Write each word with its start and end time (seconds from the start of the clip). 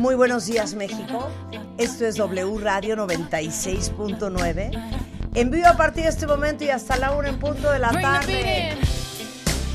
Muy 0.00 0.14
buenos 0.14 0.46
días 0.46 0.72
México, 0.72 1.28
esto 1.76 2.06
es 2.06 2.16
W 2.16 2.58
Radio 2.58 2.96
96.9, 2.96 4.70
en 5.34 5.50
vivo 5.50 5.66
a 5.66 5.76
partir 5.76 6.04
de 6.04 6.08
este 6.08 6.26
momento 6.26 6.64
y 6.64 6.70
hasta 6.70 6.96
la 6.96 7.12
una 7.12 7.28
en 7.28 7.38
punto 7.38 7.70
de 7.70 7.78
la 7.78 7.90
tarde. 7.90 8.78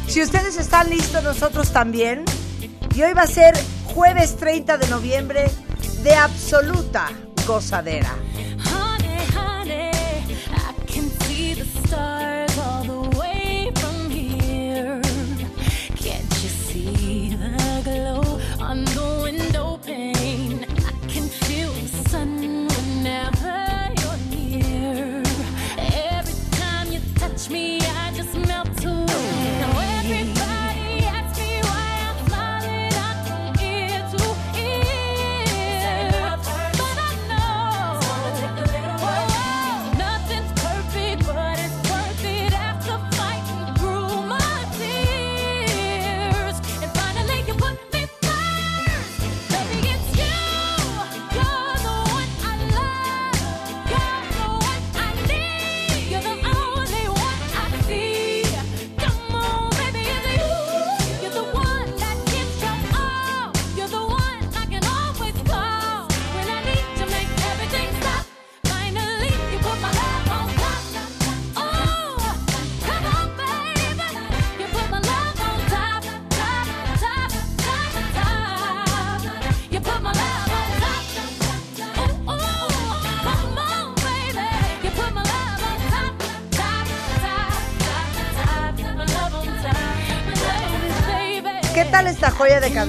Si 0.08 0.24
ustedes 0.24 0.58
están 0.58 0.90
listos, 0.90 1.24
nosotros 1.24 1.72
también. 1.72 2.26
Y 2.96 3.04
hoy 3.04 3.14
va 3.14 3.22
a 3.22 3.28
ser 3.28 3.54
jueves 3.94 4.36
30 4.38 4.80
de 4.80 4.88
noviembre 4.88 5.46
de 6.02 6.16
absoluta 6.16 7.08
gozadera. 7.46 8.16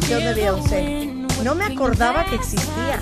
Canción 0.08 0.24
de 0.24 0.34
Beyoncé? 0.34 1.06
No 1.42 1.54
me 1.54 1.64
acordaba 1.64 2.24
que 2.24 2.36
existía. 2.36 3.00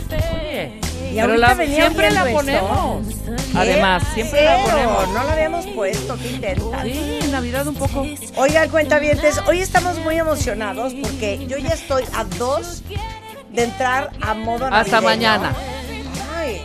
Y 1.12 1.16
Pero 1.16 1.36
la- 1.36 1.54
venía 1.54 1.76
siempre 1.76 2.10
la 2.10 2.22
esto. 2.22 2.32
ponemos. 2.32 3.06
¿Qué 3.52 3.58
Además, 3.58 4.02
siempre 4.14 4.44
la 4.44 4.56
cero? 4.56 4.68
ponemos. 4.70 5.08
No 5.10 5.24
la 5.24 5.32
habíamos 5.32 5.66
puesto, 5.68 6.16
qué 6.18 6.30
intensa. 6.32 6.82
Sí, 6.82 7.18
en 7.22 7.30
Navidad 7.30 7.66
un 7.68 7.74
poco. 7.76 8.04
Oigan, 8.36 8.68
cuentavientes, 8.68 9.38
hoy 9.46 9.60
estamos 9.60 9.98
muy 9.98 10.16
emocionados 10.18 10.92
porque 10.94 11.46
yo 11.46 11.56
ya 11.58 11.70
estoy 11.70 12.02
a 12.14 12.24
dos 12.24 12.82
de 13.50 13.62
entrar 13.62 14.10
a 14.20 14.34
modo 14.34 14.66
Hasta 14.66 15.00
navideño. 15.00 15.02
mañana. 15.02 15.52
Ay, 16.36 16.60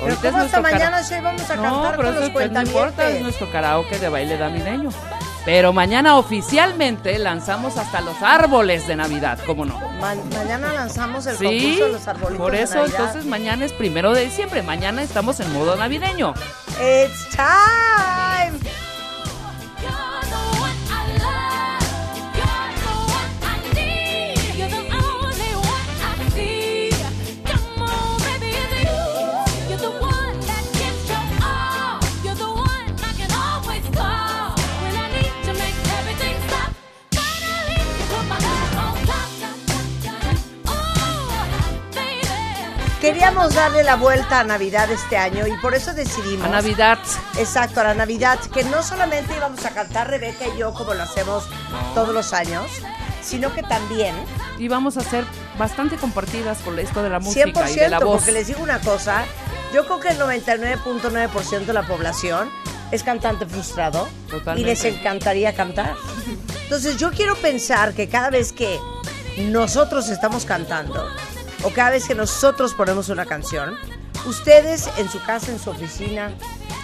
pero 0.00 0.16
¿cómo 0.22 0.38
hasta 0.44 0.60
mañana 0.60 1.02
si 1.02 1.14
hoy 1.14 1.20
vamos 1.20 1.50
a 1.50 1.56
No, 1.56 1.62
cantar 1.62 1.96
pero 1.96 2.08
con 2.12 2.20
los 2.20 2.30
pues, 2.30 2.50
no 2.52 2.60
importa, 2.60 2.62
es 2.62 2.70
cuentavientes? 2.70 3.22
nuestro 3.22 3.50
karaoke 3.50 3.98
de 3.98 4.08
baile 4.08 4.38
navideño. 4.38 4.90
Pero 5.44 5.72
mañana 5.72 6.16
oficialmente 6.18 7.18
lanzamos 7.18 7.76
hasta 7.76 8.00
los 8.00 8.22
árboles 8.22 8.86
de 8.86 8.94
Navidad, 8.94 9.38
¿cómo 9.44 9.64
no? 9.64 9.76
Ma- 10.00 10.14
mañana 10.36 10.72
lanzamos 10.72 11.26
el 11.26 11.36
Sí, 11.36 11.44
concurso 11.44 11.84
de 11.86 11.92
los 11.92 12.08
arbolitos 12.08 12.38
por 12.38 12.52
de 12.52 12.62
eso 12.62 12.74
Navidad. 12.76 12.98
entonces 13.00 13.24
mañana 13.26 13.64
es 13.64 13.72
primero 13.72 14.12
de 14.14 14.24
diciembre, 14.24 14.62
mañana 14.62 15.02
estamos 15.02 15.40
en 15.40 15.52
modo 15.52 15.74
navideño. 15.74 16.32
It's 16.80 17.28
time. 17.30 18.58
Queríamos 43.02 43.52
darle 43.56 43.82
la 43.82 43.96
vuelta 43.96 44.38
a 44.38 44.44
Navidad 44.44 44.88
este 44.88 45.16
año 45.16 45.44
y 45.48 45.56
por 45.56 45.74
eso 45.74 45.92
decidimos. 45.92 46.46
A 46.46 46.50
Navidad. 46.50 47.00
Exacto, 47.36 47.80
a 47.80 47.82
la 47.82 47.94
Navidad, 47.94 48.38
que 48.38 48.62
no 48.62 48.80
solamente 48.84 49.34
íbamos 49.36 49.64
a 49.64 49.70
cantar 49.70 50.08
Rebeca 50.08 50.46
y 50.46 50.56
yo 50.56 50.72
como 50.72 50.94
lo 50.94 51.02
hacemos 51.02 51.42
todos 51.96 52.14
los 52.14 52.32
años, 52.32 52.64
sino 53.20 53.52
que 53.52 53.64
también 53.64 54.14
Y 54.56 54.68
vamos 54.68 54.96
a 54.98 55.00
ser 55.00 55.24
bastante 55.58 55.96
compartidas 55.96 56.58
con 56.58 56.78
esto 56.78 57.02
de 57.02 57.10
la 57.10 57.18
100%, 57.18 57.22
música 57.24 57.70
y 57.72 57.74
de 57.74 57.88
la 57.88 57.98
voz. 57.98 58.18
porque 58.18 58.30
les 58.30 58.46
digo 58.46 58.62
una 58.62 58.78
cosa, 58.78 59.24
yo 59.74 59.84
creo 59.84 59.98
que 59.98 60.10
el 60.10 60.20
99.9% 60.20 61.64
de 61.64 61.72
la 61.72 61.82
población 61.82 62.52
es 62.92 63.02
cantante 63.02 63.46
frustrado 63.46 64.08
y 64.56 64.62
les 64.62 64.84
encantaría 64.84 65.52
cantar. 65.54 65.96
Entonces 66.62 66.98
yo 66.98 67.10
quiero 67.10 67.34
pensar 67.34 67.94
que 67.94 68.08
cada 68.08 68.30
vez 68.30 68.52
que 68.52 68.78
nosotros 69.38 70.08
estamos 70.08 70.44
cantando 70.44 71.04
o 71.64 71.70
cada 71.70 71.90
vez 71.90 72.06
que 72.06 72.14
nosotros 72.14 72.74
ponemos 72.74 73.08
una 73.08 73.26
canción, 73.26 73.76
ustedes 74.26 74.88
en 74.98 75.08
su 75.08 75.22
casa, 75.22 75.50
en 75.50 75.58
su 75.58 75.70
oficina, 75.70 76.32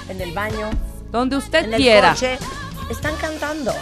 en 0.09 0.21
el 0.21 0.33
baño, 0.33 0.71
Donde 1.11 1.37
usted 1.37 1.65
en 1.65 1.75
el 1.75 1.81
quiera. 1.81 2.11
coche, 2.13 2.39
están 2.91 3.15
cantando. 3.17 3.73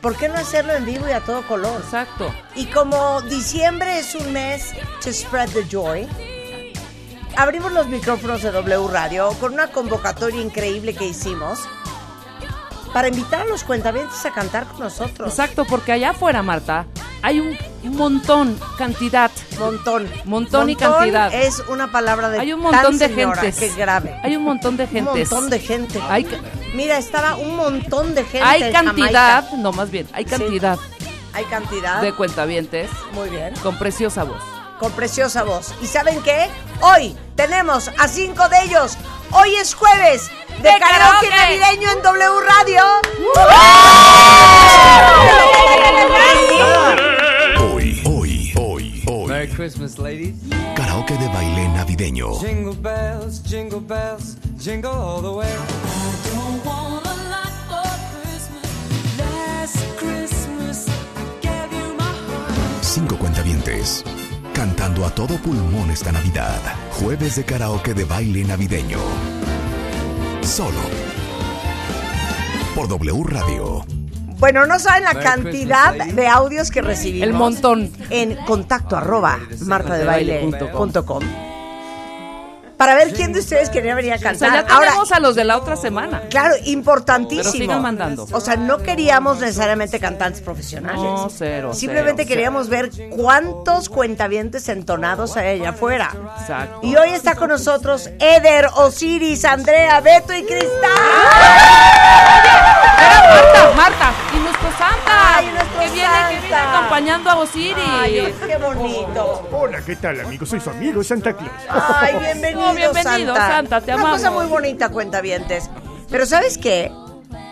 ¿Por 0.00 0.16
qué 0.16 0.28
no 0.28 0.36
hacerlo 0.36 0.74
en 0.74 0.84
vivo 0.84 1.08
y 1.08 1.12
a 1.12 1.20
todo 1.20 1.42
color? 1.46 1.80
Exacto. 1.84 2.32
Y 2.54 2.66
como 2.66 3.20
diciembre 3.22 3.98
es 3.98 4.14
un 4.14 4.32
mes 4.32 4.72
to 5.02 5.12
spread 5.12 5.48
the 5.50 5.64
joy, 5.68 6.06
abrimos 7.36 7.72
los 7.72 7.88
micrófonos 7.88 8.42
de 8.42 8.50
W 8.52 8.88
Radio 8.88 9.30
con 9.40 9.54
una 9.54 9.68
convocatoria 9.68 10.40
increíble 10.40 10.94
que 10.94 11.04
hicimos 11.06 11.60
para 12.92 13.08
invitar 13.08 13.42
a 13.42 13.44
los 13.44 13.64
cuentavientes 13.64 14.24
a 14.24 14.32
cantar 14.32 14.66
con 14.66 14.80
nosotros. 14.80 15.28
Exacto, 15.30 15.64
porque 15.66 15.92
allá 15.92 16.10
afuera, 16.10 16.42
Marta, 16.42 16.86
hay 17.22 17.40
un 17.40 17.56
montón, 17.96 18.58
cantidad. 18.76 19.30
Montón. 19.58 20.08
Montón 20.24 20.68
y 20.70 20.76
cantidad. 20.76 21.32
Es 21.34 21.60
una 21.68 21.90
palabra 21.90 22.28
de 22.30 22.38
Hay 22.40 22.52
un 22.52 22.60
montón 22.60 22.82
tan 22.82 22.98
de 22.98 23.08
gentes. 23.08 23.56
que 23.56 23.68
grave. 23.74 24.20
Hay 24.22 24.36
un 24.36 24.44
montón 24.44 24.76
de 24.76 24.84
un 24.84 24.90
gentes. 24.90 25.30
montón 25.30 25.50
de 25.50 25.58
gente. 25.60 26.00
Hay, 26.08 26.26
Mira, 26.74 26.98
estaba 26.98 27.36
un 27.36 27.56
montón 27.56 28.14
de 28.14 28.22
gente. 28.24 28.42
hay 28.42 28.70
cantidad, 28.72 29.42
Jamaica. 29.44 29.56
no 29.56 29.72
más 29.72 29.90
bien, 29.90 30.06
hay 30.12 30.24
Sí. 30.24 30.30
cantidad 30.30 30.78
Hay 31.32 31.44
cantidad. 31.46 32.00
de 32.02 32.12
cuentavientes 32.14 32.90
Muy 33.12 33.28
bien. 33.30 33.54
con 33.62 33.76
preciosa 33.78 34.24
voz. 34.24 34.42
con 34.78 34.92
preciosa 34.92 35.42
voz. 35.42 35.74
¿Y 35.82 35.86
saben 35.86 36.22
qué? 36.22 36.48
Hoy 36.80 37.16
tenemos 37.34 37.90
a 37.98 38.06
cinco 38.06 38.48
de 38.48 38.62
ellos. 38.62 38.96
Hoy 39.32 39.56
es 39.56 39.74
jueves 39.74 40.30
de, 40.62 40.68
karaoke, 40.78 41.28
karaoke. 41.28 41.58
navideño 41.58 41.90
en 41.90 42.02
W 42.02 42.40
Radio. 42.46 42.82
Hoy, 43.34 43.54
Christmas, 49.78 49.98
ladies. 50.00 50.34
Karaoke 50.74 51.16
de 51.16 51.28
baile 51.28 51.68
navideño. 51.68 52.40
Jingle 52.40 52.74
bells, 52.74 53.40
jingle 53.44 53.80
bells, 53.80 54.36
jingle 54.58 54.90
all 54.90 55.22
the 55.22 55.30
way. 55.30 55.54
Don't 56.32 56.64
want 56.66 57.06
a 57.06 57.14
lot 57.30 57.52
for 57.70 57.86
Christmas. 58.10 59.18
Last 59.18 59.78
Christmas, 59.96 60.88
I 60.88 61.22
gave 61.40 61.72
you 61.72 61.94
my 61.96 62.04
heart. 62.04 62.82
Cinco 62.84 63.16
cuentavientes. 63.16 64.02
cantando 64.52 65.06
a 65.06 65.10
todo 65.10 65.36
pulmón 65.36 65.92
esta 65.92 66.10
Navidad. 66.10 66.60
Jueves 67.00 67.36
de 67.36 67.44
karaoke 67.44 67.94
de 67.94 68.04
baile 68.04 68.42
navideño. 68.42 68.98
Solo. 70.42 70.82
Por 72.74 72.88
W 72.88 73.22
Radio. 73.22 73.97
Bueno, 74.38 74.66
no 74.66 74.78
saben 74.78 75.04
la 75.04 75.14
cantidad 75.14 75.94
de 75.94 76.28
audios 76.28 76.70
que 76.70 76.82
recibimos. 76.82 77.26
El 77.28 77.34
montón. 77.34 77.90
En 78.10 78.36
contacto 78.46 78.96
arroba 78.96 79.38
martadebaile.com 79.60 81.57
para 82.78 82.94
ver 82.94 83.12
quién 83.12 83.32
de 83.32 83.40
ustedes 83.40 83.68
quería 83.70 83.94
venir 83.94 84.12
a 84.12 84.16
O 84.16 84.18
sea, 84.18 84.30
cantar. 84.30 84.52
ya 84.66 84.72
Ahora, 84.74 84.86
tenemos 84.88 85.12
a 85.12 85.20
los 85.20 85.34
de 85.34 85.44
la 85.44 85.56
otra 85.58 85.76
semana. 85.76 86.22
claro, 86.30 86.54
importantísimo. 86.64 87.42
Pero 87.52 87.58
sigan 87.64 87.82
mandando. 87.82 88.26
O 88.32 88.40
sea, 88.40 88.56
no 88.56 88.78
queríamos 88.78 89.40
necesariamente 89.40 89.98
cantantes 90.00 90.40
profesionales. 90.40 91.00
No, 91.02 91.28
cero, 91.28 91.74
Simplemente 91.74 92.22
cero, 92.22 92.28
queríamos 92.28 92.68
ver 92.68 92.90
cuántos 93.10 93.88
cuentavientes 93.88 94.68
entonados 94.68 95.36
hay 95.36 95.60
allá 95.60 95.70
afuera. 95.70 96.14
Exacto. 96.40 96.80
Y 96.82 96.94
hoy 96.96 97.10
está 97.10 97.34
con 97.34 97.48
nosotros 97.50 98.10
Eder, 98.20 98.68
Osiris, 98.76 99.44
Andrea, 99.44 100.00
Beto 100.00 100.32
y 100.34 100.44
Cristal. 100.44 100.70
Marta, 103.28 103.72
Marta, 103.76 104.12
y 104.34 104.38
nuestro 104.38 104.68
Santa. 104.70 105.36
Ay, 105.36 105.46
nuestro 105.52 105.80
que 105.80 105.90
viene, 105.90 106.08
que 106.30 106.40
viene 106.40 106.48
Santa. 106.56 106.78
acompañando 106.78 107.30
a 107.30 107.36
Osiris. 107.36 107.74
Ay, 108.00 108.34
qué 108.46 108.56
bonito. 108.56 109.48
Hola, 109.52 109.80
¿qué 109.84 109.96
tal, 109.96 110.20
amigos? 110.20 110.48
Soy 110.48 110.60
su 110.60 110.70
amigo 110.70 111.02
Santa 111.04 111.32
Claus. 111.34 111.50
Ay, 111.68 112.14
bienvenido, 112.18 112.67
Bienvenido, 112.76 113.34
Santa. 113.34 113.48
Santa, 113.56 113.80
te 113.80 113.92
Una 113.92 114.02
amamos. 114.02 114.18
cosa 114.18 114.30
muy 114.30 114.46
bonita, 114.46 114.88
cuentavientes. 114.90 115.70
Pero 116.10 116.26
¿sabes 116.26 116.58
qué? 116.58 116.90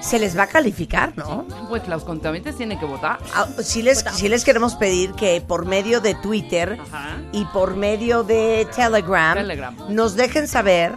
Se 0.00 0.18
les 0.18 0.38
va 0.38 0.44
a 0.44 0.46
calificar, 0.46 1.12
¿no? 1.16 1.46
Pues 1.68 1.86
los 1.88 2.04
contaminantes 2.04 2.56
tienen 2.56 2.78
que 2.78 2.86
votar. 2.86 3.18
Ah, 3.34 3.46
sí, 3.62 3.82
les, 3.82 4.04
sí 4.14 4.28
les 4.28 4.44
queremos 4.44 4.74
pedir 4.76 5.12
que 5.14 5.40
por 5.40 5.64
medio 5.66 6.00
de 6.00 6.14
Twitter 6.14 6.78
Ajá. 6.80 7.16
y 7.32 7.44
por 7.46 7.74
medio 7.76 8.22
de 8.22 8.68
Telegram, 8.74 9.34
Telegram. 9.36 9.74
nos 9.88 10.14
dejen 10.14 10.46
saber, 10.48 10.96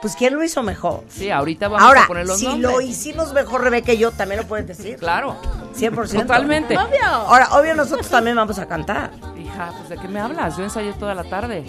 pues, 0.00 0.16
quién 0.16 0.34
lo 0.34 0.44
hizo 0.44 0.62
mejor. 0.62 1.04
Sí, 1.08 1.30
ahorita 1.30 1.68
vamos 1.68 1.86
Ahora, 1.86 2.04
a 2.04 2.06
poner 2.06 2.26
los 2.26 2.38
si 2.38 2.46
nombres. 2.46 2.72
lo 2.72 2.80
hicimos 2.80 3.32
mejor 3.32 3.62
Rebeca 3.62 3.92
y 3.92 3.98
yo, 3.98 4.12
también 4.12 4.42
lo 4.42 4.46
pueden 4.46 4.66
decir. 4.66 4.96
Claro. 4.96 5.36
100%. 5.76 6.20
Totalmente. 6.22 6.76
Ahora, 7.04 7.48
obvio, 7.52 7.74
nosotros 7.74 8.08
también 8.08 8.36
vamos 8.36 8.58
a 8.58 8.66
cantar. 8.66 9.10
Hija, 9.38 9.72
pues 9.76 9.88
¿de 9.88 9.98
qué 9.98 10.08
me 10.08 10.20
hablas? 10.20 10.56
Yo 10.56 10.64
ensayé 10.64 10.92
toda 10.94 11.14
la 11.14 11.24
tarde. 11.24 11.64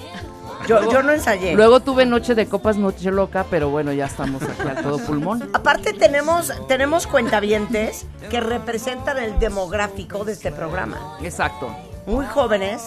Yo, 0.67 0.91
yo 0.91 1.03
no 1.03 1.11
ensayé. 1.11 1.53
Luego 1.55 1.79
tuve 1.81 2.05
noche 2.05 2.35
de 2.35 2.47
copas, 2.47 2.77
noche 2.77 3.11
loca, 3.11 3.45
pero 3.49 3.69
bueno, 3.69 3.93
ya 3.93 4.05
estamos 4.05 4.41
aquí 4.41 4.67
a 4.67 4.81
todo 4.81 4.97
pulmón. 4.97 5.49
Aparte 5.53 5.93
tenemos, 5.93 6.51
tenemos 6.67 7.05
cuentavientes 7.07 8.05
que 8.29 8.39
representan 8.39 9.17
el 9.17 9.39
demográfico 9.39 10.25
de 10.25 10.33
este 10.33 10.51
programa. 10.51 11.17
Exacto. 11.21 11.69
Muy 12.05 12.25
jóvenes 12.25 12.81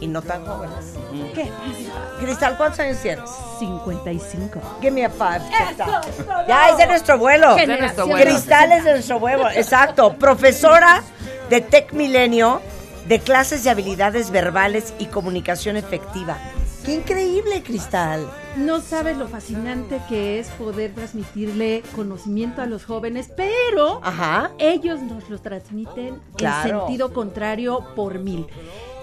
y 0.00 0.06
no 0.06 0.22
tan 0.22 0.44
jóvenes. 0.44 0.94
¿Qué? 1.34 1.50
Cristal, 2.20 2.56
¿cuántos 2.56 2.80
años 2.80 2.98
tienes? 3.02 3.28
55. 3.58 4.60
Give 4.80 4.90
me 4.90 5.04
a 5.04 5.10
five. 5.10 5.40
Cristal. 5.66 6.02
Ya 6.46 6.70
es 6.70 6.76
de 6.78 6.86
nuestro 6.86 7.18
vuelo. 7.18 7.54
De 7.56 7.66
nuestro 7.66 8.06
vuelo. 8.06 8.24
Cristal 8.30 8.72
es 8.72 8.84
de 8.84 8.92
nuestro 8.92 9.18
vuelo. 9.18 9.50
Exacto. 9.50 10.14
Profesora 10.14 11.02
de 11.50 11.60
Tech 11.60 11.92
Milenio 11.92 12.60
de 13.06 13.20
clases 13.20 13.64
de 13.64 13.70
habilidades 13.70 14.30
verbales 14.30 14.92
y 14.98 15.06
comunicación 15.06 15.76
efectiva. 15.76 16.36
¡Qué 16.84 16.94
increíble, 16.94 17.62
Cristal! 17.62 18.26
No 18.56 18.80
sabes 18.80 19.16
lo 19.16 19.28
fascinante 19.28 20.00
que 20.08 20.38
es 20.38 20.48
poder 20.50 20.94
transmitirle 20.94 21.82
conocimiento 21.94 22.62
a 22.62 22.66
los 22.66 22.84
jóvenes, 22.86 23.30
pero 23.36 24.00
Ajá. 24.02 24.52
ellos 24.58 25.00
nos 25.00 25.28
lo 25.28 25.38
transmiten 25.38 26.20
Claro. 26.36 26.68
en 26.70 26.78
sentido 26.80 27.12
contrario 27.12 27.84
por 27.94 28.18
mil. 28.20 28.46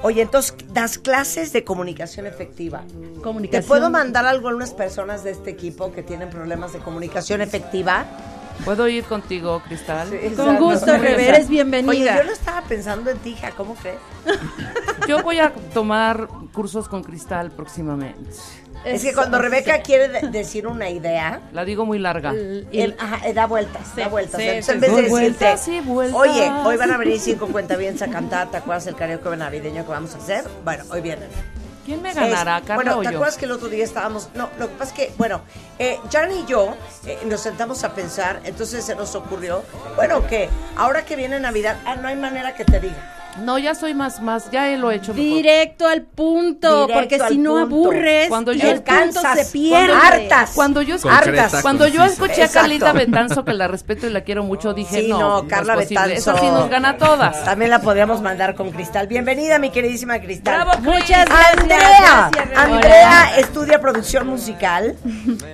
Oye, 0.06 0.22
entonces 0.22 0.54
das 0.72 1.00
clases 1.00 1.52
de 1.52 1.64
comunicación 1.64 2.28
efectiva. 2.28 2.84
¿Te 3.16 3.22
Comunicación. 3.22 3.68
puedo 3.68 3.90
mandar 3.90 4.28
algo 4.28 4.46
a 4.46 4.50
algunas 4.52 4.72
personas 4.72 5.24
de 5.24 5.32
este 5.32 5.50
equipo 5.50 5.92
que 5.92 6.04
tienen 6.04 6.30
problemas 6.30 6.74
de 6.74 6.80
comunicación 6.80 7.42
efectiva? 7.42 8.06
¿Puedo 8.64 8.88
ir 8.88 9.04
contigo, 9.04 9.62
Cristal? 9.68 10.10
Con 10.36 10.58
gusto, 10.58 10.86
Rebe, 10.98 11.28
eres 11.30 11.50
bienvenida. 11.50 11.92
Oye, 11.92 12.06
yo 12.18 12.24
no 12.24 12.32
estaba 12.32 12.62
pensando 12.62 13.12
en 13.12 13.18
ti, 13.20 13.32
hija, 13.32 13.52
¿cómo 13.52 13.76
crees? 13.76 13.98
Yo 15.08 15.22
voy 15.22 15.40
a 15.40 15.52
tomar 15.74 16.28
cursos 16.54 16.88
con 16.88 17.04
Cristal 17.04 17.52
próximamente. 17.52 18.32
Es 18.84 19.04
que 19.04 19.14
cuando 19.14 19.40
Rebeca 19.40 19.82
quiere 19.82 20.08
de- 20.08 20.30
decir 20.30 20.66
una 20.68 20.90
idea, 20.90 21.42
La 21.54 21.66
digo 21.66 21.86
muy 21.86 22.00
larga. 22.00 22.30
ajá, 22.32 23.28
eh, 23.28 23.34
da 23.34 23.46
vueltas, 23.46 23.96
da 23.96 24.08
vueltas. 24.08 24.40
sí, 24.42 24.48
Entonces, 24.48 24.66
sí, 24.66 24.72
en 24.72 24.80
vez 24.80 24.96
de 24.96 25.02
decirte, 25.04 25.82
vueltas. 25.82 26.16
oye, 26.16 26.52
hoy 26.66 26.78
van 26.78 26.92
a 26.92 26.98
venir 26.98 27.20
cinco 27.20 27.48
cuentavientes 27.48 28.02
a 28.04 28.08
cantar, 28.12 28.50
¿te 28.52 28.58
acuerdas 28.58 28.88
el 28.88 28.96
karaoke 28.96 29.36
navideño 29.36 29.84
que 29.86 29.92
vamos 29.92 30.14
a 30.16 30.18
hacer? 30.18 30.46
Bueno, 30.64 30.84
hoy 30.92 31.02
vienen. 31.02 31.30
¿Quién 31.86 32.02
me 32.02 32.14
ganará, 32.14 32.62
Carla 32.62 32.76
bueno, 32.76 32.98
o 32.98 33.02
¿te 33.02 33.12
yo? 33.12 33.18
acuerdas 33.18 33.38
que 33.38 33.46
el 33.46 33.52
otro 33.52 33.70
día 33.70 33.84
estábamos? 33.84 34.30
No, 34.34 34.50
lo 34.58 34.68
que 34.70 34.74
pasa 34.74 34.92
es 34.92 34.98
que, 34.98 35.14
bueno, 35.18 35.42
eh, 35.78 36.00
Jan 36.12 36.32
y 36.32 36.44
yo 36.46 36.76
eh, 37.06 37.20
nos 37.26 37.42
sentamos 37.42 37.84
a 37.84 37.94
pensar, 37.94 38.42
entonces 38.44 38.84
se 38.84 38.96
nos 38.96 39.14
ocurrió, 39.14 39.64
bueno, 39.96 40.26
que 40.26 40.50
ahora 40.76 41.06
que 41.06 41.16
viene 41.16 41.40
Navidad, 41.40 41.78
ah, 41.86 41.96
no 41.96 42.08
hay 42.08 42.16
manera 42.16 42.56
que 42.56 42.66
te 42.66 42.80
diga. 42.80 43.25
No, 43.44 43.58
ya 43.60 43.76
soy 43.76 43.94
más, 43.94 44.22
más, 44.22 44.50
ya 44.50 44.66
lo 44.78 44.92
he 44.92 44.96
hecho 44.96 45.14
mejor. 45.14 45.26
Directo 45.28 45.88
al 45.88 46.04
punto, 46.04 46.88
Directo 46.88 46.94
porque 46.94 47.16
al 47.16 47.30
si 47.32 47.38
no 47.38 47.52
punto. 47.52 47.64
aburres, 47.76 48.30
Cuando 48.30 48.54
y 48.54 48.60
yo- 48.60 48.70
el 48.72 48.78
se 48.78 49.46
pierde. 49.52 49.94
hartas. 49.94 50.52
Cuando 50.56 50.82
yo, 50.82 50.96
Hartas. 51.10 51.62
cuando 51.62 51.88
yo 51.88 52.04
escuché 52.06 52.42
a 52.42 52.46
Exacto. 52.46 52.60
Carlita 52.62 52.94
Betanzo, 52.94 53.44
que 53.44 53.54
la 53.54 53.68
respeto 53.68 54.08
y 54.08 54.12
la 54.12 54.22
quiero 54.22 54.44
mucho, 54.44 54.74
dije, 54.74 55.02
Sí, 55.02 55.08
no, 55.10 55.20
no, 55.20 55.42
no 55.44 55.48
Carla 55.50 55.74
es. 55.82 55.90
Betanzo. 55.90 56.14
Esa 56.14 56.40
sí 56.40 56.46
nos 56.48 56.70
gana 56.70 56.90
a 56.92 56.98
todas. 56.98 57.44
También 57.44 57.72
la 57.72 57.82
podríamos 57.82 58.22
mandar 58.22 58.56
con 58.56 58.72
Cristal. 58.72 59.08
Bienvenida, 59.08 59.60
mi 59.60 59.70
queridísima 59.70 60.20
Cristal. 60.20 60.64
Bravo. 60.64 60.80
Muchas 60.82 61.26
gracias. 61.26 61.58
Andrea, 61.60 62.30
gracias. 62.32 62.58
Andrea 62.58 63.38
estudia 63.38 63.82
producción 63.82 64.28
musical, 64.28 64.96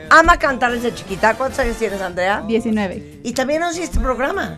ama 0.10 0.38
cantar 0.38 0.72
desde 0.72 0.94
chiquita. 0.94 1.34
¿Cuántos 1.34 1.60
años 1.60 1.78
tienes, 1.78 2.00
Andrea? 2.02 2.44
19. 2.48 3.20
Y 3.24 3.34
también 3.34 3.62
nos 3.62 3.76
este 3.78 4.00
programa. 4.00 4.58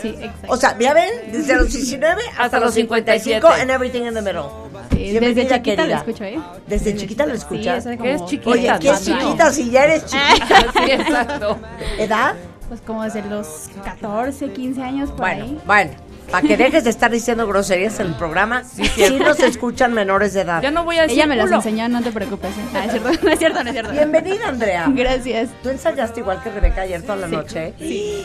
Sí, 0.00 0.08
exacto. 0.08 0.46
O 0.48 0.56
sea, 0.56 0.76
ya 0.78 0.92
ven, 0.94 1.08
desde 1.32 1.56
los 1.56 1.72
19 1.72 2.22
hasta, 2.30 2.42
Hasta 2.44 2.56
los 2.58 2.66
los 2.66 2.74
55 2.74 3.24
57. 3.48 3.62
and 3.62 3.70
everything 3.70 4.02
in 4.06 4.14
the 4.14 4.20
middle. 4.22 4.42
Sí, 4.90 4.96
bienvenida, 4.96 5.18
desde 5.20 5.42
chiquita 5.42 5.62
querida. 5.62 5.86
lo 5.86 5.94
escucho, 5.96 6.24
¿eh? 6.24 6.38
Desde 6.66 6.96
chiquita 6.96 7.26
lo 7.26 7.34
escuchas. 7.34 7.84
Sí, 7.84 7.90
eso 7.90 8.02
¿Qué 8.02 8.10
es 8.12 8.16
como- 8.18 8.28
chiquita? 8.30 8.50
Oye, 8.50 8.72
qué 8.80 8.90
mío. 8.90 8.98
chiquita 9.02 9.52
si 9.52 9.70
ya 9.70 9.84
eres 9.84 10.04
chiquita. 10.06 10.60
sí, 10.72 10.90
exacto. 10.90 11.58
¿Edad? 11.98 12.34
Pues 12.68 12.80
como 12.80 13.04
desde 13.04 13.22
los 13.22 13.68
14, 13.84 14.48
15 14.52 14.82
años 14.82 15.10
por 15.10 15.20
Bueno, 15.20 15.44
ahí. 15.44 15.60
bueno. 15.66 15.90
Para 16.30 16.46
que 16.46 16.56
dejes 16.56 16.84
de 16.84 16.90
estar 16.90 17.10
diciendo 17.10 17.46
groserías 17.46 18.00
en 18.00 18.08
el 18.08 18.14
programa, 18.16 18.64
sí, 18.64 18.82
nos 19.18 19.38
escuchan 19.40 19.92
menores 19.92 20.34
de 20.34 20.40
edad. 20.40 20.62
Ya 20.62 20.70
no 20.70 20.84
voy 20.84 20.98
a 20.98 21.02
decir 21.02 21.18
Ella 21.18 21.26
me 21.26 21.36
las 21.36 21.44
culo. 21.46 21.56
enseñó, 21.56 21.88
no 21.88 22.02
te 22.02 22.10
preocupes. 22.10 22.50
¿eh? 22.50 22.60
Ah, 22.74 22.84
es 22.86 22.90
cierto, 22.92 23.10
no 23.22 23.30
es 23.30 23.38
cierto, 23.38 23.62
no 23.62 23.68
es 23.70 23.72
cierto. 23.74 23.92
Bienvenida, 23.92 24.48
Andrea. 24.48 24.86
Gracias. 24.88 25.50
¿Tú 25.62 25.68
ensayaste 25.68 26.20
igual 26.20 26.42
que 26.42 26.50
Rebeca 26.50 26.82
ayer 26.82 27.02
toda 27.02 27.16
la 27.16 27.28
noche? 27.28 27.74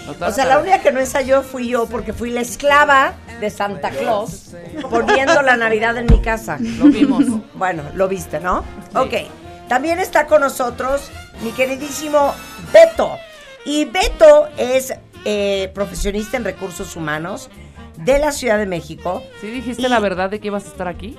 Total, 0.05 0.29
O 0.29 0.33
sea, 0.33 0.45
la 0.45 0.59
única 0.59 0.79
que 0.79 0.91
no 0.91 0.99
ensayó 0.99 1.43
fui 1.43 1.67
yo 1.67 1.85
porque 1.87 2.13
fui 2.13 2.31
la 2.31 2.41
esclava 2.41 3.13
de 3.39 3.49
Santa 3.49 3.89
Claus 3.91 4.55
poniendo 4.89 5.41
la 5.41 5.55
Navidad 5.57 5.97
en 5.97 6.07
mi 6.07 6.19
casa. 6.21 6.57
Lo 6.59 6.85
vimos. 6.85 7.25
Bueno, 7.53 7.83
lo 7.93 8.07
viste, 8.07 8.39
¿no? 8.39 8.63
Ok. 8.95 9.13
También 9.67 9.99
está 9.99 10.25
con 10.25 10.41
nosotros 10.41 11.11
mi 11.43 11.51
queridísimo 11.51 12.33
Beto. 12.73 13.17
Y 13.65 13.85
Beto 13.85 14.47
es 14.57 14.93
eh, 15.25 15.69
profesionista 15.75 16.37
en 16.37 16.43
recursos 16.45 16.95
humanos 16.95 17.49
de 18.03 18.19
la 18.19 18.31
Ciudad 18.31 18.57
de 18.57 18.65
México. 18.65 19.21
¿Sí 19.41 19.47
dijiste 19.47 19.83
Y- 19.83 19.87
la 19.89 19.99
verdad 19.99 20.29
de 20.29 20.39
que 20.39 20.47
ibas 20.47 20.65
a 20.65 20.69
estar 20.69 20.87
aquí? 20.87 21.17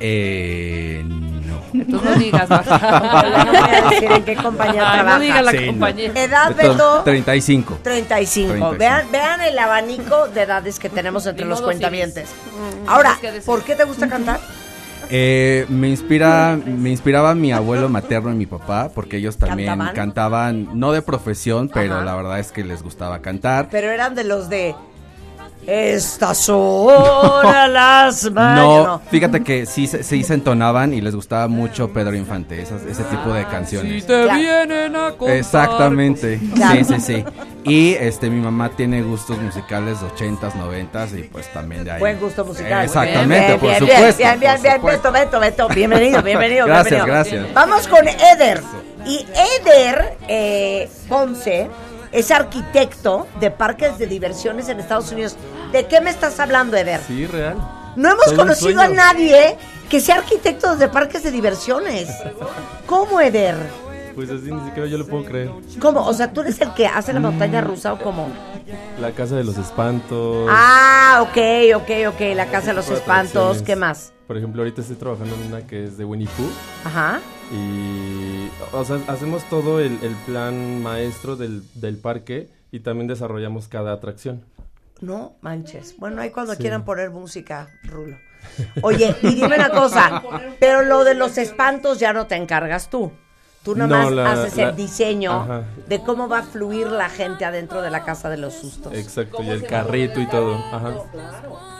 Eh, 0.00 1.02
no. 1.06 1.80
Entonces 1.80 2.10
no 2.10 2.16
digas. 2.16 2.48
No 2.50 2.58
voy 2.58 3.70
a 3.70 3.90
decir 3.90 4.10
en 4.12 4.24
qué 4.24 4.36
compañía 4.36 4.82
Ay, 4.90 4.94
trabaja. 4.98 5.16
no 5.18 5.20
digas 5.22 5.44
la 5.44 5.50
Sí, 5.52 5.58
no. 5.60 5.66
compañía. 5.66 6.12
Edad, 6.14 6.54
Beto. 6.54 7.02
35. 7.04 7.78
35. 7.82 7.82
35. 7.82 8.76
Vean, 8.78 9.06
vean 9.10 9.40
el 9.40 9.58
abanico 9.58 10.28
de 10.28 10.42
edades 10.42 10.78
que 10.78 10.88
tenemos 10.90 11.26
entre 11.26 11.46
los 11.46 11.62
cuentavientes. 11.62 12.28
Siris. 12.28 12.88
Ahora. 12.88 13.18
¿por 13.44 13.62
qué 13.62 13.74
te 13.74 13.84
gusta 13.84 14.08
cantar? 14.08 14.40
Eh, 15.08 15.66
me 15.68 15.88
inspira, 15.88 16.58
me 16.66 16.90
inspiraba 16.90 17.34
mi 17.34 17.52
abuelo 17.52 17.88
materno 17.88 18.32
y 18.32 18.34
mi 18.34 18.46
papá, 18.46 18.90
porque 18.94 19.18
ellos 19.18 19.36
también 19.36 19.68
¿Cantaban? 19.68 19.94
cantaban, 19.94 20.68
no 20.80 20.92
de 20.92 21.00
profesión, 21.02 21.70
pero 21.72 21.96
Ajá. 21.96 22.04
la 22.04 22.16
verdad 22.16 22.38
es 22.40 22.52
que 22.52 22.64
les 22.64 22.82
gustaba 22.82 23.20
cantar. 23.22 23.68
Pero 23.70 23.90
eran 23.90 24.14
de 24.14 24.24
los 24.24 24.48
de. 24.48 24.74
Estas 25.66 26.38
son 26.38 26.92
las 27.72 28.30
mañanas. 28.30 28.64
No, 28.86 29.00
fíjate 29.10 29.42
que 29.42 29.66
sí, 29.66 29.86
se- 29.86 30.02
sí 30.04 30.22
se 30.22 30.34
entonaban 30.34 30.92
y 30.94 31.00
les 31.00 31.14
gustaba 31.14 31.48
mucho 31.48 31.92
Pedro 31.92 32.14
Infante, 32.14 32.62
esas- 32.62 32.82
ese 32.84 33.02
tipo 33.04 33.32
de 33.32 33.44
canciones. 33.46 34.02
Si 34.02 34.06
te 34.06 34.22
Claro. 34.24 34.38
vienen 34.38 34.94
a 34.96 35.10
contar. 35.12 35.36
Exactamente, 35.36 36.40
Claro. 36.54 36.84
sí, 36.84 36.84
sí, 36.84 37.00
sí. 37.00 37.24
Y 37.64 37.94
este, 37.94 38.30
mi 38.30 38.40
mamá 38.40 38.68
tiene 38.76 39.02
gustos 39.02 39.38
musicales 39.38 40.00
de 40.00 40.06
80s, 40.06 40.52
90s 40.54 41.18
y 41.18 41.22
pues 41.24 41.52
también 41.52 41.82
de 41.84 41.90
ahí. 41.92 41.98
Buen 42.00 42.20
gusto 42.20 42.44
musical. 42.44 42.84
Exactamente, 42.84 43.46
Bien, 43.46 43.58
por 43.58 43.68
bien, 43.68 43.78
supuesto. 43.80 44.18
Bien, 44.18 44.38
bien, 44.40 44.52
por 44.54 44.62
bien, 44.62 44.74
supuesto. 44.76 45.12
Beto, 45.12 45.40
Beto, 45.40 45.66
Beto. 45.66 45.68
Bienvenido, 45.74 46.22
bienvenido. 46.22 46.66
Gracias, 46.66 47.04
bienvenido. 47.04 47.14
gracias. 47.42 47.54
Vamos 47.54 47.88
con 47.88 48.06
Eder. 48.06 48.62
Y 49.04 49.24
Eder 49.60 50.16
eh, 50.28 50.88
Ponce 51.08 51.68
es 52.16 52.30
arquitecto 52.30 53.26
de 53.40 53.50
parques 53.50 53.98
de 53.98 54.06
diversiones 54.06 54.70
en 54.70 54.80
Estados 54.80 55.12
Unidos. 55.12 55.36
¿De 55.70 55.84
qué 55.86 56.00
me 56.00 56.08
estás 56.08 56.40
hablando, 56.40 56.74
Eder? 56.74 56.98
Sí, 57.06 57.26
real. 57.26 57.58
No 57.94 58.10
hemos 58.10 58.24
Todo 58.24 58.36
conocido 58.36 58.80
a 58.80 58.88
nadie 58.88 59.58
que 59.90 60.00
sea 60.00 60.16
arquitecto 60.16 60.76
de 60.76 60.88
parques 60.88 61.22
de 61.22 61.30
diversiones. 61.30 62.08
¿Cómo, 62.86 63.20
Eder? 63.20 63.54
Pues 64.16 64.30
así 64.30 64.50
ni 64.50 64.60
siquiera 64.64 64.88
yo 64.88 64.98
lo 64.98 65.06
puedo 65.06 65.24
creer. 65.24 65.50
¿Cómo? 65.78 66.04
O 66.04 66.12
sea, 66.12 66.32
¿tú 66.32 66.40
eres 66.40 66.60
el 66.60 66.72
que 66.74 66.86
hace 66.86 67.12
la 67.12 67.20
montaña 67.20 67.60
rusa 67.60 67.92
o 67.92 67.98
cómo? 67.98 68.28
La 69.00 69.12
casa 69.12 69.36
de 69.36 69.44
los 69.44 69.56
espantos. 69.58 70.48
Ah, 70.50 71.18
ok, 71.22 71.76
ok, 71.82 71.90
ok. 72.14 72.20
La 72.34 72.46
Casa 72.46 72.68
de 72.68 72.72
los 72.74 72.88
Espantos. 72.90 73.62
¿Qué 73.62 73.76
más? 73.76 74.12
Por 74.26 74.36
ejemplo, 74.38 74.62
ahorita 74.62 74.80
estoy 74.80 74.96
trabajando 74.96 75.34
en 75.36 75.42
una 75.52 75.66
que 75.66 75.84
es 75.84 75.98
de 75.98 76.04
Winnie 76.04 76.26
Pooh. 76.36 76.50
Ajá. 76.84 77.20
Y, 77.52 78.48
o 78.72 78.84
sea, 78.84 78.98
hacemos 79.06 79.44
todo 79.44 79.78
el, 79.80 79.98
el 80.02 80.14
plan 80.26 80.82
maestro 80.82 81.36
del, 81.36 81.62
del 81.74 81.96
parque 81.98 82.48
y 82.72 82.80
también 82.80 83.06
desarrollamos 83.06 83.68
cada 83.68 83.92
atracción. 83.92 84.42
No 85.00 85.36
manches. 85.42 85.94
Bueno, 85.98 86.22
ahí 86.22 86.30
cuando 86.30 86.54
Sí. 86.54 86.58
quieran 86.60 86.84
poner 86.84 87.10
música, 87.10 87.68
Rulo. 87.84 88.16
Oye, 88.82 89.14
y 89.22 89.34
dime 89.34 89.56
una 89.56 89.68
cosa, 89.70 90.22
pero 90.58 90.82
lo 90.82 91.04
de 91.04 91.14
los 91.14 91.36
espantos 91.38 91.98
ya 92.00 92.12
no 92.12 92.26
te 92.26 92.34
encargas 92.36 92.88
tú. 92.88 93.12
Tú 93.66 93.74
nada 93.74 93.88
No, 93.98 94.04
más 94.04 94.12
la- 94.12 94.32
haces 94.32 94.56
la- 94.56 94.68
el 94.70 94.76
diseño 94.76 95.32
Ajá. 95.32 95.62
de 95.88 96.00
cómo 96.00 96.28
va 96.28 96.38
a 96.38 96.42
fluir 96.44 96.86
la 96.86 97.08
gente 97.10 97.44
adentro 97.44 97.82
de 97.82 97.90
la 97.90 98.04
casa 98.04 98.30
de 98.30 98.36
los 98.38 98.54
sustos. 98.54 98.94
Exacto, 98.94 99.42
y 99.42 99.50
el 99.50 99.66
carrito 99.66 100.20
y 100.20 100.26
todo. 100.28 100.54
Ajá. 100.72 100.94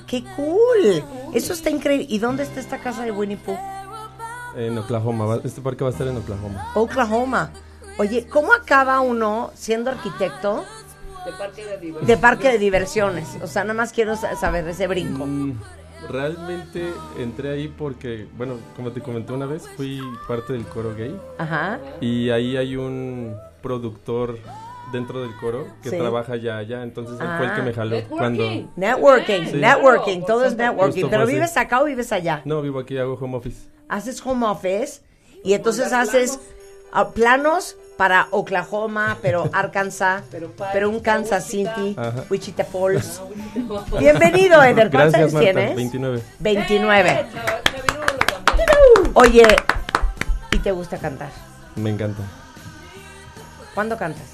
¡Qué 0.06 0.24
cool! 0.36 1.02
Eso 1.32 1.52
está 1.52 1.70
increíble. 1.70 2.06
¿Y 2.10 2.18
dónde 2.18 2.42
está 2.42 2.58
esta 2.60 2.78
casa 2.78 3.04
de 3.04 3.12
Winnie 3.12 3.36
Pooh? 3.36 3.56
En 4.56 4.76
Oklahoma. 4.78 5.38
Este 5.44 5.60
parque 5.60 5.84
va 5.84 5.90
a 5.90 5.92
estar 5.92 6.06
en 6.08 6.16
Oklahoma. 6.16 6.70
Oklahoma. 6.74 7.50
Oye, 7.98 8.26
¿cómo 8.26 8.52
acaba 8.52 9.00
uno 9.00 9.52
siendo 9.54 9.90
arquitecto 9.90 10.64
De 11.24 11.32
parque 11.32 11.64
de 11.64 11.78
diversiones. 11.78 12.06
de 12.08 12.16
parque 12.16 12.48
de 12.52 12.58
diversiones? 12.58 13.28
O 13.42 13.46
sea, 13.46 13.62
nada 13.64 13.74
más 13.74 13.92
quiero 13.92 14.16
sa- 14.16 14.34
saber 14.36 14.66
ese 14.68 14.86
brinco. 14.86 15.24
Mm, 15.24 15.58
realmente 16.08 16.92
entré 17.18 17.50
ahí 17.50 17.68
porque, 17.68 18.26
bueno, 18.36 18.54
como 18.74 18.90
te 18.92 19.00
comenté 19.00 19.32
una 19.32 19.46
vez, 19.46 19.68
fui 19.76 20.00
parte 20.28 20.52
del 20.52 20.64
coro 20.66 20.94
gay. 20.94 21.18
Ajá. 21.38 21.78
Y 22.00 22.30
ahí 22.30 22.56
hay 22.56 22.76
un 22.76 23.36
productor 23.62 24.38
dentro 24.92 25.20
del 25.20 25.34
coro 25.36 25.66
que 25.82 25.90
Sí. 25.90 25.98
trabaja 25.98 26.36
ya 26.36 26.58
allá. 26.58 26.82
Entonces 26.82 27.18
él 27.20 27.26
fue 27.36 27.46
el 27.46 27.52
Ah. 27.52 27.56
que 27.56 27.62
me 27.62 27.72
jaló 27.72 27.96
cuando... 28.08 28.44
Networking, 28.76 29.46
Sí. 29.46 29.56
networking, 29.56 30.20
todo 30.22 30.44
es 30.44 30.56
networking. 30.56 31.02
Justo 31.02 31.10
¿Pero 31.10 31.26
vives 31.26 31.56
acá 31.56 31.80
o 31.82 31.84
vives 31.84 32.12
allá? 32.12 32.42
No, 32.44 32.62
vivo 32.62 32.78
aquí, 32.78 32.96
hago 32.98 33.14
home 33.14 33.36
office. 33.36 33.68
Haces 33.88 34.24
home 34.24 34.46
office 34.46 35.00
y 35.44 35.52
entonces 35.54 35.92
haces 35.92 36.38
ah, 36.92 37.10
planos 37.10 37.76
para 37.96 38.28
Oklahoma, 38.30 39.18
pero 39.22 39.48
Arkansas, 39.52 40.22
pero, 40.72 40.90
un 40.90 41.00
Kansas 41.00 41.44
City, 41.44 41.94
Ajá. 41.96 42.24
Wichita 42.30 42.64
Falls. 42.64 43.20
Bienvenido, 43.98 44.62
Eder. 44.62 44.90
¿Cuántos 44.90 45.14
años 45.14 45.32
Marta. 45.32 45.52
tienes? 45.52 45.76
29. 45.76 46.22
29. 46.38 47.26
Oye, 49.14 49.46
¿y 50.52 50.58
te 50.58 50.72
gusta 50.72 50.98
cantar? 50.98 51.30
Me 51.74 51.90
encanta. 51.90 52.22
¿Cuándo 53.74 53.96
cantas? 53.96 54.26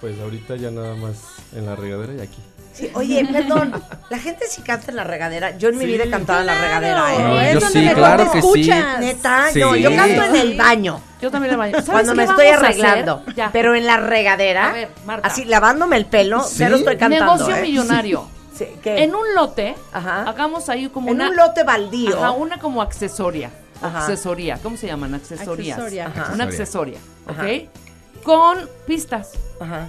Pues 0.00 0.18
ahorita 0.20 0.56
ya 0.56 0.70
nada 0.70 0.94
más 0.94 1.16
en 1.54 1.66
la 1.66 1.74
regadera 1.74 2.14
y 2.14 2.20
aquí. 2.20 2.40
Sí, 2.78 2.90
oye, 2.94 3.26
perdón, 3.32 3.72
la 4.08 4.18
gente 4.18 4.46
sí 4.48 4.62
canta 4.62 4.90
en 4.90 4.96
la 4.96 5.04
regadera. 5.04 5.56
Yo 5.58 5.68
en 5.70 5.78
mi 5.78 5.84
vida 5.86 6.04
he 6.04 6.10
cantado 6.10 6.40
en 6.40 6.46
la 6.46 6.54
regadera, 6.60 7.14
¿eh? 7.14 7.18
No, 7.18 7.40
es 7.40 7.54
yo 7.54 7.60
donde 7.60 7.72
sí, 7.80 7.84
mejor 7.86 7.96
claro 7.98 8.30
que 8.32 8.42
sí. 8.42 8.70
Neta, 9.00 9.50
Sí. 9.52 9.60
no, 9.60 9.74
yo 9.76 9.94
canto 9.96 10.22
en 10.24 10.36
el 10.36 10.56
baño. 10.56 11.00
Yo 11.20 11.30
también 11.32 11.50
le 11.52 11.56
baño. 11.56 11.72
¿Sabes 11.72 11.90
Cuando 11.90 12.14
me 12.14 12.24
qué 12.24 12.30
estoy 12.30 12.46
vamos 12.46 12.62
a 12.62 12.68
hacer? 12.68 12.84
arreglando. 12.86 13.22
Ya. 13.34 13.50
Pero 13.52 13.74
en 13.74 13.84
la 13.86 13.96
regadera, 13.96 14.68
A 14.68 14.72
ver, 14.72 14.88
Marta. 15.04 15.26
así 15.26 15.44
lavándome 15.44 15.96
el 15.96 16.06
pelo, 16.06 16.42
¿Sí? 16.44 16.58
ya 16.58 16.68
lo 16.68 16.76
estoy 16.76 16.96
cantando. 16.96 17.34
Negocio 17.34 17.56
¿eh? 17.56 17.62
millonario. 17.62 18.28
Sí, 18.58 18.66
¿qué? 18.82 19.04
En 19.04 19.14
un 19.14 19.24
lote, 19.36 19.76
Ajá. 19.92 20.22
hagamos 20.22 20.68
ahí 20.68 20.88
como 20.88 21.10
En 21.10 21.14
una... 21.14 21.30
un 21.30 21.36
lote 21.36 21.62
baldío. 21.62 22.18
Ajá, 22.18 22.32
una 22.32 22.58
como 22.58 22.82
accesoria. 22.82 23.50
Ajá. 23.80 24.00
Accesoría. 24.00 24.58
¿Cómo 24.60 24.76
se 24.76 24.88
llaman? 24.88 25.14
Accesorías. 25.14 25.78
Accesoria. 25.78 26.06
Ajá. 26.08 26.32
Una 26.34 26.42
accesoria. 26.44 26.98
Ajá. 27.28 27.42
¿Ok? 27.44 28.22
Con 28.24 28.68
pistas. 28.84 29.30
Ajá. 29.60 29.86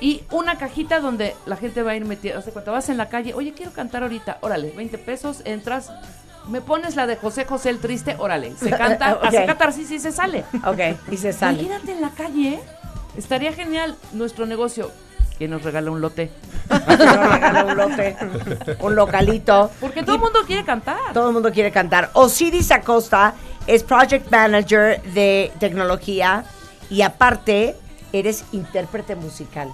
Y 0.00 0.22
una 0.30 0.58
cajita 0.58 1.00
donde 1.00 1.34
la 1.46 1.56
gente 1.56 1.82
va 1.82 1.92
a 1.92 1.96
ir 1.96 2.04
metiendo. 2.04 2.38
O 2.38 2.42
sea, 2.42 2.52
cuando 2.52 2.72
vas 2.72 2.88
en 2.88 2.96
la 2.96 3.08
calle, 3.08 3.34
oye, 3.34 3.52
quiero 3.52 3.72
cantar 3.72 4.02
ahorita. 4.04 4.38
Órale, 4.42 4.70
20 4.76 4.96
pesos, 4.98 5.42
entras. 5.44 5.90
Me 6.48 6.60
pones 6.60 6.94
la 6.96 7.06
de 7.06 7.16
José 7.16 7.44
José 7.44 7.70
el 7.70 7.78
Triste, 7.78 8.16
órale. 8.18 8.54
Se 8.56 8.70
canta, 8.70 9.14
Ok. 9.18 9.24
hace 9.24 9.44
catarsis 9.46 9.90
y 9.90 9.98
se 9.98 10.12
sale. 10.12 10.44
Ok, 10.64 10.78
y 11.10 11.16
se 11.16 11.32
sale. 11.32 11.62
Imagínate 11.62 11.92
en 11.92 12.00
la 12.00 12.10
calle. 12.10 12.60
Estaría 13.16 13.52
genial 13.52 13.96
nuestro 14.12 14.46
negocio. 14.46 14.90
que 15.38 15.46
nos 15.48 15.62
regala 15.62 15.90
un 15.90 16.00
lote? 16.00 16.30
Que 16.68 16.96
nos 16.96 17.30
regala 17.32 17.64
un 17.64 17.76
lote, 17.76 18.16
un 18.80 18.94
localito. 18.94 19.70
Porque 19.80 20.02
todo 20.02 20.14
el 20.16 20.20
mundo 20.22 20.40
quiere 20.46 20.64
cantar. 20.64 21.12
Todo 21.12 21.28
el 21.28 21.34
mundo 21.34 21.50
quiere 21.52 21.70
cantar. 21.72 22.10
Osiris 22.14 22.70
Acosta 22.70 23.34
es 23.66 23.82
Project 23.82 24.30
Manager 24.30 25.02
de 25.12 25.52
tecnología 25.58 26.44
y 26.88 27.02
aparte 27.02 27.76
eres 28.12 28.44
intérprete 28.52 29.16
musical. 29.16 29.68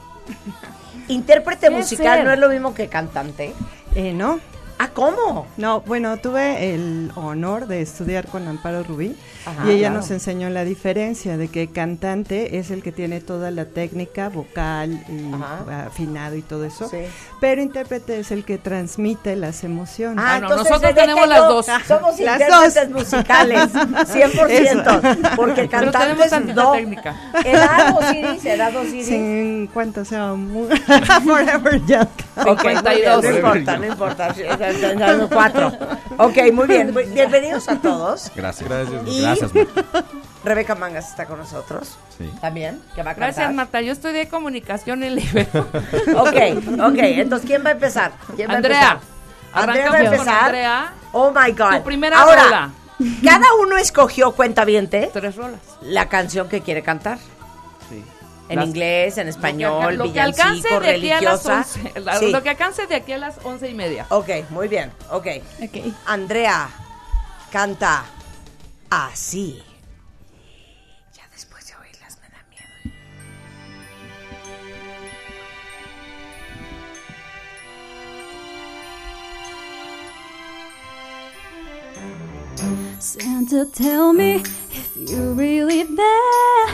Intérprete 1.08 1.68
¿Qué 1.68 1.70
musical 1.74 2.16
ser? 2.18 2.24
no 2.24 2.32
es 2.32 2.38
lo 2.38 2.48
mismo 2.48 2.74
que 2.74 2.88
cantante. 2.88 3.54
Eh, 3.94 4.12
no, 4.12 4.40
Ah, 4.78 4.88
¿cómo? 4.92 5.46
no, 5.56 5.82
bueno, 5.82 6.16
tuve 6.16 6.74
el 6.74 7.12
honor 7.14 7.68
de 7.68 7.80
estudiar 7.82 8.26
con 8.26 8.48
Amparo 8.48 8.82
Rubí 8.82 9.16
Ajá, 9.46 9.66
y 9.66 9.70
ella 9.72 9.88
claro. 9.88 9.96
nos 9.96 10.10
enseñó 10.10 10.48
la 10.50 10.64
diferencia 10.64 11.36
de 11.36 11.48
que 11.48 11.68
cantante 11.68 12.58
es 12.58 12.70
el 12.70 12.82
que 12.82 12.92
tiene 12.92 13.20
toda 13.20 13.50
la 13.50 13.64
técnica 13.66 14.28
vocal 14.28 15.04
y 15.08 15.32
Ajá. 15.34 15.86
afinado 15.86 16.34
y 16.36 16.42
todo 16.42 16.64
eso, 16.64 16.88
Sí. 16.88 16.98
pero 17.40 17.60
intérprete 17.62 18.18
es 18.20 18.30
el 18.30 18.44
que 18.44 18.58
transmite 18.58 19.36
las 19.36 19.64
emociones. 19.64 20.24
Ah, 20.26 20.38
no, 20.40 20.46
entonces 20.46 20.70
nosotros 20.70 20.90
se 20.94 21.00
tenemos 21.00 21.28
las 21.28 21.40
dos. 21.48 21.66
Somos 21.86 22.20
Las 22.20 22.40
intérpretes 22.40 22.90
dos. 22.90 23.02
musicales, 23.12 23.72
100%. 23.72 25.36
Porque 25.36 25.68
Pero 25.70 25.90
tenemos 25.90 25.92
cantantes 25.92 26.30
tantita 26.30 26.62
no. 26.62 26.72
técnica. 26.72 27.16
¿Edad 27.44 27.96
Osiris? 27.98 28.44
¿Edad 28.44 28.76
Osiris? 28.76 29.06
Sin 29.06 29.66
cuánto 29.72 30.04
sea 30.04 30.32
muy 30.34 30.68
forever 31.24 31.80
young. 31.86 32.08
Ok, 32.46 32.64
muy 32.64 32.72
bien, 32.72 32.76
52. 32.84 33.24
no 33.24 33.30
importa, 33.30 33.76
no 33.76 33.86
importa. 33.86 34.34
cuatro. 35.30 35.72
Ok, 36.18 36.38
muy 36.52 36.66
bien. 36.66 36.94
Bienvenidos 37.12 37.68
a 37.68 37.76
todos. 37.76 38.30
Gracias. 38.34 38.68
Gracias. 38.68 39.02
Y- 39.06 39.33
Gracias, 39.40 39.54
Marta. 39.54 40.04
Rebeca 40.44 40.74
Mangas 40.74 41.08
está 41.10 41.26
con 41.26 41.38
nosotros. 41.38 41.96
Sí. 42.18 42.30
También, 42.40 42.80
que 42.94 43.02
va 43.02 43.12
a 43.12 43.14
cantar. 43.14 43.32
Gracias, 43.34 43.54
Marta. 43.54 43.80
Yo 43.80 43.92
estudié 43.92 44.28
comunicación 44.28 45.02
en 45.02 45.16
Libero. 45.16 45.66
Ok, 46.16 46.36
ok. 46.80 46.98
Entonces, 46.98 47.46
¿quién 47.46 47.64
va 47.64 47.70
a 47.70 47.72
empezar? 47.72 48.12
¿Quién 48.36 48.48
va 48.48 48.54
a 48.54 48.56
Andrea. 48.56 48.80
empezar? 48.92 49.00
Andrea 49.52 49.90
va 49.90 49.96
a 49.96 50.00
empezar. 50.00 50.44
Andrea. 50.44 50.92
Oh 51.12 51.30
my 51.32 51.52
God. 51.52 51.76
Tu 51.78 51.82
primera 51.84 52.20
Ahora, 52.20 52.42
rola. 52.44 52.70
cada 53.24 53.54
uno 53.60 53.76
escogió 53.78 54.32
cuentaviente 54.32 55.10
Tres 55.12 55.36
rolas. 55.36 55.60
la 55.82 56.08
canción 56.08 56.48
que 56.48 56.60
quiere 56.60 56.82
cantar. 56.82 57.18
Sí. 57.88 58.04
En 58.48 58.56
Las- 58.56 58.66
inglés, 58.66 59.16
en 59.18 59.28
español, 59.28 59.94
lo 59.96 60.12
que, 60.12 60.20
alcance 60.20 60.68
villancico, 60.68 60.80
de 60.80 60.90
aquí 60.90 61.10
a 61.10 61.20
las 61.22 61.44
religiosa. 61.46 61.80
11. 61.94 62.00
la- 62.00 62.18
Sí. 62.18 62.30
Lo 62.30 62.42
que 62.42 62.50
alcance 62.50 62.86
de 62.86 62.94
aquí 62.96 63.12
a 63.12 63.18
las 63.18 63.36
once 63.44 63.68
y 63.70 63.74
media. 63.74 64.04
Ok, 64.10 64.28
muy 64.50 64.68
bien. 64.68 64.92
Ok. 65.10 65.26
Ok. 65.62 65.94
Andrea 66.06 66.68
canta 67.50 68.04
así. 68.90 69.62
Santa, 83.04 83.66
tell 83.66 84.14
me 84.14 84.36
if 84.70 84.96
you're 84.96 85.34
really 85.34 85.82
there. 85.82 86.66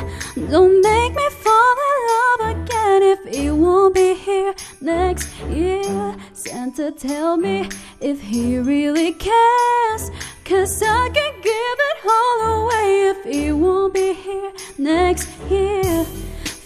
Don't 0.48 0.80
make 0.80 1.12
me 1.12 1.28
fall 1.30 1.76
in 1.90 1.98
love 2.14 2.40
again 2.56 3.02
if 3.02 3.34
he 3.34 3.50
won't 3.50 3.96
be 3.96 4.14
here 4.14 4.54
next 4.80 5.28
year. 5.50 6.16
Santa, 6.32 6.92
tell 6.92 7.36
me 7.36 7.68
if 8.00 8.20
he 8.20 8.58
really 8.58 9.12
cares. 9.12 10.12
Cause 10.44 10.80
I 10.86 11.10
can 11.12 11.34
give 11.42 11.78
it 11.90 11.98
all 12.06 12.62
away 12.62 13.08
if 13.08 13.24
he 13.24 13.50
won't 13.50 13.92
be 13.92 14.14
here 14.14 14.52
next 14.78 15.28
year. 15.50 16.04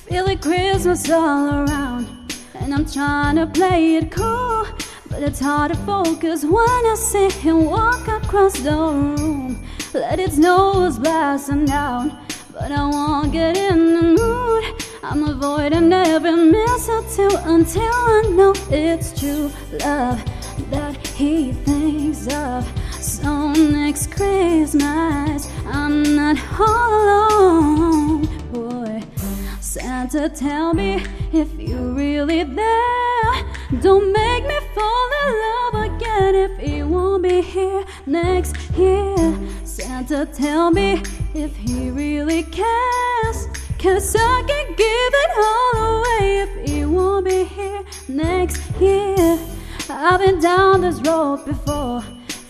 Feeling 0.07 0.39
Christmas 0.41 1.11
all 1.11 1.65
around, 1.65 2.35
and 2.55 2.75
I'm 2.75 2.85
trying 2.85 3.37
to 3.37 3.47
play 3.47 3.97
it 3.97 4.11
cool. 4.11 4.67
But 5.15 5.23
it's 5.23 5.39
hard 5.39 5.73
to 5.73 5.79
focus 5.87 6.43
when 6.43 6.87
I 6.93 6.97
see 6.97 7.31
him 7.31 7.67
walk 7.67 8.09
across 8.09 8.59
the 8.59 8.73
room. 8.73 9.65
Let 9.95 10.19
it 10.19 10.37
nose 10.37 10.95
is 10.95 10.99
blasting 10.99 11.67
down, 11.67 12.19
but 12.53 12.73
I 12.73 12.85
won't 12.85 13.31
get 13.31 13.57
in 13.57 13.95
the 13.95 14.03
mood. 14.03 14.65
I'm 15.05 15.23
avoiding 15.23 15.93
every 15.93 16.35
mistletoe 16.35 17.37
until 17.45 17.93
I 17.93 18.23
know 18.31 18.55
it's 18.71 19.17
true 19.21 19.53
love 19.85 20.21
that 20.71 21.07
he 21.07 21.53
thinks 21.53 22.27
of. 22.35 22.67
So 23.01 23.53
next 23.53 24.11
Christmas, 24.11 25.49
I'm 25.65 26.17
not 26.17 26.39
all 26.59 26.93
alone, 27.05 28.27
boy. 28.51 28.94
Santa, 29.75 30.29
tell 30.29 30.73
me 30.73 31.05
if 31.33 31.53
you're 31.59 31.91
really 31.91 32.45
there. 32.45 33.35
Don't 33.81 34.13
make 34.13 34.47
me 34.47 34.57
fall 34.73 35.11
in 35.27 35.41
love 35.47 35.97
again 35.97 36.35
if 36.37 36.59
he 36.61 36.85
won't 36.85 37.25
be 37.25 37.43
here 37.43 37.85
next 38.07 38.55
year. 38.79 39.37
Santa, 39.65 40.27
tell 40.27 40.71
me 40.71 41.03
if 41.35 41.57
he 41.57 41.91
really 41.91 42.45
cares. 42.45 43.49
Cause 43.81 44.15
I 44.17 44.45
can 44.47 44.77
give 44.77 45.13
it 45.25 45.31
all 45.49 45.97
away 45.97 46.39
if 46.43 46.71
he 46.71 46.85
won't 46.85 47.25
be 47.27 47.43
here 47.43 47.83
next 48.07 48.63
year. 48.81 49.41
I've 49.91 50.21
been 50.21 50.39
down 50.39 50.83
this 50.83 51.01
road 51.01 51.45
before. 51.45 52.01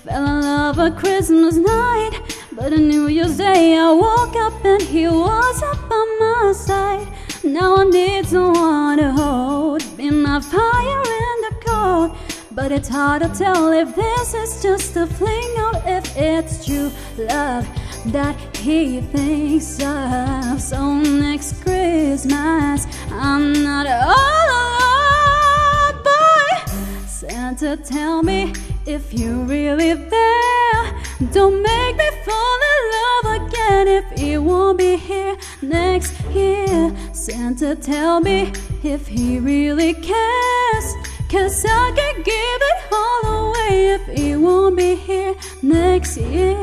Fell 0.04 0.26
in 0.26 0.43
love 0.43 0.78
on 0.78 0.95
Christmas 0.95 1.57
night. 1.57 2.21
But 2.56 2.73
on 2.73 2.88
New 2.88 3.08
Year's 3.08 3.37
Day, 3.37 3.76
I 3.76 3.90
woke 3.90 4.37
up 4.37 4.64
and 4.64 4.80
he 4.80 5.08
was 5.08 5.62
up 5.64 5.88
by 5.88 6.16
my 6.20 6.52
side. 6.52 7.08
Now 7.42 7.78
I 7.78 7.84
need 7.84 8.26
someone 8.26 8.99
to 8.99 9.11
hold, 9.11 9.82
be 9.96 10.08
my 10.11 10.40
fire 10.40 11.02
in 11.25 11.37
the 11.46 11.54
cold. 11.66 12.16
But 12.52 12.70
it's 12.70 12.88
hard 12.88 13.23
to 13.23 13.28
tell 13.28 13.73
if 13.73 13.96
this 13.96 14.34
is 14.34 14.62
just 14.62 14.96
a 14.96 15.06
fling 15.06 15.58
or 15.58 15.82
if 15.84 16.16
it's 16.16 16.64
true 16.64 16.92
love 17.18 17.66
that 18.06 18.37
he 18.56 19.00
thinks 19.00 19.82
of. 19.82 20.61
So 20.61 21.00
next 21.00 21.61
Christmas, 21.61 22.87
I'm 23.11 23.64
not 23.64 23.88
all 23.88 24.49
alone, 24.61 26.02
boy. 26.04 27.06
Santa, 27.08 27.76
tell 27.76 28.23
me 28.23 28.52
if 28.87 29.12
you're 29.12 29.45
really 29.45 29.95
there. 29.95 30.85
Don't 31.33 31.62
make 31.62 31.97
me 31.97 32.11
fall 32.25 32.59
in 32.73 32.81
love 32.99 33.49
again 33.49 33.88
if 33.88 34.19
he 34.19 34.38
won't 34.38 34.79
be 34.79 34.97
here 34.97 35.37
next 35.62 36.14
year. 36.33 36.95
Santa, 37.12 37.75
tell 37.75 38.21
me 38.21 38.53
if 38.83 39.07
he 39.07 39.38
really 39.38 39.95
cares. 39.95 40.87
Cause 41.31 41.64
I 41.67 41.93
can 41.97 42.23
give 42.23 42.61
it 42.71 42.79
all 42.93 43.49
away 43.49 43.95
if 43.95 44.07
he 44.17 44.37
won't 44.37 44.76
be 44.76 44.95
here 44.95 45.35
next 45.62 46.17
year. 46.17 46.55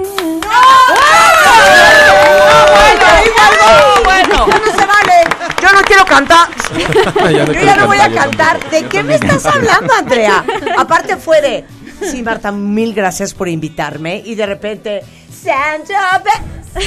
bueno, 4.04 4.48
Ya 4.48 4.60
no 4.60 4.72
se 4.72 4.86
vale. 4.86 5.24
Yo 5.62 5.74
no 5.74 5.82
quiero 5.82 6.06
cantar. 6.06 6.48
Yo 7.54 7.62
ya 7.62 7.76
no 7.76 7.88
voy 7.88 8.00
a 8.00 8.12
cantar. 8.14 8.70
¿De 8.70 8.86
qué 8.88 9.04
me 9.04 9.16
estás 9.16 9.46
hablando, 9.46 9.94
Andrea? 9.94 10.46
Aparte 10.78 11.18
fue 11.18 11.42
de, 11.42 11.66
sí, 12.10 12.24
Marta, 12.24 12.52
mil 12.52 12.94
gracias 12.94 13.34
por 13.34 13.48
invitarme. 13.50 14.22
Y 14.26 14.36
de 14.36 14.46
repente, 14.46 15.04
Be- 15.44 16.82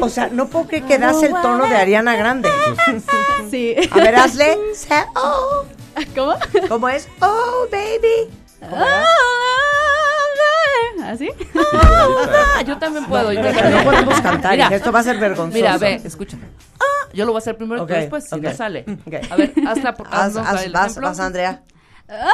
O 0.00 0.08
sea, 0.08 0.28
no 0.32 0.48
puedo 0.48 0.66
creer 0.66 0.84
que 0.84 0.98
das 0.98 1.22
el 1.22 1.30
tono 1.32 1.66
de 1.66 1.76
Ariana 1.76 2.16
Grande. 2.16 2.48
Sí. 3.50 3.74
A 3.90 3.94
ver, 3.96 4.16
hazle. 4.16 4.56
Oh. 5.14 5.64
¿Cómo? 6.14 6.34
¿Cómo 6.68 6.88
es? 6.88 7.08
Oh, 7.20 7.66
baby. 7.70 8.30
¿Así? 11.04 11.28
Ah, 11.82 12.62
yo 12.66 12.78
también 12.78 13.04
puedo. 13.06 13.32
yo 13.32 13.42
No, 13.42 13.50
también. 13.52 13.76
no 13.78 13.84
podemos 13.90 14.20
cantar, 14.20 14.52
Mira, 14.52 14.68
esto 14.68 14.92
va 14.92 15.00
a 15.00 15.02
ser 15.02 15.18
vergonzoso. 15.18 15.54
Mira, 15.56 15.76
ve, 15.78 16.00
escucha. 16.04 16.36
Ah, 16.78 17.08
yo 17.12 17.24
lo 17.24 17.32
voy 17.32 17.38
a 17.38 17.42
hacer 17.42 17.56
primero 17.56 17.82
y 17.82 17.86
tú 17.86 17.92
Ok, 17.92 17.98
después, 17.98 18.24
si 18.28 18.34
ok. 18.36 18.42
no 18.42 18.54
sale. 18.54 18.84
Ok. 19.06 19.14
A 19.30 19.36
ver, 19.36 19.52
hazla. 19.66 19.94
por- 19.94 20.06
Haz, 20.08 20.36
haznos 20.36 20.46
haz, 20.46 20.62
el 20.64 20.72
vas, 20.72 20.96
ejemplo. 22.10 22.30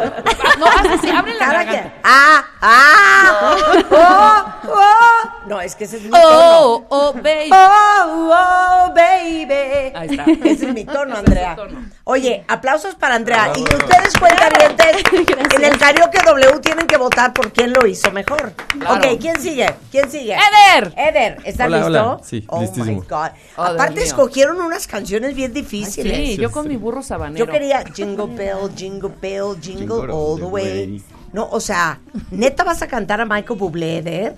no, 0.57 0.65
haz 0.65 0.85
así, 0.99 1.09
abre 1.09 1.33
la 1.33 1.39
Cada 1.39 1.53
garganta. 1.63 1.71
quien. 1.81 1.93
Ah, 2.03 2.45
ah. 2.61 3.55
Oh, 3.91 4.69
oh. 4.71 5.31
No, 5.47 5.61
es 5.61 5.75
que 5.75 5.83
ese 5.83 5.97
es 5.97 6.03
mi 6.03 6.09
tono. 6.09 6.23
Oh, 6.23 6.85
oh, 6.89 7.13
baby. 7.13 7.49
Oh, 7.51 8.31
oh, 8.33 8.93
baby. 8.95 9.91
Ahí 9.93 10.07
está. 10.09 10.25
Ese 10.43 10.67
es 10.69 10.73
mi 10.73 10.85
tono, 10.85 11.15
Andrea. 11.17 11.51
Es 11.51 11.55
tono. 11.57 11.85
Oye, 12.05 12.43
aplausos 12.47 12.95
para 12.95 13.15
Andrea. 13.15 13.51
Y 13.55 13.61
ustedes, 13.61 14.13
cuentavientes, 14.19 15.03
en 15.55 15.63
el 15.63 15.77
karaoke 15.77 16.17
W 16.25 16.59
tienen 16.61 16.87
que 16.87 16.97
votar 16.97 17.31
por 17.33 17.51
quién 17.51 17.73
lo 17.73 17.85
hizo 17.85 18.11
mejor. 18.11 18.53
Claro. 18.79 18.95
Ok, 18.95 19.19
¿quién 19.21 19.39
sigue? 19.39 19.71
¿Quién 19.91 20.09
sigue? 20.09 20.33
¡Eder! 20.35 20.93
Eder, 20.97 21.37
¿estás 21.43 21.67
Hola, 21.67 21.77
listo? 21.77 21.89
hola. 21.91 22.19
Sí, 22.23 22.43
oh 22.47 22.61
listísimo. 22.61 23.01
my 23.01 23.07
God. 23.07 23.29
Oh, 23.57 23.63
Aparte, 23.63 24.01
escogieron 24.03 24.59
unas 24.61 24.87
canciones 24.87 25.35
bien 25.35 25.53
difíciles. 25.53 26.15
Sí, 26.15 26.37
yo 26.37 26.51
con 26.55 26.67
mi 26.67 26.77
burro 26.77 27.03
sabanero. 27.03 27.45
Yo 27.45 27.51
quería 27.51 27.83
Jingle 27.83 28.27
Bell, 28.27 28.73
Jingle 28.75 29.11
Bell, 29.21 29.59
Jingle, 29.61 29.85
Jingle 29.87 30.11
All 30.11 30.37
the 30.39 30.45
way. 30.45 30.65
way. 30.65 31.03
No, 31.33 31.49
o 31.51 31.59
sea, 31.59 31.99
¿neta 32.31 32.63
vas 32.63 32.81
a 32.81 32.87
cantar 32.87 33.19
a 33.19 33.25
Michael 33.25 33.59
Bublé, 33.59 33.97
Eder? 33.97 34.37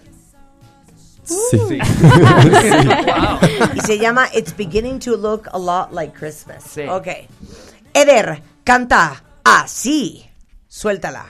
Sí. 1.23 1.79
Y 3.75 3.79
se 3.81 3.99
llama 3.99 4.27
It's 4.33 4.55
Beginning 4.55 4.97
to 4.99 5.15
Look 5.15 5.47
a 5.51 5.59
Lot 5.59 5.91
Like 5.91 6.17
Christmas. 6.17 6.63
Sí. 6.63 6.81
Ok. 6.87 7.07
Eder, 7.93 8.41
canta 8.63 9.23
así. 9.43 10.25
Suéltala. 10.67 11.25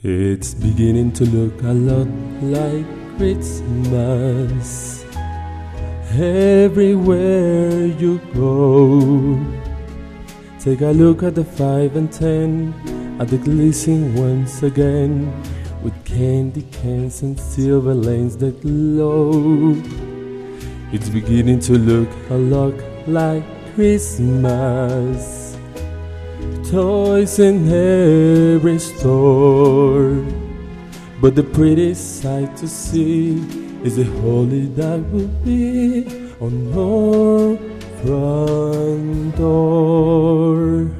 It's 0.00 0.54
beginning 0.54 1.10
to 1.14 1.24
look 1.24 1.60
a 1.62 1.72
lot 1.72 2.06
like 2.40 2.86
Christmas 3.16 5.04
everywhere 6.12 7.84
you 7.84 8.20
go. 8.32 9.44
Take 10.60 10.82
a 10.82 10.92
look 10.92 11.24
at 11.24 11.34
the 11.34 11.42
five 11.42 11.96
and 11.96 12.12
ten, 12.12 12.72
at 13.18 13.26
the 13.26 13.38
glistening 13.38 14.14
once 14.14 14.62
again, 14.62 15.32
with 15.82 16.04
candy 16.04 16.62
cans 16.70 17.22
and 17.22 17.36
silver 17.36 17.92
lanes 17.92 18.36
that 18.36 18.60
glow. 18.60 19.74
It's 20.92 21.08
beginning 21.08 21.58
to 21.62 21.72
look 21.72 22.08
a 22.30 22.36
lot 22.36 22.74
like 23.08 23.42
Christmas 23.74 25.47
toys 26.70 27.38
in 27.38 27.68
every 27.68 28.78
store. 28.78 30.24
But 31.20 31.34
the 31.34 31.42
prettiest 31.42 32.22
sight 32.22 32.56
to 32.58 32.68
see 32.68 33.38
is 33.82 33.96
the 33.96 34.04
holly 34.20 34.66
that 34.76 35.00
will 35.10 35.28
be 35.44 36.06
on 36.40 36.54
our 36.76 37.56
front 38.02 39.36
door. 39.36 40.90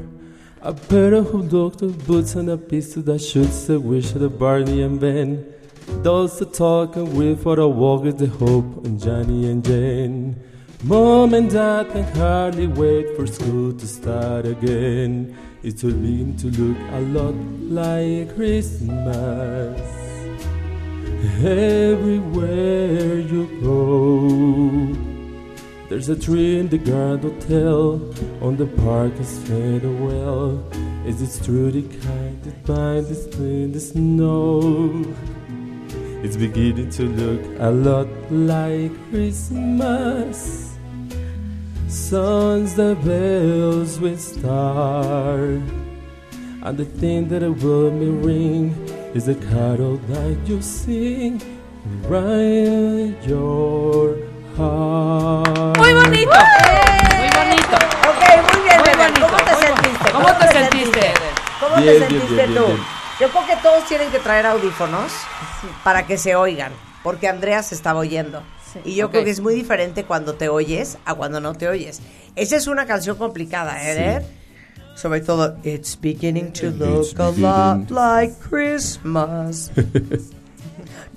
A 0.63 0.75
pair 0.75 1.15
of 1.15 1.49
doctor 1.51 1.87
boots 1.87 2.35
and 2.35 2.51
a 2.51 2.57
pistol 2.57 3.03
that 3.05 3.21
shoots 3.21 3.67
the 3.67 3.79
wish 3.79 4.13
of 4.13 4.21
the 4.21 4.29
Barney 4.29 4.83
and 4.83 4.99
Ben. 5.01 5.47
Those 6.03 6.39
the 6.39 6.47
talk 6.47 6.97
and 6.97 7.17
with 7.17 7.43
for 7.43 7.59
a 7.61 7.69
walk 7.69 8.05
is 8.05 8.17
the 8.17 8.27
hope 8.27 8.85
on 8.85 8.99
Johnny 8.99 9.51
and 9.51 9.65
Jane. 9.65 10.37
Mom 10.85 11.35
and 11.35 11.51
dad 11.51 11.91
can 11.91 12.05
hardly 12.15 12.69
wait 12.69 13.17
for 13.17 13.27
school 13.27 13.73
to 13.73 13.85
start 13.85 14.47
again. 14.47 15.37
It's 15.65 15.83
beginning 15.83 16.37
to 16.37 16.47
look 16.47 16.79
a 16.93 17.01
lot 17.01 17.35
like 17.69 18.33
Christmas 18.37 19.81
everywhere 21.45 23.19
you 23.19 23.49
go. 23.61 24.95
There's 25.89 26.11
a 26.11 26.17
tree 26.17 26.61
in 26.61 26.69
the 26.69 26.79
Grand 26.79 27.23
Hotel, 27.23 28.01
on 28.41 28.57
the 28.57 28.67
park 28.67 29.19
is 29.19 29.37
farewell. 29.49 30.63
Is 31.05 31.21
it 31.21 31.45
true 31.45 31.73
the 31.73 31.83
kind 32.07 32.41
that 32.45 32.65
binds 32.65 33.27
in 33.37 33.73
the 33.73 33.81
snow? 33.81 35.05
It's 36.23 36.37
beginning 36.37 36.91
to 36.91 37.03
look 37.03 37.41
a 37.59 37.71
lot 37.71 38.07
like 38.31 38.93
Christmas. 39.11 40.68
Sounds 41.89 42.75
the 42.75 42.95
bells 43.03 43.99
will 43.99 44.19
start, 44.19 45.63
and 46.63 46.77
the 46.77 46.85
thing 46.85 47.29
that 47.29 47.41
will 47.43 47.91
me 47.91 48.09
ring 48.09 48.75
is 49.15 49.25
the 49.25 49.35
carol 49.35 49.97
that 50.09 50.37
you 50.47 50.61
sing 50.61 51.41
right 52.07 52.69
in 52.69 53.17
your 53.27 54.17
heart. 54.57 55.79
Muy 55.79 55.95
bonito. 55.95 56.39
Muy 57.17 57.31
bonito. 57.33 57.77
Ok, 58.05 58.23
muy 58.53 58.63
bien, 58.65 58.81
Muy 58.81 58.95
bonito, 58.95 59.27
¿Cómo 59.27 59.39
te 59.39 59.55
sentiste? 59.57 60.13
¿Cómo 60.13 60.33
te 60.35 60.49
sentiste? 60.49 61.13
¿Cómo 61.59 61.75
te 61.77 61.81
Bien, 61.81 61.99
sentiste 62.01 62.35
bien, 62.35 62.37
bien, 62.53 62.55
tú? 62.55 62.67
bien. 62.67 62.79
Yo 63.21 63.29
creo 63.31 63.47
que 63.47 63.57
todos 63.63 63.85
tienen 63.87 64.11
que 64.11 64.19
traer 64.19 64.45
audífonos 64.47 65.11
para 65.83 66.07
que 66.07 66.19
se 66.19 66.37
oigan, 66.37 66.73
porque 67.03 67.29
Andrea 67.29 67.63
se 67.63 67.75
estaba 67.75 68.01
oyendo. 68.01 68.43
Sí. 68.73 68.81
Y 68.85 68.95
yo 68.97 69.07
Ok. 69.07 69.13
creo 69.13 69.25
que 69.25 69.31
es 69.31 69.41
muy 69.41 69.55
diferente 69.55 70.05
cuando 70.05 70.35
te 70.35 70.49
oyes 70.49 70.99
a 71.05 71.15
cuando 71.15 71.41
no 71.41 71.55
te 71.55 71.69
oyes. 71.69 72.01
Esa 72.37 72.57
es 72.57 72.67
una 72.67 72.87
canción 72.87 73.17
complicada, 73.17 73.79
¿eh? 73.83 74.21
Sí. 74.21 74.27
Sobre 74.97 75.21
todo, 75.21 75.57
It's 75.65 75.99
beginning 76.01 76.53
to 76.55 76.71
look 76.71 77.03
It's 77.07 77.19
a 77.21 77.31
lot 77.31 77.91
like 77.91 78.35
Christmas. 78.49 79.71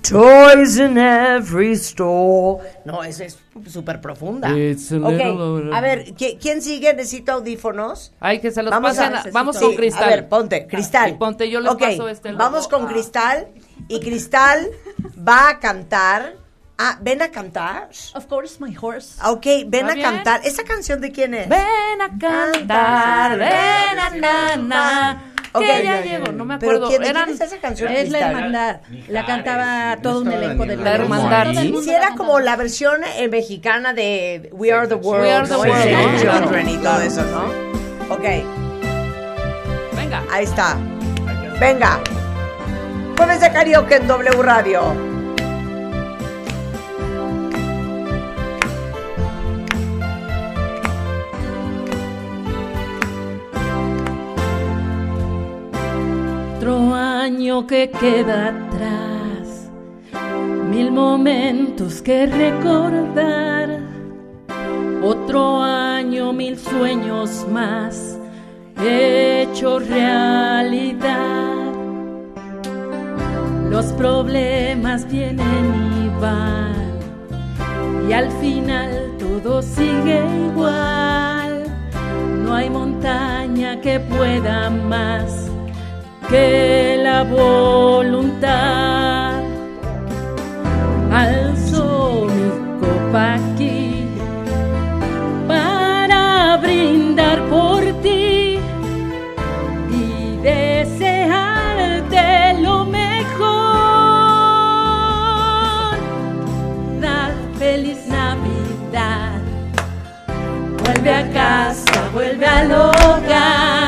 Toys 0.02 0.78
in 0.78 0.98
every 0.98 1.72
store. 1.74 2.62
No, 2.84 3.04
esa 3.04 3.24
es 3.24 3.38
súper 3.68 4.00
profunda. 4.00 4.50
It's 4.58 4.90
a 4.90 4.96
Ok, 4.96 5.12
little- 5.12 5.72
a 5.72 5.80
ver, 5.80 6.14
¿qui- 6.16 6.38
¿quién 6.40 6.60
sigue? 6.60 6.92
Necesito 6.94 7.32
audífonos. 7.32 8.12
Ay, 8.18 8.40
que 8.40 8.50
se 8.50 8.62
los 8.64 8.70
Vamos 8.72 8.96
pasen. 8.96 9.14
a- 9.14 9.24
vamos 9.32 9.56
Sí, 9.56 9.64
con 9.64 9.76
Cristal. 9.76 10.02
A 10.04 10.06
ver, 10.08 10.28
ponte, 10.28 10.66
Cristal. 10.66 11.10
Y 11.10 11.14
ponte, 11.14 11.48
yo 11.48 11.60
les 11.60 11.70
Ok, 11.72 11.80
paso 11.80 12.08
este 12.08 12.30
logo. 12.32 12.38
Vamos 12.42 12.66
con 12.68 12.86
Cristal. 12.86 13.48
Y 13.88 14.00
Cristal 14.00 14.70
va 15.26 15.50
a 15.50 15.58
cantar. 15.60 16.34
Ah, 16.78 16.98
ven 17.00 17.22
a 17.22 17.30
cantar. 17.30 17.90
Of 18.14 18.26
course, 18.26 18.56
my 18.60 18.74
horse. 18.74 19.16
Ah, 19.20 19.30
Ok, 19.32 19.44
ven 19.66 19.74
¿Está 19.74 19.92
a 19.92 19.94
bien? 19.94 20.10
cantar. 20.10 20.40
¿Esa 20.44 20.64
canción 20.64 21.00
de 21.00 21.12
quién 21.12 21.34
es? 21.34 21.48
Ven 21.48 21.60
a 22.00 22.08
cantar, 22.18 23.38
ven 23.38 23.98
a 23.98 24.56
na, 24.56 25.22
Ok. 25.54 25.60
Que 25.62 25.84
ya 25.84 26.00
llegó, 26.00 26.32
no 26.32 26.46
me 26.46 26.56
Pero 26.58 26.72
acuerdo. 26.76 26.88
¿quién, 26.88 27.02
de 27.02 27.08
Eran 27.10 27.24
quién 27.26 27.34
es 27.36 27.40
esa 27.42 27.58
canción? 27.58 27.92
Es 27.92 28.08
la 28.10 28.20
hermandad. 28.20 28.80
La 29.08 29.26
cantaba 29.26 29.98
todo 30.02 30.22
un 30.22 30.32
elenco 30.32 30.64
de 30.64 30.76
La 30.78 30.94
hermandad. 30.94 31.48
Sí, 31.52 31.72
la 31.86 31.92
era 31.98 32.14
como 32.16 32.40
la 32.40 32.56
versión 32.56 33.02
eh, 33.16 33.28
mexicana 33.28 33.92
de 33.92 34.48
We 34.52 34.72
Are 34.72 34.88
the 34.88 34.94
World, 34.94 35.22
We 35.24 35.30
Are 35.32 35.46
the. 35.46 35.54
World, 35.56 36.24
¿no? 36.24 36.40
Children 36.40 36.68
y 36.70 36.76
todo 36.78 37.00
eso, 37.02 37.22
¿no? 37.26 38.14
Ok, 38.14 38.24
Venga. 39.94 40.22
ahí 40.30 40.44
está. 40.44 40.76
Venga. 41.60 42.00
Jueves 43.18 43.40
de 43.40 43.52
karaoke 43.52 43.96
en 43.96 44.06
W 44.08 44.42
Radio. 44.42 45.11
Año 57.52 57.66
que 57.66 57.90
queda 57.90 58.48
atrás, 58.48 59.68
mil 60.70 60.90
momentos 60.90 62.00
que 62.00 62.24
recordar. 62.24 63.78
Otro 65.04 65.60
año, 65.60 66.32
mil 66.32 66.58
sueños 66.58 67.46
más, 67.52 68.18
hecho 68.82 69.80
realidad. 69.80 71.74
Los 73.68 73.86
problemas 74.00 75.06
vienen 75.10 75.74
y 76.04 76.20
van, 76.22 78.08
y 78.08 78.14
al 78.14 78.30
final 78.40 79.12
todo 79.18 79.60
sigue 79.60 80.24
igual. 80.46 81.64
No 82.44 82.54
hay 82.54 82.70
montaña 82.70 83.78
que 83.82 84.00
pueda 84.00 84.70
más 84.70 85.51
que 86.28 87.00
la 87.02 87.22
voluntad. 87.24 88.22
Alzo 91.10 92.26
mi 92.34 92.48
copa 92.80 93.34
aquí 93.34 94.08
para 95.46 96.56
brindar 96.56 97.42
por 97.48 97.80
ti 98.02 98.58
y 99.90 100.36
desearte 100.42 102.24
lo 102.60 102.84
mejor. 102.86 103.52
Dar 107.00 107.32
feliz 107.58 108.06
Navidad. 108.08 109.40
Vuelve 110.82 111.14
a 111.14 111.30
casa, 111.32 112.08
vuelve 112.14 112.46
al 112.46 112.72
hogar. 112.72 113.81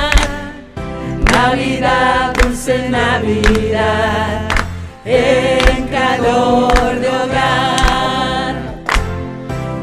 Navidad, 1.46 2.32
dulce 2.40 2.88
Navidad, 2.88 4.48
en 5.04 5.88
calor 5.88 6.98
de 6.98 7.08
hogar. 7.08 8.54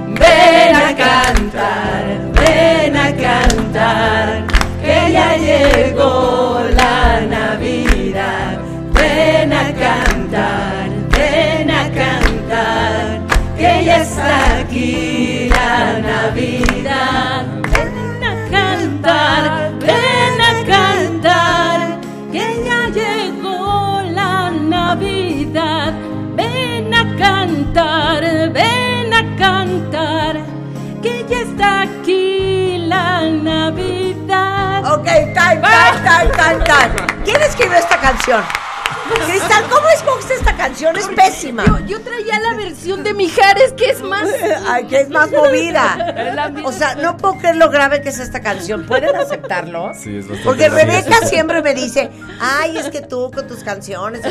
Ven 0.08 0.76
a 0.76 0.96
cantar, 0.96 2.04
ven 2.34 2.98
a 2.98 3.10
cantar, 3.16 4.44
que 4.84 5.12
ya 5.14 5.38
llegó 5.38 6.64
la 6.76 7.22
Navidad. 7.30 8.60
Ven 8.94 9.54
a 9.54 9.72
cantar, 9.86 10.90
ven 11.16 11.70
a 11.70 11.84
cantar, 11.92 13.22
que 13.56 13.86
ya 13.86 14.02
está 14.02 14.58
aquí 14.62 15.48
la 15.50 16.00
Navidad. 16.00 17.46
Ven 17.72 18.24
a 18.24 18.50
cantar, 18.50 19.72
ven 19.80 20.21
Time, 35.34 35.62
time, 35.62 36.04
time, 36.04 36.32
time, 36.32 36.64
time. 36.66 37.24
¿Quién 37.24 37.42
escribió 37.42 37.78
esta 37.78 38.00
canción? 38.00 38.44
Cristal, 39.26 39.64
¿cómo 39.70 39.88
escogiste 39.90 40.34
esta 40.36 40.56
canción? 40.56 40.96
Es 40.98 41.08
pésima. 41.08 41.66
Yo, 41.66 41.80
yo 41.80 42.02
traía 42.02 42.40
la 42.40 42.54
versión 42.54 43.04
de 43.04 43.14
Mijares, 43.14 43.74
que 43.74 43.92
es 43.92 44.02
más. 44.02 44.28
Ay, 44.68 44.86
que 44.86 45.02
es 45.02 45.10
más 45.10 45.32
movida. 45.32 46.54
O 46.64 46.72
sea, 46.72 46.96
no 46.96 47.18
puedo 47.18 47.38
creer 47.38 47.58
lo 47.58 47.70
grave 47.70 48.02
que 48.02 48.10
es 48.10 48.20
esta 48.20 48.42
canción. 48.42 48.86
¿Pueden 48.86 49.16
aceptarlo? 49.16 49.92
Sí, 49.94 50.18
es 50.18 50.28
bastante 50.28 50.44
Porque. 50.44 50.70
Rebeca 50.70 51.26
siempre 51.28 51.62
me 51.62 51.74
dice, 51.74 52.10
ay, 52.40 52.78
es 52.78 52.90
que 52.90 53.02
tú 53.02 53.32
con 53.34 53.48
tus 53.48 53.64
canciones. 53.64 54.22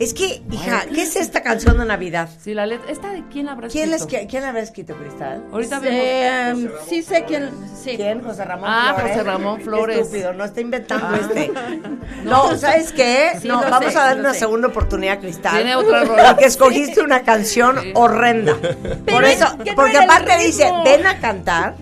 Es 0.00 0.14
que, 0.14 0.42
hija, 0.50 0.84
¿qué 0.92 1.02
es 1.02 1.14
esta 1.14 1.42
canción 1.42 1.76
de 1.78 1.84
Navidad? 1.84 2.30
Sí, 2.42 2.54
la 2.54 2.64
letra. 2.64 2.90
¿Esta 2.90 3.10
de 3.12 3.22
quién 3.30 3.44
la 3.46 3.52
habrá 3.52 3.68
¿Quién, 3.68 3.90
la 3.90 3.96
escrito? 3.96 4.22
escri- 4.24 4.30
¿Quién 4.30 4.42
la 4.42 4.48
habrá 4.48 4.62
escrito, 4.62 4.96
Cristal? 4.96 5.44
Ahorita 5.52 5.78
vemos. 5.78 6.00
Eh, 6.02 6.52
um, 6.54 6.68
sí 6.88 7.02
sé 7.02 7.24
quién. 7.24 7.50
Sí. 7.80 7.92
¿Quién? 7.96 8.22
José 8.22 8.44
Ramón 8.46 8.64
Ah, 8.72 8.94
Flores. 8.96 9.12
José 9.12 9.24
Ramón 9.24 9.58
Qué 9.58 9.64
Flores. 9.64 9.98
Estúpido, 9.98 10.32
no 10.32 10.44
está 10.44 10.60
inventando 10.62 11.14
este. 11.16 11.52
No, 12.24 12.56
¿sabes 12.56 12.92
qué? 12.92 13.32
Sí, 13.42 13.48
no, 13.48 13.60
vamos 13.60 13.92
sé, 13.92 13.98
a 13.98 14.02
dar 14.04 14.16
lo 14.16 14.22
una 14.22 14.32
sé. 14.32 14.38
segunda 14.40 14.68
oportunidad, 14.68 15.20
Cristal. 15.20 15.54
Tiene 15.56 15.76
otra 15.76 16.04
rola. 16.04 16.30
Porque 16.30 16.44
escogiste 16.46 17.02
una 17.02 17.22
canción 17.22 17.78
horrenda. 17.94 18.54
Por 19.06 19.24
es 19.24 19.36
eso, 19.40 19.56
que 19.58 19.70
no 19.70 19.76
porque 19.76 19.98
aparte 19.98 20.36
dice, 20.38 20.70
ven 20.82 21.06
a 21.06 21.18
cantar. 21.20 21.74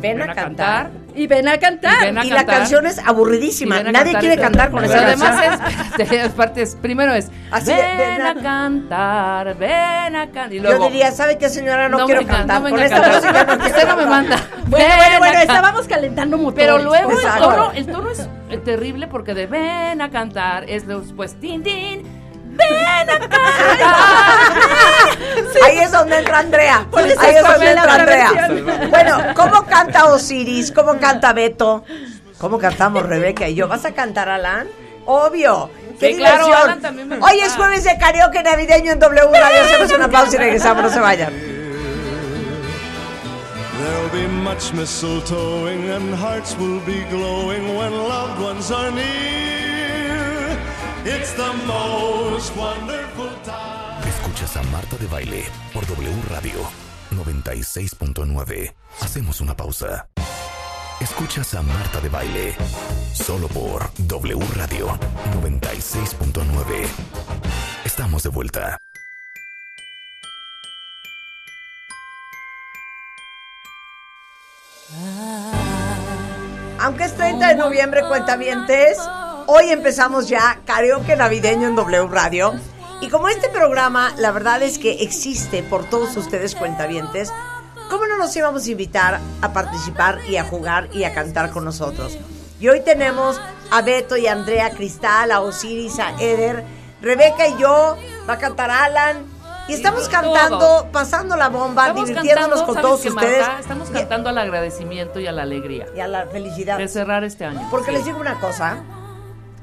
Ven, 0.00 0.22
a, 0.22 0.34
cantar. 0.34 0.90
Y 1.16 1.26
ven 1.26 1.48
a 1.48 1.58
cantar. 1.58 2.02
Y 2.02 2.04
ven 2.06 2.18
a 2.18 2.24
Y 2.24 2.30
la 2.30 2.44
canción 2.46 2.86
es 2.86 2.98
aburridísima. 2.98 3.82
Nadie 3.82 3.92
cantar. 4.12 4.20
quiere 4.20 4.36
cantar 4.38 4.70
con 4.70 4.84
esa 4.84 4.98
además 5.06 5.40
canción. 5.40 5.54
es, 5.54 5.86
espérate, 6.00 6.20
aparte 6.22 6.62
es- 6.62 6.74
primero 6.76 7.14
es, 7.14 7.30
Así 7.50 7.72
ven, 7.72 7.96
ven 7.98 8.22
a- 8.22 8.30
a 8.30 8.34
cantar, 8.34 9.56
ven 9.56 10.16
a 10.16 10.26
cantar. 10.30 10.50
Yo 10.50 10.78
diría, 10.88 11.10
¿sabe 11.12 11.38
qué, 11.38 11.48
señora? 11.48 11.88
No, 11.88 11.98
me 11.98 12.04
quiero 12.06 12.20
encanta, 12.20 12.54
cantar. 12.54 12.62
no 12.62 12.70
con 12.70 12.80
esta 12.80 13.08
música 13.08 13.44
no 13.44 13.58
quiero 13.58 13.66
Usted 13.66 13.88
no 13.88 13.96
me 13.96 14.06
manda. 14.06 14.36
Bueno, 14.68 14.86
Ven 14.88 14.96
bueno, 14.96 15.18
bueno, 15.18 15.38
estábamos 15.38 15.86
calentando 15.88 16.38
motores. 16.38 16.66
Pero 16.66 16.78
luego 16.78 17.10
el 17.12 17.38
tono, 17.38 17.72
el 17.72 17.86
tono 17.86 18.10
es 18.10 18.28
eh, 18.50 18.58
terrible 18.58 19.06
porque 19.06 19.34
de 19.34 19.46
ven 19.46 20.00
a 20.02 20.10
cantar 20.10 20.64
es 20.68 20.86
después 20.86 21.34
tin 21.40 21.62
tin, 21.62 22.02
ven 22.64 23.10
a 23.10 23.18
cantar. 23.18 23.40
Ahí 25.64 25.78
es 25.78 25.92
donde 25.92 26.18
entra 26.18 26.38
Andrea. 26.38 26.86
Por 26.90 27.00
eso 27.02 27.20
Ahí 27.20 27.34
es 27.36 27.42
donde 27.42 27.70
entra 27.70 27.94
Andrea. 27.94 28.30
Bueno, 28.90 29.18
¿cómo 29.34 29.64
canta 29.66 30.06
Osiris? 30.06 30.70
¿Cómo 30.72 30.98
canta 30.98 31.32
Beto? 31.32 31.84
¿Cómo 32.38 32.58
cantamos 32.58 33.04
Rebeca 33.04 33.48
y 33.48 33.54
yo? 33.54 33.66
¿Vas 33.68 33.84
a 33.84 33.92
cantar, 33.92 34.28
Alan? 34.28 34.68
Obvio. 35.06 35.70
¡Qué 35.98 36.08
Sí, 36.12 36.16
claro, 36.16 36.44
diversión! 36.44 36.68
Alan 36.70 36.80
también 36.82 37.08
me 37.08 37.16
Hoy 37.18 37.40
es 37.40 37.54
jueves 37.54 37.84
de 37.84 37.96
karaoke 37.96 38.42
navideño 38.42 38.92
en 38.92 38.98
W 38.98 39.30
Radio. 39.40 39.62
Hacemos 39.62 39.92
una 39.92 40.08
pausa 40.08 40.36
y 40.36 40.38
regresamos. 40.38 40.82
No 40.82 40.90
se 40.90 41.00
vayan. 41.00 41.32
There'll 43.78 44.10
be 44.10 44.26
much 44.28 44.72
mistletoeing 44.72 45.90
and 45.94 46.14
hearts 46.14 46.56
will 46.58 46.80
be 46.86 47.04
glowing 47.10 47.76
when 47.76 47.92
loved 48.08 48.40
ones 48.42 48.70
are 48.70 48.90
near. 48.90 49.65
It's 51.08 51.34
the 51.34 51.52
most 51.68 52.56
wonderful 52.56 53.30
time. 53.44 54.08
Escuchas 54.08 54.56
a 54.56 54.62
Marta 54.64 54.96
de 54.96 55.06
Baile 55.06 55.44
por 55.72 55.86
W 55.86 56.10
Radio 56.28 56.68
96.9. 57.12 58.74
Hacemos 59.00 59.40
una 59.40 59.56
pausa. 59.56 60.08
Escuchas 61.00 61.54
a 61.54 61.62
Marta 61.62 62.00
de 62.00 62.08
Baile 62.08 62.56
solo 63.14 63.46
por 63.46 63.88
W 63.98 64.44
Radio 64.56 64.88
96.9. 65.40 66.88
Estamos 67.84 68.24
de 68.24 68.28
vuelta. 68.28 68.76
Aunque 76.80 77.04
es 77.04 77.14
30 77.14 77.46
de 77.46 77.54
noviembre, 77.54 78.00
cuentavientes, 78.08 78.98
hoy 79.46 79.70
empezamos 79.70 80.28
ya 80.28 80.60
karaoke 80.64 81.16
navideño 81.16 81.68
en 81.68 81.76
W 81.76 82.06
Radio. 82.08 82.54
Y 83.00 83.08
como 83.08 83.28
este 83.28 83.48
programa, 83.50 84.12
la 84.16 84.30
verdad 84.32 84.62
es 84.62 84.78
que 84.78 85.02
existe 85.02 85.62
por 85.62 85.84
todos 85.84 86.16
ustedes 86.16 86.54
cuentavientes, 86.54 87.30
¿cómo 87.90 88.06
no 88.06 88.16
nos 88.16 88.34
íbamos 88.34 88.66
a 88.66 88.70
invitar 88.70 89.20
a 89.42 89.52
participar 89.52 90.18
y 90.28 90.36
a 90.36 90.44
jugar 90.44 90.88
y 90.92 91.04
a 91.04 91.12
cantar 91.12 91.50
con 91.50 91.64
nosotros? 91.64 92.16
Y 92.58 92.68
hoy 92.68 92.80
tenemos 92.80 93.38
a 93.70 93.82
Beto 93.82 94.16
y 94.16 94.26
a 94.26 94.32
Andrea 94.32 94.70
Cristal, 94.70 95.30
a 95.30 95.40
Osiris, 95.40 95.98
a 95.98 96.12
Eder, 96.18 96.64
Rebeca 97.02 97.46
y 97.48 97.58
yo, 97.58 97.98
va 98.28 98.34
a 98.34 98.38
cantar 98.38 98.70
Alan. 98.70 99.24
Y 99.68 99.74
estamos 99.74 100.08
cantando, 100.08 100.88
pasando 100.90 101.36
la 101.36 101.48
bomba, 101.50 101.88
Estamos 101.88 102.08
divirtiéndonos 102.08 102.60
cantando, 102.60 102.66
con 102.66 102.74
¿sabes 102.76 102.88
todos 102.88 103.00
qué, 103.02 103.08
ustedes. 103.10 103.40
Marta? 103.46 103.60
Estamos 103.60 103.90
cantando 103.90 104.30
al 104.30 104.38
agradecimiento 104.38 105.20
y 105.20 105.26
a 105.26 105.32
la 105.32 105.42
alegría. 105.42 105.86
Y 105.94 106.00
a 106.00 106.06
la 106.08 106.26
felicidad. 106.28 106.78
De 106.78 106.88
cerrar 106.88 107.24
este 107.24 107.44
año. 107.44 107.66
Porque 107.70 107.90
Sí. 107.90 107.96
les 107.96 108.04
digo 108.06 108.18
una 108.20 108.38
cosa, 108.40 108.78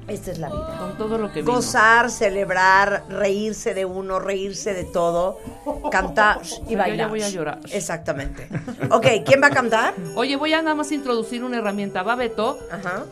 esta 0.07 0.31
es 0.31 0.39
la 0.39 0.49
vida. 0.49 0.77
Con 0.79 0.97
todo 0.97 1.17
lo 1.17 1.31
que 1.31 1.41
vino. 1.41 1.53
Gozar, 1.53 2.09
celebrar, 2.09 3.05
reírse 3.09 3.73
de 3.73 3.85
uno, 3.85 4.19
reírse 4.19 4.73
de 4.73 4.83
todo, 4.83 5.39
cantar 5.91 6.41
y 6.67 6.71
Yo 6.71 6.77
bailar. 6.77 6.97
ya 6.97 7.07
voy 7.07 7.21
a 7.21 7.29
llorar. 7.29 7.59
Exactamente. 7.71 8.47
Ok, 8.89 9.07
¿quién 9.25 9.41
va 9.41 9.47
a 9.47 9.51
cantar? 9.51 9.93
Oye, 10.15 10.35
voy 10.35 10.53
a 10.53 10.61
nada 10.61 10.75
más 10.75 10.91
introducir 10.91 11.43
una 11.43 11.57
herramienta. 11.57 12.03
Va 12.03 12.15
Beto, 12.15 12.59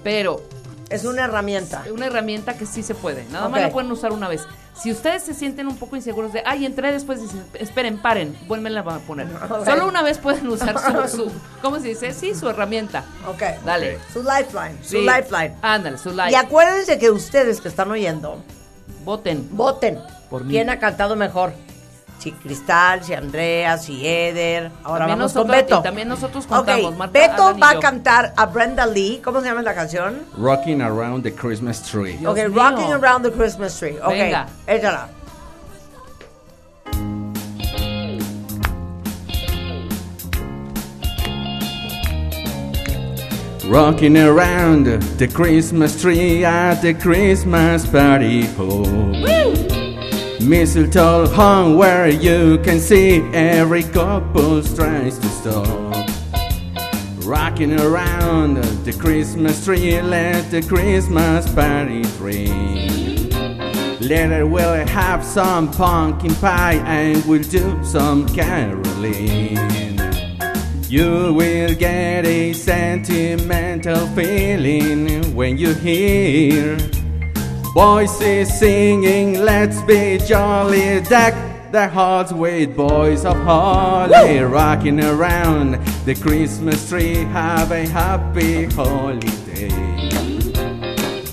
pero... 0.03 0.41
Es 0.89 1.05
una 1.05 1.23
herramienta. 1.23 1.85
Una 1.93 2.07
herramienta 2.07 2.57
que 2.57 2.65
sí 2.65 2.83
se 2.83 2.93
puede. 2.93 3.23
Nada 3.31 3.47
más 3.47 3.61
la 3.61 3.69
pueden 3.69 3.89
usar 3.93 4.11
una 4.11 4.27
vez. 4.27 4.41
Si 4.73 4.91
ustedes 4.91 5.23
se 5.23 5.33
sienten 5.33 5.67
un 5.67 5.75
poco 5.77 5.95
inseguros 5.95 6.31
de, 6.33 6.41
ay, 6.45 6.65
entré 6.65 6.91
después, 6.91 7.21
dicen, 7.21 7.43
esperen, 7.55 7.97
paren, 7.99 8.35
vuelven 8.47 8.77
a 8.77 8.83
poner. 8.99 9.27
Solo 9.65 9.87
una 9.87 10.01
vez 10.01 10.17
pueden 10.17 10.47
usar 10.47 11.07
su, 11.09 11.17
su- 11.23 11.31
¿cómo 11.61 11.79
se 11.79 11.89
dice? 11.89 12.13
Sí, 12.13 12.33
su 12.33 12.49
herramienta. 12.49 13.03
Ok. 13.27 13.43
Dale. 13.65 13.99
Su 14.13 14.23
lifeline, 14.23 14.81
su 14.81 14.89
Sí. 14.97 15.01
lifeline. 15.01 15.55
Ándale, 15.61 15.97
su 15.97 16.09
Y 16.09 16.13
life. 16.13 16.35
acuérdense 16.35 16.97
que 16.97 17.11
ustedes 17.11 17.59
que 17.61 17.67
están 17.67 17.91
oyendo, 17.91 18.41
voten. 19.03 19.47
Voten. 19.51 19.99
Por 20.29 20.45
mí. 20.45 20.51
¿Quién 20.53 20.69
ha 20.69 20.79
cantado 20.79 21.15
mejor? 21.15 21.51
Si 22.21 22.31
Cristal, 22.33 23.03
si 23.03 23.15
Andrea, 23.15 23.79
si 23.79 24.05
Eder. 24.07 24.69
Ahora 24.83 24.99
También 25.07 25.17
vamos 25.17 25.33
con 25.33 25.47
Beto. 25.47 25.79
y 25.79 25.83
también 25.83 26.07
nosotros 26.07 26.45
contamos, 26.45 26.95
Marta, 26.95 27.19
Beto 27.19 27.47
Alan 27.47 27.59
va 27.63 27.69
a 27.71 27.79
cantar 27.79 28.33
a 28.37 28.45
Brenda 28.45 28.85
Lee. 28.85 29.19
¿Cómo 29.23 29.41
se 29.41 29.47
llama 29.47 29.63
la 29.63 29.73
canción? 29.73 30.21
Rocking 30.37 30.83
Around 30.83 31.23
the 31.23 31.33
Christmas 31.33 31.81
Tree. 31.81 32.19
ok, 32.23 32.37
Rocking 32.53 32.93
Around 32.93 33.23
the 33.25 33.31
Christmas 33.31 33.75
Tree. 33.79 33.97
Ok, 34.03 34.09
Venga. 34.11 34.45
échala. 34.67 35.07
Rocking 43.65 44.17
around 44.17 44.85
the 45.17 45.27
Christmas 45.29 46.01
tree 46.01 46.43
at 46.43 46.81
the 46.81 46.93
Christmas 46.93 47.87
party 47.89 48.43
hall. 48.43 48.83
Mistletoe 50.43 51.27
hung 51.27 51.77
where 51.77 52.09
you 52.09 52.57
can 52.59 52.79
see 52.79 53.21
every 53.33 53.83
couple 53.83 54.63
tries 54.63 55.19
to 55.19 55.27
stop. 55.27 56.09
Rocking 57.23 57.79
around 57.79 58.57
the 58.57 58.93
Christmas 58.93 59.63
tree, 59.63 60.01
let 60.01 60.49
the 60.49 60.61
Christmas 60.63 61.53
party 61.53 62.01
ring. 62.19 63.29
Later 63.99 64.47
we'll 64.47 64.87
have 64.87 65.23
some 65.23 65.71
pumpkin 65.71 66.33
pie 66.35 66.81
and 66.85 67.23
we'll 67.25 67.43
do 67.43 67.83
some 67.83 68.27
caroling. 68.29 69.57
You 70.89 71.33
will 71.33 71.75
get 71.75 72.25
a 72.25 72.51
sentimental 72.53 74.07
feeling 74.07 75.35
when 75.35 75.57
you 75.57 75.73
hear 75.75 76.77
voices 77.73 78.59
singing, 78.59 79.39
Let's 79.39 79.81
be 79.81 80.17
jolly, 80.17 81.01
deck 81.01 81.33
the 81.71 81.87
hearts 81.87 82.33
with 82.33 82.75
boys 82.75 83.23
of 83.23 83.37
holly, 83.37 84.39
rocking 84.39 85.01
around 85.01 85.79
the 86.05 86.15
Christmas 86.15 86.89
tree. 86.89 87.23
Have 87.31 87.71
a 87.71 87.87
happy 87.87 88.65
holiday. 88.65 89.69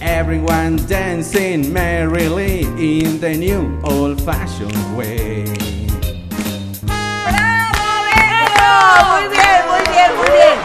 Everyone 0.01 0.77
dancing 0.87 1.73
merrily 1.73 2.63
in 2.79 3.19
the 3.19 3.35
new 3.37 3.81
old 3.83 4.23
fashioned 4.23 4.97
way. 4.97 5.45
¡Bravo! 6.83 7.49
Muy 9.11 9.29
bien, 9.29 9.67
muy 9.67 9.83
bien, 9.91 10.17
muy 10.17 10.31
bien. 10.31 10.59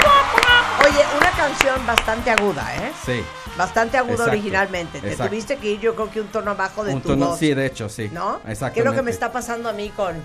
Oye, 0.85 1.03
una 1.17 1.31
canción 1.31 1.85
bastante 1.87 2.29
aguda, 2.29 2.75
¿eh? 2.75 2.91
Sí. 3.03 3.23
Bastante 3.57 3.97
aguda 3.97 4.13
Exacto, 4.13 4.31
originalmente. 4.31 4.99
Te 4.99 5.07
exacto. 5.11 5.29
tuviste 5.29 5.57
que 5.57 5.71
ir, 5.71 5.79
yo 5.79 5.93
creo 5.95 6.09
que 6.09 6.21
un 6.21 6.27
tono 6.27 6.51
abajo 6.51 6.83
de 6.83 6.93
Un 6.95 7.01
tu 7.01 7.09
tono- 7.09 7.27
voz. 7.29 7.39
sí, 7.39 7.53
de 7.53 7.65
hecho, 7.67 7.87
sí. 7.89 8.09
¿No? 8.11 8.37
Exactamente. 8.47 8.73
¿Qué 8.73 8.79
es 8.79 8.85
lo 8.85 8.93
que 8.93 9.01
me 9.03 9.11
está 9.11 9.31
pasando 9.31 9.69
a 9.69 9.73
mí 9.73 9.89
con. 9.89 10.15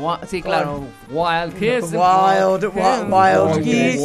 Wa- 0.00 0.20
Sí, 0.26 0.42
con- 0.42 0.50
claro. 0.50 0.84
Wild 1.10 1.54
Kiss. 1.58 1.92
Wild, 1.92 2.64
wild, 2.74 3.12
wild 3.54 3.62
Kiss. 3.64 4.02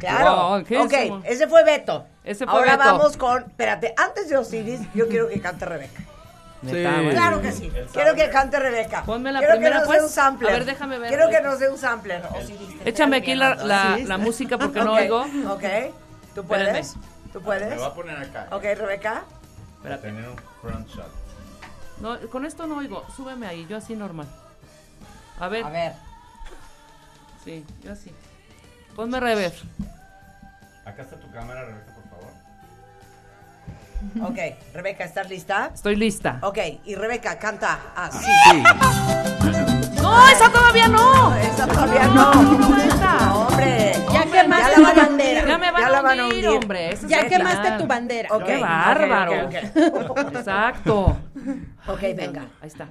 Claro. 0.00 0.54
Wild 0.54 0.66
Kiss. 0.66 0.78
Ok, 0.80 1.22
ese 1.24 1.46
fue 1.48 1.64
Beto. 1.64 2.06
Ese 2.24 2.44
fue 2.46 2.54
Ahora 2.54 2.76
Beto. 2.76 2.84
vamos 2.98 3.16
con. 3.16 3.42
Espérate, 3.44 3.94
antes 3.96 4.28
de 4.28 4.36
Osiris, 4.36 4.80
yo 4.94 5.06
quiero 5.08 5.28
que 5.28 5.40
cante 5.40 5.64
Rebeca. 5.64 6.02
Güey. 6.62 6.82
Claro 7.10 7.40
que 7.40 7.52
sí. 7.52 7.70
Quiero 7.92 8.16
que 8.16 8.28
cante 8.30 8.58
Rebeca. 8.58 9.04
Ponme 9.04 9.30
la 9.30 9.38
quiero 9.38 9.54
primera, 9.54 9.76
que 9.76 9.78
nos 9.80 9.86
pues. 9.86 9.98
dé 10.00 10.04
un 10.06 10.10
sampler. 10.10 10.50
A 10.50 10.54
ver, 10.54 10.64
déjame 10.64 10.98
ver. 10.98 11.08
Quiero 11.08 11.28
que 11.30 11.40
nos 11.40 11.58
dé 11.60 11.70
un 11.70 11.78
sampler. 11.78 12.22
Osiris. 12.36 12.68
Échame 12.84 13.18
aquí 13.18 13.34
la, 13.36 13.54
la, 13.54 13.94
¿Sí? 13.96 14.04
la 14.04 14.18
música 14.18 14.58
porque 14.58 14.80
no 14.84 14.94
Ok, 14.94 14.98
oigo. 14.98 15.20
Ok. 15.50 15.64
¿Tú 16.34 16.44
puedes? 16.44 16.96
¿Tú 17.32 17.40
puedes? 17.42 17.68
Me 17.68 17.76
voy 17.76 17.86
a 17.86 17.94
poner 17.94 18.18
acá. 18.18 18.48
Ok, 18.50 18.62
Rebeca. 18.62 19.24
Para 19.82 20.00
tener 20.00 20.28
un 20.28 20.36
front 20.60 20.88
shot. 20.88 21.10
No, 22.00 22.18
con 22.30 22.44
esto 22.44 22.66
no 22.66 22.78
oigo. 22.78 23.04
Súbeme 23.14 23.46
ahí, 23.46 23.66
yo 23.68 23.76
así 23.76 23.96
normal. 23.96 24.26
A 25.38 25.48
ver. 25.48 25.64
A 25.64 25.70
ver. 25.70 25.92
Sí, 27.44 27.64
yo 27.82 27.92
así. 27.92 28.12
Ponme 28.94 29.20
rever. 29.20 29.54
Acá 30.84 31.02
está 31.02 31.16
tu 31.20 31.30
cámara, 31.30 31.64
Rebeca, 31.64 31.92
por 31.94 32.04
favor. 32.08 32.32
Ok, 34.30 34.38
Rebeca, 34.74 35.04
¿estás 35.04 35.28
lista? 35.28 35.70
Estoy 35.74 35.96
lista. 35.96 36.38
Ok, 36.42 36.58
y 36.84 36.94
Rebeca 36.94 37.38
canta 37.38 37.92
así. 37.94 38.30
No, 40.08 40.28
esa 40.28 40.50
todavía 40.50 40.88
no. 40.88 41.34
Esa 41.36 41.66
todavía 41.66 42.06
no. 42.08 42.32
No, 42.34 43.46
hombre. 43.46 43.92
Ya 44.12 44.22
Hombre, 44.22 44.40
quemaste 44.42 44.80
la 44.80 44.92
tu 44.94 45.00
bandera. 45.00 45.46
Ya 45.46 45.58
me 45.58 45.70
van 45.70 45.80
ya 45.82 45.86
a 45.86 45.90
la 45.90 46.02
van 46.02 46.20
a 46.20 46.24
hundir, 46.24 46.44
hundir. 46.46 46.62
hombre. 46.62 46.92
Eso 46.92 47.08
Ya 47.08 47.28
quemaste 47.28 47.60
claro. 47.62 47.78
tu 47.82 47.86
bandera. 47.86 48.28
Qué 48.46 48.56
bárbaro. 48.58 49.32
ok, 49.46 49.54
ok. 50.10 50.18
Exacto. 50.34 51.16
Ok, 51.86 52.00
venga. 52.16 52.42
Ahí 52.60 52.68
está. 52.68 52.88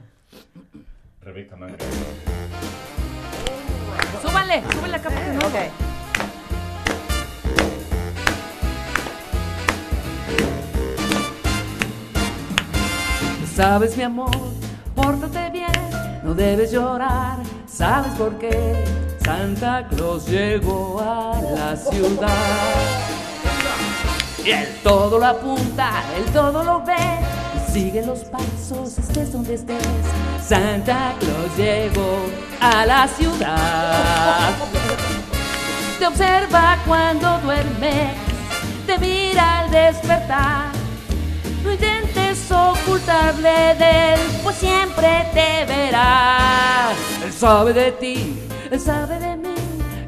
Rebeca, 1.22 1.56
madre. 1.56 1.76
Súbale, 4.22 4.64
súbale 4.74 4.96
acá 4.96 5.10
porque 5.10 5.30
no. 5.32 5.40
Ok. 5.48 5.56
Sabes, 13.56 13.98
mi 13.98 14.04
amor, 14.04 14.30
pórtate 14.96 15.50
bien, 15.50 15.72
no 16.28 16.34
debes 16.34 16.74
llorar. 16.74 17.38
¿Sabes 17.66 18.12
por 18.16 18.38
qué? 18.38 18.84
Santa 19.24 19.88
Claus 19.88 20.28
llegó 20.28 21.00
a 21.00 21.42
la 21.42 21.76
ciudad. 21.78 22.28
Y 24.44 24.52
él 24.52 24.68
todo 24.84 25.20
lo 25.20 25.26
apunta, 25.26 26.04
él 26.18 26.26
todo 26.34 26.64
lo 26.66 26.84
ve. 26.84 26.96
Sigue 27.72 28.06
los 28.06 28.20
pasos, 28.26 28.98
estés 28.98 29.32
donde 29.32 29.54
estés. 29.54 29.82
Santa 30.46 31.16
Claus 31.18 31.58
llegó 31.58 32.18
a 32.60 32.86
la 32.86 33.08
ciudad. 33.08 34.52
Te 35.98 36.08
observa 36.08 36.78
cuando 36.86 37.40
duermes, 37.40 38.16
te 38.86 38.98
mira 38.98 39.60
al 39.60 39.72
despertar. 39.72 40.72
No 41.64 41.72
intentes 41.72 42.27
de 43.08 44.14
él, 44.14 44.20
pues 44.44 44.58
siempre 44.58 45.26
te 45.34 45.66
verá. 45.66 46.90
Él 47.24 47.32
sabe 47.32 47.72
de 47.72 47.92
ti, 47.94 48.38
él 48.70 48.80
sabe 48.82 49.18
de 49.18 49.38
mí, 49.38 49.56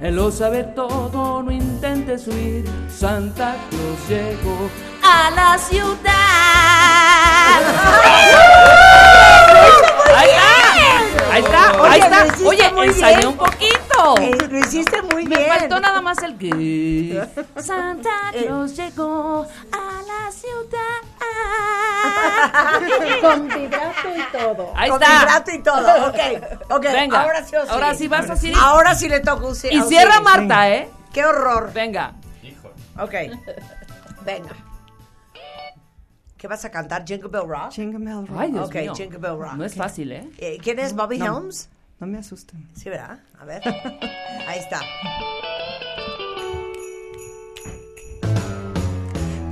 él 0.02 0.18
lo 0.18 0.30
sabe 0.30 0.64
todo, 0.64 1.42
no 1.42 1.50
intentes 1.50 2.28
huir. 2.28 2.66
Santa 2.90 3.56
Claus 3.70 4.10
llegó 4.10 4.70
a 5.02 5.32
la 5.32 5.58
ciudad. 5.58 6.10
Ahí 10.18 10.30
está, 10.30 11.32
ahí 11.32 11.42
está, 11.42 11.82
Oye, 11.82 11.92
ahí 11.92 12.00
está. 12.02 12.28
Oye, 12.46 12.72
ensayé 12.86 13.28
un 13.28 13.38
poquito. 13.38 13.69
Eh, 14.20 14.38
lo 14.50 14.58
hiciste 14.60 15.02
muy 15.02 15.26
Me 15.26 15.38
bien. 15.38 15.50
faltó 15.50 15.80
nada 15.80 16.02
más 16.02 16.22
el 16.24 16.38
que 16.38 17.28
Santa 17.58 18.10
Claus 18.32 18.76
llegó 18.76 19.46
a 19.72 20.02
la 20.04 20.32
ciudad. 20.32 21.00
Con 23.22 23.48
vibrato 23.48 24.08
y 24.16 24.38
todo. 24.38 24.74
Ahí 24.76 24.90
Con 24.90 25.02
está. 25.04 25.20
vibrato 25.20 25.52
y 25.52 25.64
todo. 25.64 26.08
Ok, 26.08 26.18
ok. 26.72 26.84
Venga. 26.94 27.22
Ahora 27.24 27.44
sí, 27.46 27.56
Osiris. 27.56 27.72
Ahora 27.74 27.94
sí 27.96 28.08
vas, 28.08 28.30
Osiris. 28.30 28.58
Ahora 28.58 28.96
sí 28.96 29.10
le 29.10 29.20
toca 29.20 29.46
a 29.46 29.50
Osiris. 29.50 29.76
Y 29.76 29.80
a 29.80 29.84
cierra. 29.84 30.22
Marta, 30.22 30.70
¿eh? 30.70 30.90
Qué 31.14 31.26
horror. 31.26 31.72
Venga. 31.74 32.14
Hijo. 32.44 32.72
Ok. 33.00 33.14
Venga. 34.26 34.50
¿Qué 36.38 36.48
vas 36.48 36.64
a 36.64 36.72
cantar? 36.72 37.04
Jingle 37.06 37.30
Bell 37.30 37.48
Rock. 37.48 37.72
Jingle 37.72 38.00
Bell 38.06 38.26
Rock. 38.28 38.38
Ay, 38.40 38.52
Dios 38.52 38.68
ok, 38.70 38.76
mío. 38.76 38.96
Jingle 38.96 39.18
Bell 39.20 39.38
Rock. 39.38 39.54
No 39.56 39.66
es 39.66 39.76
fácil, 39.76 40.12
¿eh? 40.14 40.30
Eh, 40.38 40.58
¿Quién 40.64 40.80
es 40.80 40.96
Bobby 40.96 41.18
No. 41.18 41.26
Helms? 41.40 41.70
No 42.00 42.08
me 42.08 42.18
asusten. 42.18 42.66
Sí, 42.74 42.90
¿verdad? 42.90 43.20
A 43.40 43.46
ver. 43.46 43.62
Ahí 44.48 44.60
está. 44.60 44.80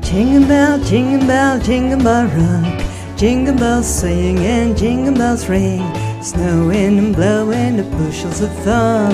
Jingle 0.02 0.48
bell, 0.48 0.82
jingle 0.86 1.28
bell, 1.28 1.60
jingle 1.60 1.98
bell 2.02 2.28
rock. 2.28 2.82
Jingle 3.18 3.54
bells 3.54 3.86
swing 3.86 4.38
and 4.40 4.78
jingle 4.78 5.14
bells 5.14 5.50
ring. 5.50 5.84
Snowing 6.22 6.98
and 6.98 7.14
blowing 7.14 7.76
the 7.76 7.84
bushels 7.98 8.42
of 8.42 8.50
fun. 8.64 9.12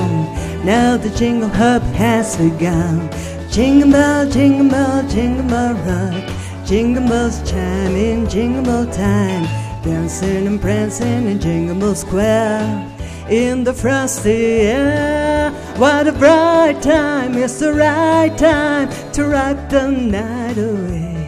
Now 0.63 0.95
the 0.95 1.09
jingle 1.17 1.49
hop 1.49 1.81
has 1.95 2.37
begun. 2.37 3.09
Jingle 3.49 3.91
bell, 3.91 4.29
jingle 4.29 4.69
bell, 4.69 5.07
jingle 5.09 5.47
bell 5.47 5.73
rock. 5.73 6.29
Jingle 6.67 7.07
bells 7.07 7.41
chime 7.49 7.95
in 7.95 8.29
jingle 8.29 8.63
bell 8.63 8.85
time. 8.85 9.43
Dancing 9.83 10.47
and 10.47 10.61
prancing 10.61 11.27
in 11.27 11.39
Jingle 11.41 11.75
Bell 11.75 11.93
Square. 11.93 12.92
In 13.29 13.63
the 13.63 13.73
frosty 13.73 14.61
air, 14.67 15.51
what 15.77 16.07
a 16.07 16.11
bright 16.11 16.81
time! 16.81 17.37
It's 17.37 17.59
the 17.59 17.73
right 17.73 18.37
time 18.37 18.89
to 19.13 19.25
rock 19.25 19.69
the 19.69 19.87
night 19.89 20.57
away. 20.57 21.25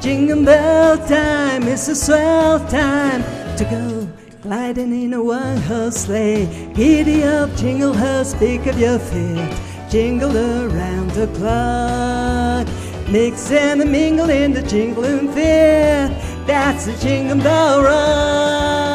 Jingle 0.00 0.42
bell 0.44 0.96
time, 1.06 1.64
it's 1.64 1.88
a 1.88 1.94
swell 1.94 2.58
time 2.68 3.22
to 3.58 3.64
go 3.64 4.08
gliding 4.40 4.94
in 4.94 5.12
a 5.12 5.22
one-horse 5.22 5.96
sleigh. 6.06 6.72
Giddy 6.74 7.22
up, 7.22 7.54
jingle 7.54 7.92
horse, 7.92 8.34
pick 8.34 8.66
up 8.66 8.78
your 8.78 8.98
feet, 8.98 9.54
jingle 9.90 10.34
around 10.34 11.10
the 11.10 11.26
clock. 11.36 12.66
Mix 13.10 13.50
and 13.50 13.80
mingle 13.92 14.30
in 14.30 14.54
the 14.54 14.62
jingling 14.62 15.28
fit. 15.34 16.10
That's 16.46 16.86
the 16.86 16.96
jingle 16.98 17.38
bell 17.38 17.82
rock. 17.82 18.89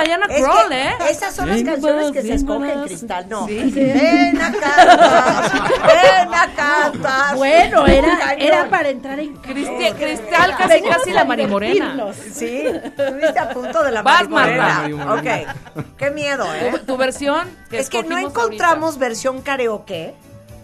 Diana 0.00 0.26
Es 0.30 0.42
Kroll, 0.42 0.68
que 0.70 0.82
¿eh? 0.82 0.92
Esas 1.10 1.34
son 1.34 1.48
las 1.50 1.62
canciones 1.62 2.10
que 2.12 2.22
se 2.22 2.34
escogen. 2.34 2.84
Cristal. 2.84 3.26
No. 3.28 3.46
Sí. 3.46 3.70
Ven 3.70 4.40
a 4.40 4.52
cantar. 4.52 5.52
Ven 5.86 6.34
a 6.34 6.54
cantar. 6.54 7.36
Bueno, 7.36 7.86
era, 7.86 8.32
era 8.34 8.68
para 8.70 8.88
entrar 8.88 9.20
en 9.20 9.36
Cristi- 9.42 9.92
Cristal 9.94 10.56
casi 10.56 10.82
casi 10.82 11.10
la 11.10 11.24
marimorena. 11.24 12.12
Sí, 12.32 12.62
estuviste 12.66 13.38
a 13.38 13.50
punto 13.50 13.82
de 13.82 13.90
la 13.92 14.02
Vas, 14.02 14.28
marimorena. 14.28 15.14
Ok, 15.14 15.86
qué 15.98 16.10
miedo, 16.10 16.44
¿eh? 16.54 16.70
Tu, 16.72 16.78
tu 16.86 16.96
versión 16.96 17.48
que 17.70 17.78
es 17.78 17.90
que 17.90 18.02
no 18.02 18.18
encontramos 18.18 18.98
versión 18.98 19.42
karaoke 19.42 20.14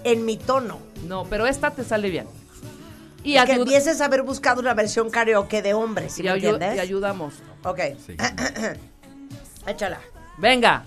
en 0.05 0.25
mi 0.25 0.37
tono. 0.37 0.79
No, 1.07 1.25
pero 1.25 1.47
esta 1.47 1.71
te 1.71 1.85
sale 1.85 2.11
bien. 2.11 2.27
Y, 3.25 3.35
que 3.45 3.53
empieces 3.53 4.01
a 4.01 4.07
haber 4.07 4.23
buscado 4.23 4.61
una 4.61 4.75
versión 4.75 5.11
karaoke 5.11 5.61
de 5.61 5.75
hombres, 5.75 6.15
¿sí 6.15 6.23
y 6.23 6.25
me 6.25 6.33
entiendes? 6.35 6.77
y 6.77 6.79
ayudamos. 6.81 7.35
Ok. 7.65 7.81
Échala. 9.69 9.99
Venga. 10.39 10.83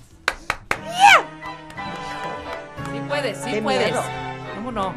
Sí 2.91 2.99
puedes, 3.07 3.37
sí 3.37 3.51
Qué 3.51 3.61
puedes. 3.61 3.91
miedo. 3.91 4.03
¿Cómo 4.55 4.71
no? 4.71 4.93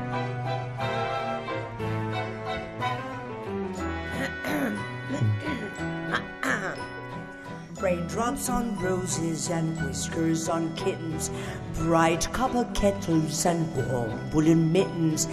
Raindrops 7.81 8.49
on 8.49 8.79
roses 8.79 9.51
and 9.51 9.77
whiskers 9.85 10.49
on 10.49 10.75
kittens, 10.75 11.31
bright 11.75 12.27
copper 12.33 12.65
kettles 12.73 13.45
and 13.45 13.67
warm 13.77 14.31
woolen 14.31 14.73
mittens, 14.73 15.29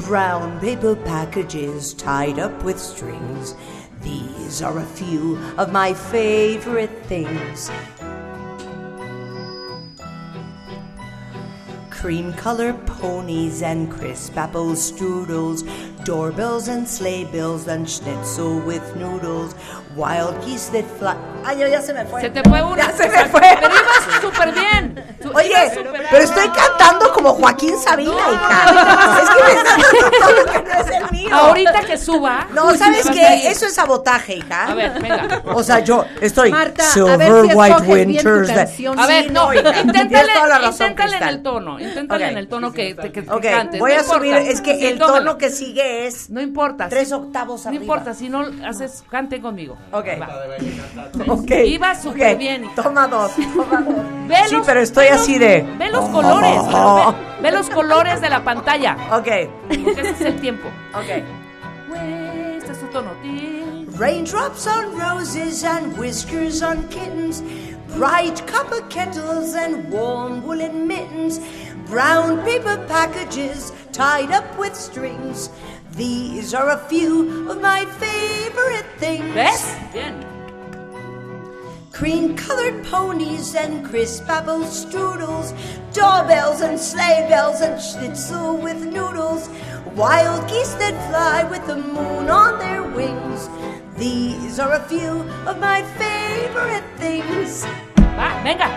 brown 0.00 0.60
paper 0.60 0.94
packages 0.94 1.94
tied 1.94 2.38
up 2.38 2.62
with 2.62 2.78
strings. 2.78 3.54
These 4.56 4.62
are 4.62 4.78
a 4.78 4.86
few 4.86 5.36
of 5.58 5.70
my 5.70 5.92
favorite 5.92 7.04
things. 7.04 7.70
Cream 11.90 12.32
colored 12.32 12.86
ponies 12.86 13.60
and 13.60 13.90
crisp 13.92 14.34
apple 14.38 14.72
strudels, 14.72 15.62
doorbells 16.06 16.68
and 16.68 16.88
sleigh 16.88 17.24
bells 17.24 17.68
and 17.68 17.86
schnitzel 17.86 18.60
with 18.60 18.96
noodles, 18.96 19.54
wild 19.94 20.42
geese 20.42 20.70
that 20.70 20.86
fly. 20.96 21.18
Ay, 21.44 21.58
ya 21.58 21.80
se 21.82 21.92
me 21.92 22.06
fue. 22.06 22.22
Se 22.22 22.30
te 22.30 22.42
fue 22.48 22.62
una. 22.62 22.76
Ya 22.76 22.92
se 22.96 23.08
me 23.10 23.28
fue. 23.28 23.42
Pero 23.60 23.74
ibas 23.74 24.20
súper 24.22 24.54
bien. 24.54 25.04
Oye, 25.34 25.45
pero 26.10 26.22
estoy 26.24 26.48
cantando 26.50 27.12
como 27.12 27.34
Joaquín 27.34 27.74
Sabina, 27.78 28.12
hija. 28.12 29.20
Es 29.22 29.28
que 29.30 29.42
me 29.44 29.52
estás 29.52 29.82
dando 29.92 30.18
todo 30.18 30.52
que 30.52 30.62
no 30.62 30.80
es 30.80 30.86
el 31.02 31.10
mío. 31.10 31.36
Ahorita 31.36 31.80
que 31.82 31.96
suba. 31.98 32.46
No, 32.52 32.74
¿sabes 32.76 33.06
a 33.08 33.12
qué? 33.12 33.48
Eso 33.50 33.66
es 33.66 33.74
sabotaje, 33.74 34.36
hija. 34.36 34.66
A 34.66 34.74
ver, 34.74 34.92
venga. 35.00 35.42
O 35.54 35.62
sea, 35.62 35.80
yo 35.80 36.04
estoy 36.20 36.50
Marta, 36.50 36.82
a 36.82 36.86
Silver 36.86 37.18
ver 37.18 37.28
si 37.50 37.54
White 37.56 37.72
escoges 37.74 37.86
bien 38.06 38.08
tu 38.22 38.28
Winters. 38.30 38.98
A 38.98 39.06
ver, 39.06 39.30
no, 39.32 39.52
hija, 39.54 39.80
inténtale, 39.80 40.08
tienes 40.08 40.34
toda 40.34 40.46
la 40.48 40.58
razón, 40.58 40.90
inténtale 40.90 41.16
en 41.16 41.22
el 41.28 41.42
tono, 41.42 41.80
inténtale 41.80 42.28
en 42.28 42.38
el 42.38 42.48
tono 42.48 42.72
que, 42.72 42.96
que, 42.96 43.12
que 43.12 43.20
Ok, 43.30 43.42
cantes. 43.42 43.80
voy 43.80 43.94
no 43.94 44.00
a 44.00 44.04
subir, 44.04 44.34
es 44.36 44.60
que 44.60 44.76
Sí, 44.76 44.86
el 44.86 44.98
tono 44.98 45.38
que 45.38 45.50
sigue 45.50 46.06
es 46.06 46.28
No 46.30 46.40
importa. 46.40 46.88
tres 46.88 47.12
octavos 47.12 47.64
No 47.64 47.68
arriba. 47.70 47.82
importa, 47.84 48.14
si 48.14 48.28
no 48.28 48.44
haces, 48.66 49.02
cante 49.10 49.40
conmigo. 49.40 49.76
Ok. 49.92 50.06
Va. 50.20 50.28
Ok. 51.28 51.50
Iba 51.66 51.94
súper 51.94 52.36
bien, 52.36 52.64
hija. 52.64 52.82
Toma 52.82 53.06
dos, 53.08 53.32
toma 53.54 53.80
dos. 53.80 54.48
Sí, 54.48 54.56
pero 54.66 54.80
estoy 54.80 55.06
así 55.06 55.38
de... 55.38 55.45
Ve 55.78 55.90
los 55.90 56.08
colores, 56.10 56.60
pero 56.70 57.14
ve, 57.40 57.42
ve 57.42 57.52
los 57.52 57.68
colores 57.70 58.20
de 58.20 58.28
la 58.30 58.42
pantalla. 58.44 58.96
Ok, 59.12 59.28
Porque 59.68 60.00
ese 60.00 60.10
es 60.10 60.20
el 60.20 60.40
tiempo. 60.40 60.68
ok. 60.94 61.22
Este 62.58 62.72
es 62.72 62.78
su 62.78 62.86
tono. 62.88 63.10
Raindrops 63.98 64.66
on 64.66 64.98
roses 64.98 65.64
and 65.64 65.96
whiskers 65.96 66.62
on 66.62 66.86
kittens, 66.88 67.42
bright 67.96 68.42
copper 68.46 68.82
kettles 68.90 69.54
and 69.54 69.90
warm 69.90 70.42
woolen 70.44 70.86
mittens, 70.86 71.40
brown 71.88 72.42
paper 72.44 72.76
packages 72.88 73.72
tied 73.92 74.30
up 74.32 74.44
with 74.58 74.74
strings. 74.74 75.50
These 75.96 76.52
are 76.52 76.68
a 76.70 76.78
few 76.88 77.48
of 77.48 77.62
my 77.62 77.86
favorite 77.98 78.84
things. 78.98 79.32
¿Ves? 79.34 79.64
Bien. 79.94 80.14
Cream 81.96 82.36
colored 82.36 82.84
ponies 82.84 83.54
and 83.54 83.82
crisp 83.82 84.28
apple 84.28 84.64
strudels, 84.64 85.54
doorbells 85.94 86.60
and 86.60 86.78
sleigh 86.78 87.24
bells 87.26 87.62
and 87.62 87.80
schnitzel 87.80 88.54
with 88.58 88.84
noodles, 88.84 89.48
wild 89.94 90.46
geese 90.46 90.74
that 90.74 90.92
fly 91.08 91.42
with 91.44 91.66
the 91.66 91.76
moon 91.76 92.28
on 92.28 92.58
their 92.58 92.82
wings. 92.82 93.48
These 93.96 94.58
are 94.58 94.74
a 94.74 94.84
few 94.84 95.22
of 95.48 95.58
my 95.58 95.84
favorite 95.96 96.84
things. 96.98 97.64
Va, 97.96 98.40
venga. 98.44 98.68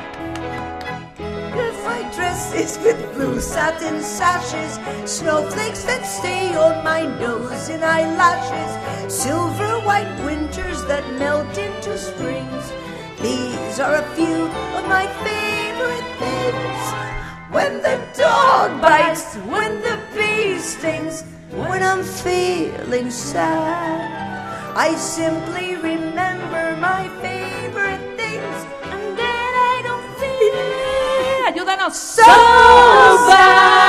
My 1.84 2.10
dresses 2.16 2.78
with 2.84 3.00
blue 3.16 3.42
satin 3.42 4.02
sashes, 4.02 4.80
snowflakes 5.04 5.84
that 5.84 6.06
stay 6.06 6.56
on 6.56 6.86
my 6.86 7.02
nose 7.20 7.68
and 7.68 7.84
eyelashes, 7.84 9.14
silver 9.14 9.80
white 9.82 10.24
winters 10.24 10.86
that 10.86 11.04
melt 11.20 11.58
into 11.58 11.98
springs. 11.98 12.59
These 13.22 13.80
are 13.80 13.96
a 13.96 14.06
few 14.16 14.46
of 14.78 14.84
my 14.88 15.06
favorite 15.24 16.08
things. 16.20 16.82
When 17.52 17.82
the 17.82 18.00
dog 18.18 18.82
bites, 18.82 19.36
when 19.48 19.82
the 19.82 20.00
bee 20.16 20.58
stings, 20.60 21.24
when 21.52 21.84
I'm 21.84 22.04
feeling 22.04 23.12
sad, 23.12 24.08
I 24.78 24.96
simply 24.96 25.76
remember 25.76 26.78
my 26.78 27.10
favorite 27.22 28.04
things, 28.16 28.58
and 28.88 29.18
then 29.18 29.52
I 29.74 29.82
don't 29.84 30.08
feel 30.22 31.44
Ayúdanos. 31.52 31.96
so 31.96 32.24
bad. 33.28 33.89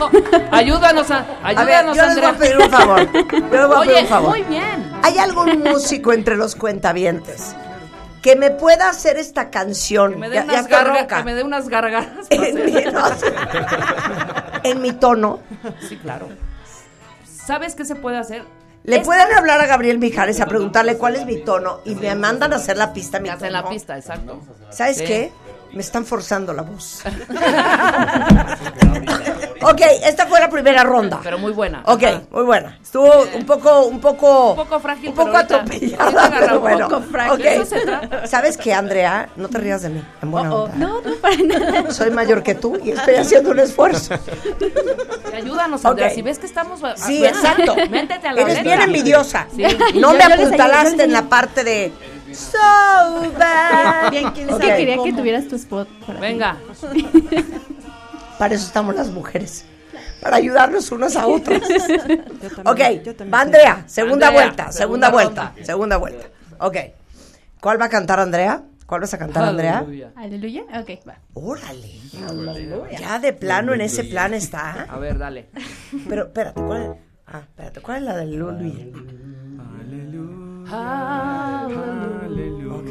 No, 0.00 0.10
ayúdanos, 0.56 1.10
a, 1.10 1.18
A 1.42 1.64
ver, 1.64 1.74
ayúdanos, 1.76 1.96
yo 1.96 2.04
les 2.06 2.14
voy 2.16 2.24
a 2.24 2.28
Andrea. 2.30 2.38
pedir 2.38 2.58
un 2.64 2.70
favor. 2.70 3.08
Yo 3.52 3.68
voy 3.68 3.76
a 3.76 3.80
pedir 3.90 4.02
un 4.02 4.08
favor. 4.08 4.28
muy 4.30 4.42
bien. 4.42 4.92
¿Hay 5.02 5.18
algún 5.18 5.58
músico 5.62 6.12
entre 6.12 6.36
los 6.36 6.54
cuentavientes 6.56 7.54
que 8.22 8.36
me 8.36 8.50
pueda 8.50 8.88
hacer 8.88 9.16
esta 9.18 9.50
canción? 9.50 10.12
Que 10.12 10.18
me 10.18 10.28
dé 10.28 10.34
Ya- 10.36 10.42
unas 10.44 10.54
dé 11.34 11.42
unas 11.42 11.68
gargaras. 11.68 12.26
en, 12.30 12.64
mi, 12.66 12.72
no, 12.72 13.04
en 14.62 14.80
mi 14.82 14.92
tono. 14.92 15.40
Sí, 15.88 15.96
claro. 15.96 16.28
¿Sabes 17.24 17.74
qué 17.74 17.84
se 17.84 17.94
puede 17.96 18.18
hacer? 18.18 18.44
Le 18.84 18.96
Esta- 18.96 19.04
pueden 19.06 19.32
hablar 19.36 19.60
a 19.60 19.66
Gabriel 19.66 19.98
Mijares 19.98 20.40
a 20.40 20.46
preguntarle 20.46 20.96
cuál 20.96 21.16
es 21.16 21.26
mi 21.26 21.36
tono 21.42 21.80
y 21.84 21.94
me 21.96 22.14
mandan 22.14 22.52
a 22.52 22.56
hacer 22.56 22.76
la 22.78 22.92
pista. 22.94 23.20
Mi 23.20 23.28
hacen 23.28 23.52
la 23.52 23.68
pista, 23.68 23.96
exacto. 23.98 24.40
¿Sabes 24.70 24.98
Sí. 24.98 25.04
qué? 25.04 25.32
Me 25.72 25.82
están 25.82 26.04
forzando 26.04 26.52
la 26.52 26.62
voz. 26.62 27.02
ok, 29.62 29.80
esta 30.04 30.26
fue 30.26 30.40
la 30.40 30.48
primera 30.48 30.82
ronda. 30.82 31.20
Pero 31.22 31.38
muy 31.38 31.52
buena. 31.52 31.82
Ok, 31.86 32.02
Ajá. 32.02 32.22
muy 32.30 32.42
buena. 32.44 32.78
Estuvo 32.82 33.24
un 33.34 33.44
poco, 33.46 33.84
un 33.86 34.00
poco, 34.00 34.50
Un 34.50 34.56
poco 34.56 34.80
frágil, 34.80 35.10
un 35.10 35.14
poco 35.14 35.36
atropellada, 35.36 36.30
pero 36.40 36.56
un 36.56 36.60
bueno. 36.62 36.88
poco 36.88 37.02
frágil. 37.02 37.32
ok. 37.32 37.38
De 37.38 37.54
eso 37.54 37.64
se 37.66 37.80
trata. 37.82 38.26
¿Sabes 38.26 38.56
qué, 38.56 38.74
Andrea? 38.74 39.28
No 39.36 39.48
te 39.48 39.58
rías 39.58 39.82
de 39.82 39.90
mí, 39.90 40.02
en 40.22 40.30
buena 40.30 40.54
onda. 40.54 40.74
No, 40.76 41.00
no, 41.02 41.14
para 41.16 41.36
nada. 41.36 41.90
Soy 41.92 42.10
mayor 42.10 42.42
que 42.42 42.54
tú 42.56 42.78
y 42.82 42.90
estoy 42.90 43.14
haciendo 43.16 43.50
un 43.50 43.60
esfuerzo. 43.60 44.14
Ayúdanos, 45.34 45.84
Andrea. 45.84 46.08
Ok. 46.08 46.14
Si 46.14 46.22
ves 46.22 46.38
que 46.38 46.46
estamos. 46.46 46.80
Sí, 46.96 47.24
exacto. 47.24 47.76
Métete 47.90 48.26
a 48.26 48.32
la 48.32 48.40
Eres 48.42 48.56
letra. 48.56 48.62
bien 48.62 48.80
envidiosa. 48.82 49.46
Sí. 49.54 49.62
No 49.94 50.12
Yo- 50.12 50.18
me 50.18 50.18
yo 50.18 50.18
les 50.18 50.20
ayudo, 50.20 50.36
yo 50.38 50.44
apuntalaste 50.46 51.04
en 51.04 51.12
la 51.12 51.22
parte 51.22 51.64
de 51.64 51.92
so 52.34 53.32
bad. 53.38 54.10
Bien, 54.10 54.30
quién 54.32 54.50
Ok. 54.50 54.60
sabe. 54.60 54.76
quería 54.76 55.02
que 55.02 55.12
tuvieras 55.12 55.48
tu 55.48 55.56
spot. 55.56 55.88
para. 56.06 56.20
Venga. 56.20 56.56
Para 58.38 58.54
eso 58.54 58.66
estamos 58.66 58.94
las 58.94 59.10
mujeres. 59.10 59.66
Para 60.22 60.36
ayudarnos 60.36 60.90
unas 60.92 61.14
a 61.16 61.26
otras. 61.26 61.60
ok, 62.64 62.80
yo 63.04 63.14
también 63.16 63.32
va 63.34 63.40
Andrea, 63.40 63.84
segunda 63.86 64.28
Andrea, 64.28 64.30
vuelta, 64.30 64.72
segunda, 64.72 65.08
segunda 65.08 65.08
vuelta, 65.10 65.46
ronda. 65.48 65.64
segunda 65.64 65.96
vuelta. 65.98 66.26
Ok. 66.58 66.76
¿Cuál 67.60 67.80
va 67.80 67.84
a 67.86 67.88
cantar 67.90 68.20
Andrea? 68.20 68.62
¿Cuál 68.86 69.02
vas 69.02 69.14
a 69.14 69.18
cantar, 69.18 69.44
Andrea? 69.44 69.78
Aleluya. 69.78 70.10
Aleluya. 70.16 70.62
Ok, 70.80 71.06
va. 71.08 71.18
Órale. 71.34 71.90
Ya 72.98 73.18
de 73.18 73.32
plano 73.32 73.72
en 73.72 73.82
ese 73.82 74.04
plan 74.04 74.34
está. 74.34 74.82
A 74.88 74.98
ver, 74.98 75.18
dale. 75.18 75.48
Pero 76.08 76.24
espérate, 76.24 76.60
¿cuál 76.60 76.82
es? 76.82 76.90
Ah, 77.26 77.40
espérate, 77.40 77.80
¿cuál 77.80 77.98
es 77.98 78.02
la 78.02 78.16
del 78.16 78.42
Aleluya? 78.42 78.86
Ok, 80.70 81.72
ok, 82.70 82.90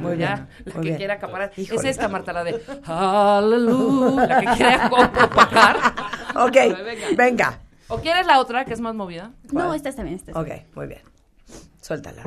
muy 0.00 0.16
bien. 0.16 0.30
La 0.30 0.46
muy 0.64 0.72
que 0.72 0.80
bien. 0.80 0.96
quiere 0.96 1.12
acaparar. 1.12 1.52
Híjole. 1.56 1.78
Es 1.80 1.84
esta, 1.84 2.08
Marta, 2.08 2.32
la 2.32 2.44
de 2.44 2.60
Aleluya. 2.84 4.26
La 4.26 4.40
que 4.40 4.46
quiere 4.56 4.76
opacar. 4.86 5.76
Ok, 6.36 6.50
Venga. 6.52 6.76
venga. 7.16 7.58
¿O 7.86 7.98
quieres 7.98 8.26
la 8.26 8.40
otra, 8.40 8.64
que 8.64 8.72
es 8.72 8.80
más 8.80 8.92
movida? 8.92 9.30
No, 9.52 9.72
esta 9.72 9.88
está 9.88 10.02
bien, 10.02 10.16
esta 10.16 10.32
está 10.32 10.40
Ok, 10.40 10.48
muy 10.74 10.88
bien. 10.88 11.00
Suéltala. 11.80 12.22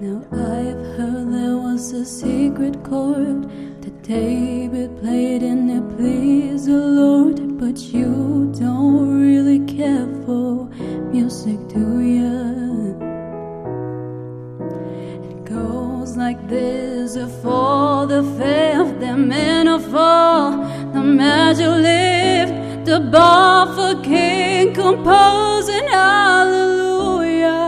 Now 0.00 0.24
I've 0.32 0.96
heard 0.96 1.32
there 1.32 1.56
was 1.56 1.92
a 1.92 2.04
secret 2.04 2.76
chord 2.88 3.44
David 4.08 4.98
played 5.02 5.42
and 5.42 5.70
it 5.70 5.86
pleased 5.98 6.64
the 6.64 6.78
Lord, 6.78 7.58
but 7.58 7.76
you 7.92 8.50
don't 8.58 9.20
really 9.20 9.60
care 9.66 10.08
for 10.24 10.64
music, 11.12 11.58
do 11.68 12.00
ya? 12.00 12.32
It 15.28 15.44
goes 15.44 16.16
like 16.16 16.48
this: 16.48 17.18
for 17.42 18.06
the 18.06 18.22
faith, 18.38 18.98
the 18.98 19.14
men 19.14 19.68
of 19.68 19.84
fall, 19.92 20.52
the 20.94 21.02
measure 21.02 21.68
lift, 21.68 22.86
the 22.86 23.00
bar 23.12 23.66
for 23.74 24.00
King 24.02 24.72
composing. 24.72 25.86
Hallelujah, 25.88 27.60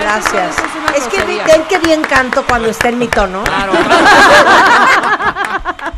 Gracias. 0.00 0.56
Eso 0.94 1.08
es 1.08 1.08
que 1.08 1.24
ven 1.24 1.64
que 1.68 1.78
bien 1.78 2.02
canto 2.02 2.44
cuando 2.46 2.68
está 2.68 2.88
en 2.88 2.98
mi 2.98 3.08
tono. 3.08 3.42
Claro. 3.44 3.72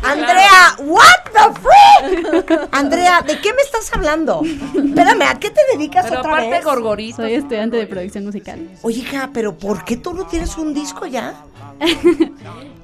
Andrea, 0.03 0.75
what 0.79 1.23
the 1.33 1.39
freak? 1.61 2.69
Andrea, 2.71 3.21
¿de 3.21 3.39
qué 3.39 3.53
me 3.53 3.61
estás 3.61 3.91
hablando? 3.93 4.41
Espérame, 4.43 5.23
¿a 5.23 5.39
qué 5.39 5.49
te 5.49 5.61
dedicas 5.73 6.05
Pero 6.05 6.19
otra 6.19 6.31
aparte, 6.31 6.49
vez? 6.49 6.63
Gorgorito. 6.63 7.17
Soy 7.17 7.33
estudiante 7.33 7.77
de 7.77 7.87
producción 7.87 8.25
musical. 8.25 8.69
Oye, 8.81 8.99
hija, 8.99 9.29
pero 9.33 9.57
¿por 9.57 9.83
qué 9.83 9.97
tú 9.97 10.13
no 10.13 10.25
tienes 10.25 10.57
un 10.57 10.73
disco 10.73 11.05
ya? 11.05 11.35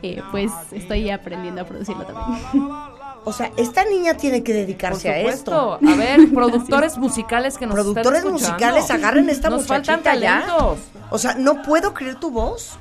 Eh, 0.06 0.22
pues 0.32 0.52
estoy 0.74 1.10
aprendiendo 1.10 1.62
a 1.62 1.64
producirlo 1.64 2.04
también. 2.04 2.42
O 3.26 3.34
sea, 3.34 3.52
esta 3.58 3.86
niña 3.86 4.16
tiene 4.16 4.44
que 4.44 4.52
Por 4.54 4.62
dedicarse 4.62 5.10
a 5.10 5.20
esto. 5.20 5.74
A 5.76 5.96
ver, 5.96 6.30
productores 6.34 6.98
musicales 6.98 7.58
que 7.58 7.66
nos 7.66 7.76
Productores 7.76 8.20
están 8.20 8.34
musicales, 8.34 8.92
agarren 8.92 9.30
esta 9.30 9.50
Nos 9.50 9.66
faltan 9.66 10.00
muchachita 10.00 10.16
ya. 10.20 10.46
talentos. 10.46 10.80
O 11.10 11.18
sea, 11.18 11.36
no 11.36 11.62
puedo 11.62 11.94
creer 11.94 12.16
tu 12.16 12.32
voz. 12.32 12.78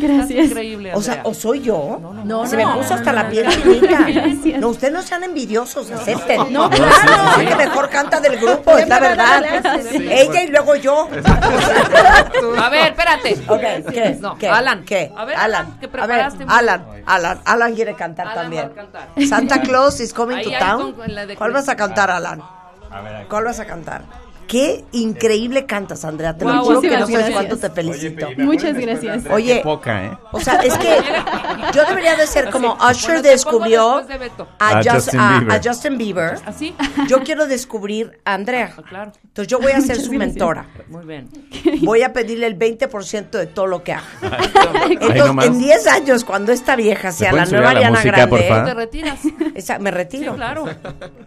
Gracias. 0.00 0.30
Estás 0.30 0.46
increíble, 0.50 0.94
O 0.94 1.00
sea, 1.02 1.14
Andrea. 1.14 1.30
¿o 1.30 1.34
soy 1.34 1.60
yo? 1.62 1.98
no, 2.24 2.46
Se 2.46 2.56
me 2.56 2.64
no, 2.64 2.74
puso 2.76 2.90
no, 2.90 2.94
hasta 2.96 3.12
no, 3.12 3.16
la 3.18 3.22
no, 3.24 3.30
piel 3.30 3.44
no. 3.46 3.52
chinita. 3.52 3.98
Gracias. 4.08 4.60
No, 4.60 4.68
ustedes 4.68 4.92
no 4.92 5.02
sean 5.02 5.24
envidiosos, 5.24 5.90
acepten. 5.90 6.52
No, 6.52 6.68
claro. 6.70 6.94
claro. 7.02 7.40
Es 7.42 7.48
que 7.48 7.56
mejor 7.56 7.88
canta 7.90 8.20
del 8.20 8.36
grupo, 8.38 8.76
es 8.78 8.88
la 8.88 8.98
verdad. 9.00 9.42
Sí, 9.90 10.08
Ella 10.10 10.42
y 10.42 10.48
luego 10.48 10.76
yo. 10.76 11.08
A 12.58 12.68
ver, 12.68 12.88
espérate. 12.92 13.38
Ok, 13.48 13.92
¿qué? 13.92 14.16
No, 14.20 14.36
¿Qué? 14.38 14.48
Alan. 14.48 14.84
¿Qué? 14.84 15.12
A 15.16 15.24
ver, 15.24 15.36
Alan. 15.36 15.66
Alan, 15.66 15.78
¿qué 15.80 15.86
A 15.86 15.88
ver, 15.88 15.90
preparaste? 15.90 16.44
Alan, 16.48 16.84
Alan, 17.06 17.40
Alan 17.44 17.74
quiere 17.74 17.94
cantar 17.94 18.26
Alan 18.28 18.36
también. 18.44 18.68
cantar. 18.70 19.08
Santa 19.28 19.60
Claus 19.62 20.00
is 20.00 20.12
coming 20.12 20.36
Ahí 20.38 20.44
to 20.44 20.50
town. 20.58 20.92
con- 20.92 21.06
con 21.08 21.34
¿Cuál 21.36 21.52
vas 21.52 21.68
a 21.68 21.76
cantar, 21.76 22.10
Alan? 22.10 22.42
A 22.90 23.00
ver. 23.00 23.26
¿Cuál 23.28 23.44
vas 23.44 23.60
a 23.60 23.66
cantar? 23.66 24.02
Qué 24.46 24.84
increíble 24.92 25.66
cantas, 25.66 26.04
Andrea. 26.04 26.36
Te 26.36 26.44
lo 26.44 26.62
juro 26.64 26.80
que 26.80 26.88
no 26.90 26.98
sabes 27.00 27.10
gracias. 27.10 27.32
cuánto 27.32 27.56
te 27.56 27.70
felicito. 27.70 28.28
Muchas 28.38 28.76
gracias. 28.76 29.24
Oye, 29.30 29.60
Poca, 29.64 30.04
¿eh? 30.06 30.18
o 30.32 30.40
sea, 30.40 30.54
es 30.56 30.76
que 30.78 30.98
yo 31.74 31.84
debería 31.84 32.14
de 32.16 32.26
ser 32.26 32.50
como 32.50 32.76
Usher 32.90 33.22
descubrió 33.22 34.02
de 34.06 34.14
a, 34.58 34.68
A 34.78 34.82
Just- 34.82 34.90
Justin 34.94 35.20
a- 35.20 35.38
Bieber. 35.40 35.52
a 35.52 35.62
Justin 35.62 35.98
Bieber. 35.98 36.38
¿Así? 36.46 36.74
Yo 37.08 37.20
quiero 37.24 37.46
descubrir 37.46 38.20
a 38.24 38.34
Andrea. 38.34 38.72
Ah, 38.76 38.82
claro. 38.88 39.12
Entonces 39.24 39.48
yo 39.48 39.58
voy 39.58 39.72
a 39.72 39.80
ser 39.80 39.96
Muchas 39.96 40.04
su 40.04 40.10
gracias. 40.12 40.28
mentora. 40.28 40.66
Muy 40.88 41.04
bien. 41.04 41.28
Voy 41.82 42.02
a 42.02 42.12
pedirle 42.12 42.46
el 42.46 42.56
20% 42.58 43.30
de 43.38 43.46
todo 43.46 43.66
lo 43.66 43.82
que 43.82 43.92
haga. 43.94 44.04
Entonces, 44.88 45.46
en 45.46 45.58
10 45.58 45.86
años, 45.88 46.24
cuando 46.24 46.52
esta 46.52 46.76
vieja 46.76 47.10
sea 47.12 47.32
la 47.32 47.44
nueva 47.46 47.64
la 47.64 47.70
Ariana 47.70 47.98
música, 47.98 48.26
Grande? 48.26 48.62
Te 48.64 48.74
retiras. 48.74 49.20
esa- 49.54 49.78
me 49.78 49.90
retiro. 49.90 50.32
Sí, 50.32 50.36
claro. 50.36 50.64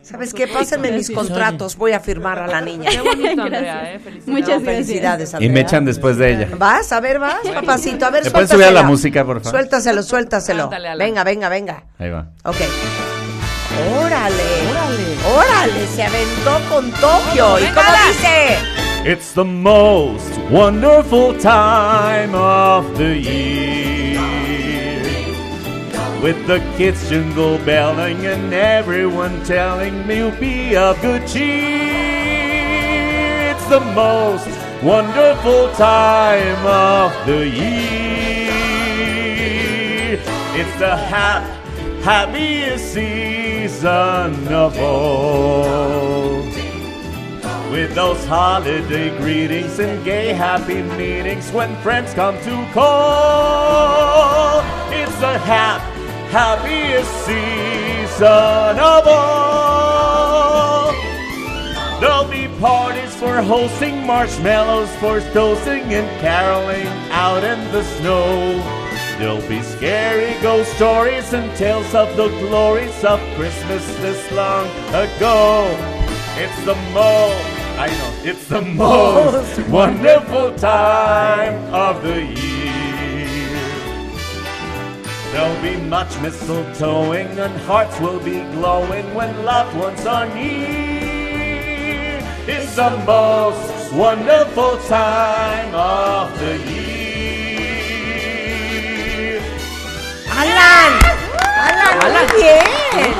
¿Sabes 0.01 0.33
qué? 0.33 0.47
Pásenme 0.47 0.91
mis 0.91 1.11
contratos, 1.11 1.75
voy 1.75 1.91
a 1.91 1.99
firmar 1.99 2.39
a 2.39 2.47
la 2.47 2.61
niña. 2.61 2.89
Qué 3.11 3.15
bonito, 3.17 3.41
Andrea, 3.43 3.61
Gracias. 3.61 3.95
¿eh? 3.95 3.99
Felicidades. 4.03 4.27
Muchas 4.27 4.47
gracias. 4.63 4.85
Felicidades, 4.87 5.35
Y 5.39 5.49
me 5.49 5.59
echan 5.61 5.85
después 5.85 6.17
de 6.17 6.31
ella. 6.33 6.47
¿Vas? 6.57 6.91
A 6.91 6.99
ver, 6.99 7.19
vas, 7.19 7.39
papacito. 7.53 8.05
A 8.05 8.09
ver, 8.09 8.23
¿Le 8.23 8.31
puedes 8.31 8.49
subir 8.49 8.65
a 8.65 8.71
la 8.71 8.83
música, 8.83 9.23
por 9.25 9.39
favor? 9.41 9.51
Suéltaselo, 9.51 10.03
suéltaselo. 10.03 10.69
Venga, 10.97 11.23
venga, 11.23 11.49
venga. 11.49 11.83
Ahí 11.97 12.09
va. 12.09 12.27
Ok. 12.43 12.57
Órale. 14.01 14.43
Órale. 14.71 15.17
Órale, 15.35 15.87
se 15.87 16.03
aventó 16.03 16.59
con 16.69 16.91
Tokio. 16.91 17.59
¿Y 17.59 17.65
cómo 17.67 17.89
dice? 18.07 18.57
It's 19.05 19.33
the 19.33 19.43
most 19.45 20.37
wonderful 20.51 21.33
time 21.37 22.35
of 22.35 22.85
the 22.97 23.15
year. 23.21 24.19
With 26.21 26.35
the 26.47 26.61
kids 26.77 27.07
jingle 27.09 27.57
belling 27.65 28.25
and 28.25 28.53
everyone 28.53 29.41
telling 29.45 30.05
me 30.05 30.17
you'll 30.17 30.31
be 30.37 30.75
of 30.75 31.01
good 31.01 31.25
cheer. 31.25 32.38
The 33.69 33.79
most 33.79 34.49
wonderful 34.81 35.71
time 35.73 36.65
of 36.65 37.11
the 37.27 37.47
year. 37.47 38.49
It's 40.55 40.79
the 40.79 40.97
hap- 40.97 41.43
happiest 42.01 42.93
season 42.95 44.47
of 44.47 44.75
all. 44.79 46.41
With 47.71 47.93
those 47.93 48.25
holiday 48.25 49.15
greetings 49.19 49.77
and 49.77 50.03
gay 50.03 50.33
happy 50.33 50.81
meetings 50.81 51.51
when 51.51 51.75
friends 51.83 52.11
come 52.15 52.39
to 52.39 52.67
call. 52.73 54.61
It's 54.91 55.15
the 55.19 55.37
hap- 55.37 55.81
happiest 56.31 57.11
season 57.27 58.79
of 58.79 59.07
all. 59.07 59.69
There'll 61.99 62.23
be 62.23 62.47
parties 62.59 62.88
for 63.19 63.41
hosting, 63.41 64.07
marshmallows 64.07 64.89
for 64.95 65.19
toasting, 65.33 65.83
and 65.93 66.07
caroling 66.21 66.87
out 67.11 67.43
in 67.43 67.59
the 67.73 67.83
snow. 67.83 68.57
There'll 69.17 69.45
be 69.49 69.61
scary 69.61 70.39
ghost 70.41 70.73
stories 70.77 71.33
and 71.33 71.53
tales 71.57 71.93
of 71.93 72.15
the 72.15 72.29
glories 72.39 73.03
of 73.03 73.19
Christmas 73.35 73.85
this 73.97 74.31
long 74.31 74.67
ago. 74.95 75.67
It's 76.37 76.63
the 76.63 76.75
most, 76.93 77.45
I 77.77 77.87
know, 77.97 78.13
it's 78.23 78.47
the 78.47 78.61
most 78.61 79.59
wonderful 79.67 80.55
time 80.55 81.73
of 81.73 82.01
the 82.01 82.23
year. 82.23 82.69
There'll 85.33 85.61
be 85.61 85.75
much 85.89 86.11
mistletoeing 86.23 87.37
and 87.37 87.53
hearts 87.63 87.99
will 87.99 88.21
be 88.21 88.39
glowing 88.53 89.13
when 89.13 89.43
loved 89.43 89.75
ones 89.77 90.05
are 90.05 90.33
near. 90.33 90.98
It's 92.51 92.75
the 92.75 92.89
most 93.05 93.93
wonderful 93.93 94.77
time 94.87 95.73
of 95.75 96.31
the 96.39 96.57
year. 96.71 98.09
Alan. 100.31 100.91
Alan, 101.39 102.01
Alan. 102.01 102.25
muy 102.27 102.41
bien. 102.41 102.65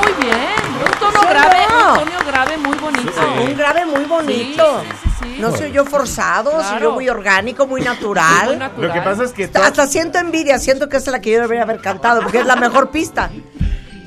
Muy 0.02 0.14
bien. 0.26 0.56
Un 0.84 0.92
tono 1.00 1.12
¿Sí 1.12 1.26
o 1.26 1.30
grave, 1.30 1.60
no? 1.70 1.94
un 1.94 2.00
tono 2.10 2.20
grave 2.32 2.58
muy 2.58 2.78
bonito. 2.78 3.22
Un 3.46 3.56
grave 3.58 3.86
muy 3.86 4.06
bonito. 4.06 4.82
Sí, 4.82 4.88
sí, 4.90 5.10
sí, 5.20 5.26
sí. 5.36 5.42
No 5.42 5.56
soy 5.56 5.72
yo 5.72 5.86
forzado, 5.86 6.52
soy 6.52 6.62
Claro. 6.62 6.80
yo 6.86 6.92
muy 6.94 7.08
orgánico, 7.10 7.68
muy 7.68 7.82
natural. 7.92 8.46
Muy 8.48 8.58
natural. 8.58 8.88
Lo 8.88 8.94
que 8.94 9.02
pasa 9.02 9.24
es 9.26 9.32
que 9.34 9.44
Hasta, 9.46 9.60
to- 9.60 9.66
hasta 9.66 9.88
siento 9.88 10.18
envidia, 10.18 10.58
siento 10.60 10.90
que 10.90 10.98
es 10.98 11.06
la 11.08 11.20
que 11.22 11.32
yo 11.32 11.42
debería 11.42 11.64
haber 11.64 11.82
cantado, 11.82 12.22
porque 12.24 12.40
es 12.40 12.46
la 12.48 12.56
mejor 12.56 12.90
pista. 12.90 13.30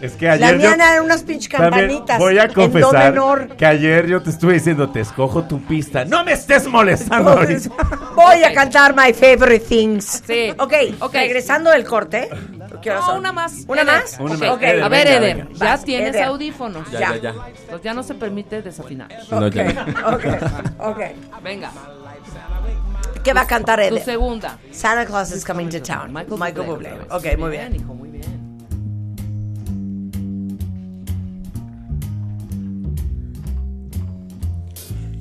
Es 0.02 0.12
que 0.14 0.26
La 0.26 0.32
ayer 0.32 0.56
mía 0.56 0.66
yo 0.68 0.74
eran 0.74 1.04
unas 1.04 1.22
pinches 1.22 1.48
campanitas. 1.48 2.18
voy 2.18 2.38
a 2.38 2.48
confesar 2.48 3.14
que 3.56 3.64
ayer 3.66 4.06
yo 4.06 4.20
te 4.22 4.30
estuve 4.30 4.54
diciendo 4.54 4.90
te 4.90 5.00
escojo 5.00 5.44
tu 5.44 5.60
pista. 5.62 6.04
No 6.04 6.24
me 6.24 6.32
estés 6.32 6.66
molestando 6.66 7.30
ahorita. 7.30 7.70
Voy 8.14 8.42
a 8.44 8.52
cantar 8.52 8.94
My 8.94 9.12
Favorite 9.14 9.60
Things. 9.66 10.22
Sí. 10.26 10.52
Ok, 10.58 10.72
Ok. 11.00 11.14
regresando 11.14 11.70
del 11.70 11.84
corte. 11.84 12.28
¿Qué 12.82 12.90
horas 12.90 13.04
No, 13.06 13.18
una 13.18 13.32
más. 13.32 13.64
¿Una 13.68 13.82
Eder. 13.82 13.94
más? 13.94 14.16
Una 14.18 14.34
Ok. 14.34 14.40
más. 14.40 14.50
Ok. 14.50 14.62
Eder, 14.62 14.82
A 14.82 14.88
ver, 14.88 15.06
venga, 15.06 15.18
Eder, 15.26 15.36
venga. 15.36 15.50
ya 15.58 15.64
Vas, 15.66 15.84
tienes 15.84 16.10
Eder. 16.10 16.24
audífonos. 16.24 16.90
Ya, 16.90 16.98
Ya. 17.00 17.14
ya, 17.14 17.20
ya. 17.22 17.30
Entonces 17.60 17.82
ya 17.84 17.94
no 17.94 18.02
se 18.02 18.14
permite 18.14 18.60
desafinar. 18.62 19.08
No, 19.30 19.46
ya. 19.48 19.86
Ok, 20.06 20.24
ok. 20.80 20.98
Venga, 21.44 21.70
¿Qué 23.22 23.32
va 23.32 23.42
a 23.42 23.46
cantar 23.46 23.78
tu 23.78 23.84
Eder? 23.86 24.04
segunda. 24.04 24.58
Santa 24.72 25.06
Claus 25.06 25.30
is 25.30 25.44
coming 25.44 25.68
to 25.68 25.80
town. 25.80 26.12
Michael, 26.12 26.40
Michael 26.40 26.66
Bublé. 26.66 26.90
Ok, 27.10 27.38
muy 27.38 27.50
bien. 27.50 27.76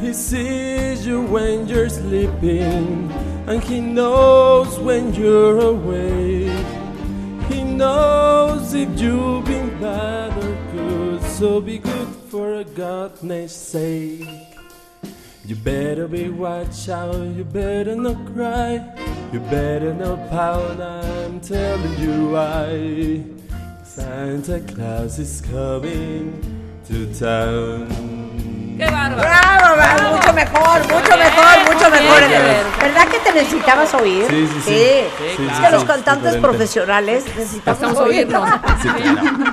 He 0.00 0.14
sees 0.14 1.06
you 1.06 1.20
when 1.20 1.68
you're 1.68 1.90
sleeping, 1.90 3.12
and 3.46 3.62
he 3.62 3.80
knows 3.82 4.78
when 4.78 5.12
you're 5.12 5.60
awake. 5.60 6.66
He 7.50 7.62
knows 7.62 8.72
if 8.72 8.98
you've 8.98 9.44
been 9.44 9.78
bad 9.78 10.32
or 10.42 10.56
good, 10.72 11.22
so 11.22 11.60
be 11.60 11.76
good 11.76 12.08
for 12.30 12.64
goodness 12.64 13.54
sake. 13.54 14.26
You 15.44 15.56
better 15.56 16.08
be 16.08 16.30
watch 16.30 16.88
out, 16.88 17.26
you 17.36 17.44
better 17.44 17.94
not 17.94 18.24
cry, 18.32 18.80
you 19.32 19.40
better 19.40 19.92
not 19.92 20.30
pout, 20.30 20.80
I'm 20.80 21.40
telling 21.40 21.98
you 21.98 22.30
why. 22.30 23.22
Santa 23.84 24.60
Claus 24.60 25.18
is 25.18 25.42
coming 25.42 26.40
to 26.86 27.12
town. 27.12 28.19
¡Qué 28.80 28.90
bárbaro! 28.90 29.16
Bravo, 29.28 29.76
bravo, 29.76 30.16
mucho 30.16 30.32
mejor, 30.32 30.80
mucho 30.82 31.16
mejor, 31.16 31.74
mucho 31.74 31.90
mejor. 31.90 32.28
bien. 32.28 32.42
¿Verdad 32.80 33.08
que 33.08 33.18
te 33.18 33.32
necesitabas 33.32 33.94
oír? 33.94 34.26
Sí, 34.28 34.48
sí, 34.54 34.60
sí. 34.64 34.74
es 34.74 35.06
Sí, 35.36 35.46
que 35.46 35.66
sí, 35.66 35.72
los 35.72 35.84
cantantes 35.84 36.32
diferente. 36.34 36.40
profesionales 36.40 37.24
necesitamos 37.36 37.96
oírnos. 37.98 38.48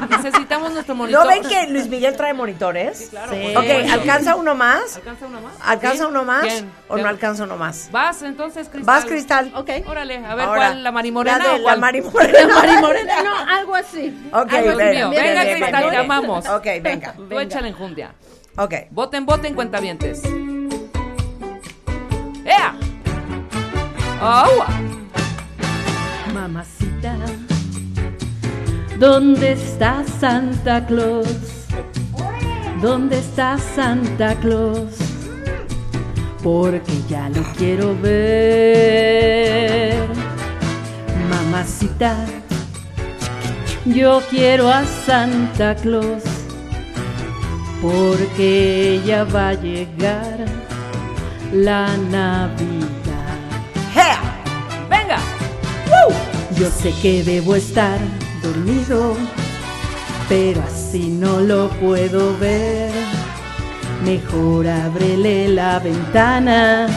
Necesitamos 0.09 0.71
nuestro 0.71 0.95
monitor. 0.95 1.23
¿No 1.23 1.29
ven 1.29 1.43
que 1.43 1.67
Luis 1.67 1.87
Miguel 1.87 2.15
trae 2.15 2.33
monitores? 2.33 3.07
claro, 3.09 3.31
Sí. 3.31 3.51
por 3.53 3.63
Ok. 3.63 3.69
¿alcanza 3.91 4.35
uno 4.35 4.55
más? 4.55 4.95
¿Alcanza 4.97 5.25
uno 5.27 5.41
más? 5.41 5.53
¿Alcanza 5.65 6.07
uno 6.07 6.23
más? 6.23 6.63
¿O 6.87 6.97
no 6.97 7.07
alcanza 7.07 7.43
uno 7.43 7.57
más? 7.57 7.89
Vas 7.91 8.21
entonces, 8.21 8.69
Cristal. 8.69 8.85
Vas, 8.95 9.05
Cristal. 9.05 9.51
Ok. 9.55 9.69
Órale, 9.87 10.17
a 10.25 10.35
ver 10.35 10.45
Ahora, 10.45 10.67
cuál, 10.67 10.83
la 10.83 10.91
marimorena 10.91 11.37
la 11.37 11.43
de 11.43 11.49
o 11.49 11.57
la 11.57 11.63
cuál? 11.63 11.79
marimorena. 11.79 12.39
La 12.47 12.55
Marimorena, 12.55 13.23
no, 13.23 13.35
algo 13.51 13.75
así. 13.75 14.29
Ok, 14.31 14.53
Algo 14.53 14.75
Venga, 14.77 15.09
ven, 15.09 15.57
Cristal, 15.57 15.83
ven. 15.85 15.93
llamamos. 15.93 16.47
Ok, 16.47 16.65
venga. 16.81 17.13
Tú 17.29 17.39
échale 17.39 17.67
enjundia. 17.69 18.11
Ok. 18.57 18.73
Voten, 18.89 19.25
voten, 19.27 19.53
cuentavientes. 19.53 20.23
¡Ea! 22.43 22.75
¡Oh! 24.19 24.65
Mamacita, 26.33 27.15
¿dónde 28.97 29.51
está 29.51 30.03
Santa 30.19 30.83
Claus? 30.87 31.27
¿Dónde 32.81 33.19
está 33.19 33.59
Santa 33.59 34.33
Claus? 34.35 34.95
Porque 36.41 36.93
ya 37.07 37.29
lo 37.29 37.43
quiero 37.57 37.95
ver. 38.01 39.27
Mamacita, 41.29 42.15
yo 43.85 44.23
quiero 44.31 44.67
a 44.69 44.83
Santa 44.83 45.75
Claus. 45.75 46.36
Porque 47.81 49.01
ya 49.05 49.23
va 49.23 49.49
a 49.49 49.53
llegar 49.53 50.45
la 51.53 51.95
Navidad. 51.97 52.87
¡Venga! 54.89 55.19
Yo 56.57 56.69
sé 56.71 56.91
que 57.01 57.23
debo 57.23 57.55
estar 57.55 57.99
dormido, 58.41 59.15
pero 60.27 60.61
así 60.63 61.07
no 61.09 61.39
lo 61.39 61.69
puedo 61.69 62.35
ver. 62.39 62.91
Mejor 64.03 64.67
ábrele 64.67 65.49
la 65.49 65.79
ventana 65.79 66.87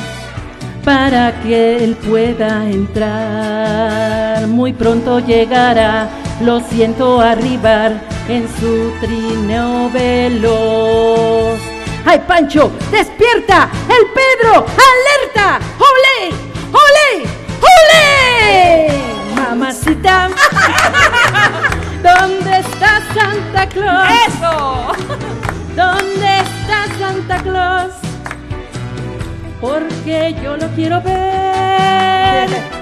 para 0.84 1.40
que 1.42 1.84
él 1.84 1.94
pueda 1.96 2.68
entrar. 2.70 4.46
Muy 4.46 4.72
pronto 4.72 5.18
llegará, 5.20 6.08
lo 6.42 6.60
siento 6.60 7.20
arribar 7.20 8.00
en 8.30 8.48
su 8.60 8.92
trineo 9.00 9.90
veloz. 9.90 11.58
¡Ay, 12.04 12.20
Pancho! 12.28 12.70
¡Despierta! 12.92 13.68
¡El 13.88 14.06
Pedro! 14.18 14.64
¡Alerta! 14.88 15.58
¡Ole! 15.78 16.32
¡Ole! 16.72 17.26
¡Ole! 17.74 18.92
Mamacita, 19.34 20.28
¿dónde 22.04 22.58
está 22.60 23.02
Santa 23.14 23.68
Claus? 23.68 24.08
¡Eso! 24.28 24.92
¿Dónde 25.74 26.38
está 26.38 26.86
Santa 27.00 27.42
Claus? 27.42 27.94
Porque 29.60 30.36
yo 30.40 30.56
lo 30.56 30.68
quiero 30.68 31.02
ver. 31.02 32.79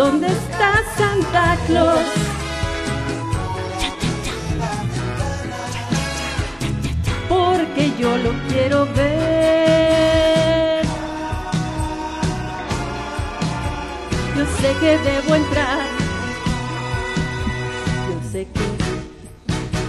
¿Dónde 0.00 0.28
está 0.28 0.72
Santa 0.96 1.58
Claus? 1.66 2.00
Porque 7.28 7.92
yo 7.98 8.16
lo 8.16 8.32
quiero 8.48 8.86
ver. 8.96 10.86
Yo 14.36 14.44
sé 14.58 14.68
que 14.80 14.98
debo 15.10 15.34
entrar. 15.34 15.80
Yo 18.08 18.16
sé 18.32 18.48
que. 18.54 18.66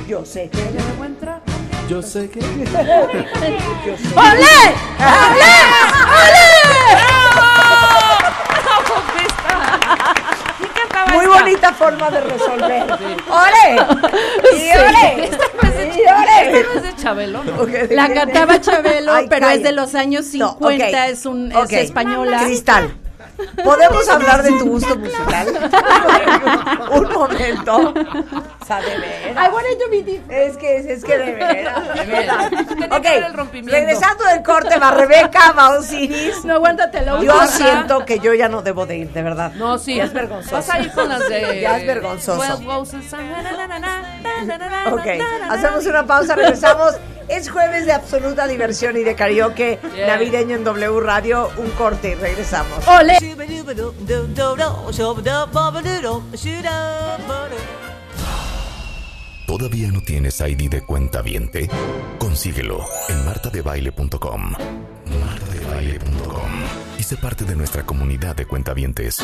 Yo 0.10 0.20
sé 0.26 0.50
que 0.50 0.64
debo 0.78 1.06
entrar. 1.06 1.42
Yo 1.88 2.02
sé 2.02 2.30
que. 2.30 2.40
¡Olé! 2.42 2.58
¡Olé! 5.00 5.62
Muy 6.12 7.21
forma 11.74 12.10
de 12.10 12.22
resolver. 12.22 12.84
¡Ore! 13.30 13.76
¡Y 14.54 14.70
ore! 14.78 15.32
No 15.62 16.80
es 16.80 16.84
de 16.84 16.96
Chabelo, 17.02 17.44
¿no? 17.44 17.62
Ok, 17.64 17.70
¿de 17.70 17.96
La 17.96 18.14
cantaba 18.14 18.60
Chabelo, 18.62 19.14
Ay, 19.14 19.28
pero 19.30 19.50
es 19.50 19.64
de 19.64 19.72
los 19.72 19.96
años 19.96 20.26
50, 20.26 20.46
No, 20.46 20.68
ok. 20.68 20.94
es, 21.10 21.26
un, 21.26 21.52
es 21.52 21.72
española. 21.74 22.42
Cristal, 22.46 22.94
¿podemos 23.64 24.08
hablar 24.10 24.44
de 24.44 24.50
tu 24.52 24.66
gusto 24.66 24.96
musical? 24.98 25.48
Un 26.92 27.14
momento. 27.14 27.94
Sea, 28.72 28.90
de 28.90 28.98
veras. 28.98 29.46
I 29.46 29.54
wanted 29.54 29.78
to 29.80 29.90
be 29.90 30.02
different. 30.04 30.32
Es 30.32 30.58
que, 30.58 30.78
es 30.78 31.04
que 31.04 31.18
de 31.18 31.32
veras, 31.34 31.94
de 31.96 32.06
veras. 32.06 32.52
Ok, 32.92 33.06
el 33.06 33.70
regresando 33.70 34.24
del 34.26 34.44
corte, 34.44 34.78
va 34.78 34.92
Rebeca, 34.92 35.52
va 35.52 35.72
Osiris. 35.78 36.46
No, 36.46 36.56
aguántatelo. 36.56 37.22
Yo 37.24 37.48
siento 37.48 38.06
que 38.06 38.20
yo 38.20 38.34
ya 38.34 38.48
no 38.50 38.62
debo 38.62 38.86
de 38.86 38.98
ir, 38.98 39.12
de 39.12 39.22
verdad. 39.24 39.52
No, 39.56 39.78
sí. 39.78 39.96
Ya 39.96 40.06
es 40.06 40.14
vergonzoso. 40.14 40.56
Vas 40.56 40.70
a 40.70 40.80
ir 40.80 40.92
con 40.92 41.10
las 41.10 41.28
de. 41.28 41.42
Ya 41.62 41.78
es 41.78 41.86
vergonzoso. 41.86 42.42
Ok, 44.92 45.08
hacemos 45.50 45.86
una 45.86 46.06
pausa, 46.06 46.36
regresamos. 46.36 46.94
Es 47.28 47.50
jueves 47.50 47.86
de 47.86 47.94
absoluta 47.94 48.46
diversión 48.46 48.98
y 48.98 49.04
de 49.04 49.16
karaoke 49.16 49.80
Yeah. 49.96 50.08
navideño 50.08 50.56
en 50.56 50.64
W 50.66 51.00
Radio. 51.00 51.50
Un 51.58 51.70
corte 51.72 52.10
y 52.12 52.16
regresamos. 52.16 52.86
¡Ole! 52.88 53.18
¿Todavía 59.52 59.92
no 59.92 60.00
tienes 60.00 60.40
ID 60.40 60.70
de 60.70 60.82
cuenta 60.82 61.22
viente? 61.22 61.70
Consíguelo 62.18 62.86
en 63.10 63.26
martadebaile.com. 63.26 64.54
Martadebaile.com 65.20 66.52
y 66.98 67.04
sé 67.04 67.18
parte 67.18 67.44
de 67.44 67.58
nuestra 67.58 67.86
comunidad 67.86 68.34
de 68.34 68.46
cuentavientes. 68.46 69.18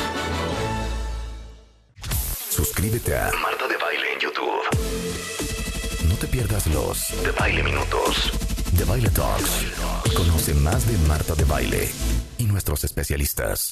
Suscríbete 2.49 3.17
a 3.17 3.31
Marta 3.41 3.69
de 3.69 3.77
Baile 3.77 4.13
en 4.15 4.19
YouTube. 4.19 6.09
No 6.09 6.15
te 6.15 6.27
pierdas 6.27 6.67
los 6.67 7.23
de 7.23 7.31
Baile 7.31 7.63
Minutos, 7.63 8.29
de 8.73 8.83
Baile 8.83 9.09
Talks. 9.11 9.65
Conoce 10.13 10.53
más 10.55 10.85
de 10.91 11.07
Marta 11.07 11.35
de 11.35 11.45
Baile 11.45 11.89
y 12.37 12.43
nuestros 12.43 12.83
especialistas. 12.83 13.71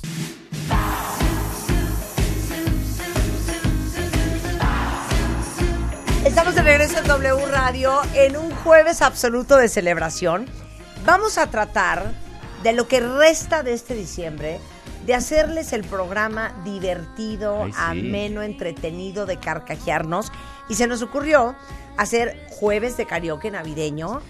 Estamos 6.25 6.55
de 6.55 6.63
regreso 6.63 6.97
en 6.97 7.05
W 7.07 7.45
Radio 7.45 8.01
en 8.15 8.35
un 8.35 8.49
jueves 8.49 9.01
absoluto 9.01 9.57
de 9.57 9.69
celebración. 9.69 10.47
Vamos 11.05 11.37
a 11.37 11.51
tratar 11.51 12.11
de 12.63 12.73
lo 12.73 12.87
que 12.87 12.99
resta 12.99 13.61
de 13.61 13.73
este 13.73 13.93
diciembre, 13.93 14.59
de 15.05 15.13
hacerles 15.13 15.71
el 15.71 15.83
programa 15.83 16.51
divertido, 16.65 17.65
Ay, 17.65 17.71
sí. 17.71 17.77
ameno, 17.79 18.41
entretenido, 18.41 19.27
de 19.27 19.37
carcajearnos. 19.37 20.31
Y 20.67 20.73
se 20.75 20.87
nos 20.87 21.03
ocurrió 21.03 21.55
hacer 21.95 22.47
jueves 22.49 22.97
de 22.97 23.05
karaoke 23.05 23.51
navideño 23.51 24.21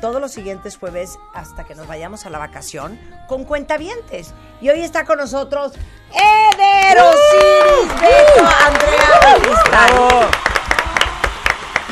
todos 0.00 0.20
los 0.20 0.32
siguientes 0.32 0.78
jueves 0.78 1.18
hasta 1.34 1.64
que 1.64 1.74
nos 1.74 1.86
vayamos 1.86 2.24
a 2.24 2.30
la 2.30 2.38
vacación 2.38 2.98
con 3.28 3.44
cuentavientes. 3.44 4.32
Y 4.62 4.70
hoy 4.70 4.80
está 4.80 5.04
con 5.04 5.18
nosotros 5.18 5.72
Eder 6.12 6.98
Osiris, 6.98 8.00
Beto, 8.00 8.46
Andrea 8.46 9.36
y 9.36 9.40
Cristal. 9.42 10.51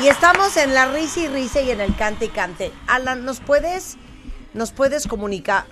Y 0.01 0.07
estamos 0.07 0.57
en 0.57 0.73
la 0.73 0.87
risa 0.87 1.19
y 1.19 1.27
risa 1.27 1.61
y 1.61 1.69
en 1.69 1.79
el 1.79 1.95
cante 1.95 2.25
y 2.25 2.29
cante. 2.29 2.71
Alan, 2.87 3.23
¿nos 3.23 3.39
puedes, 3.39 3.97
nos 4.55 4.71
puedes 4.71 5.05
comunicar 5.07 5.65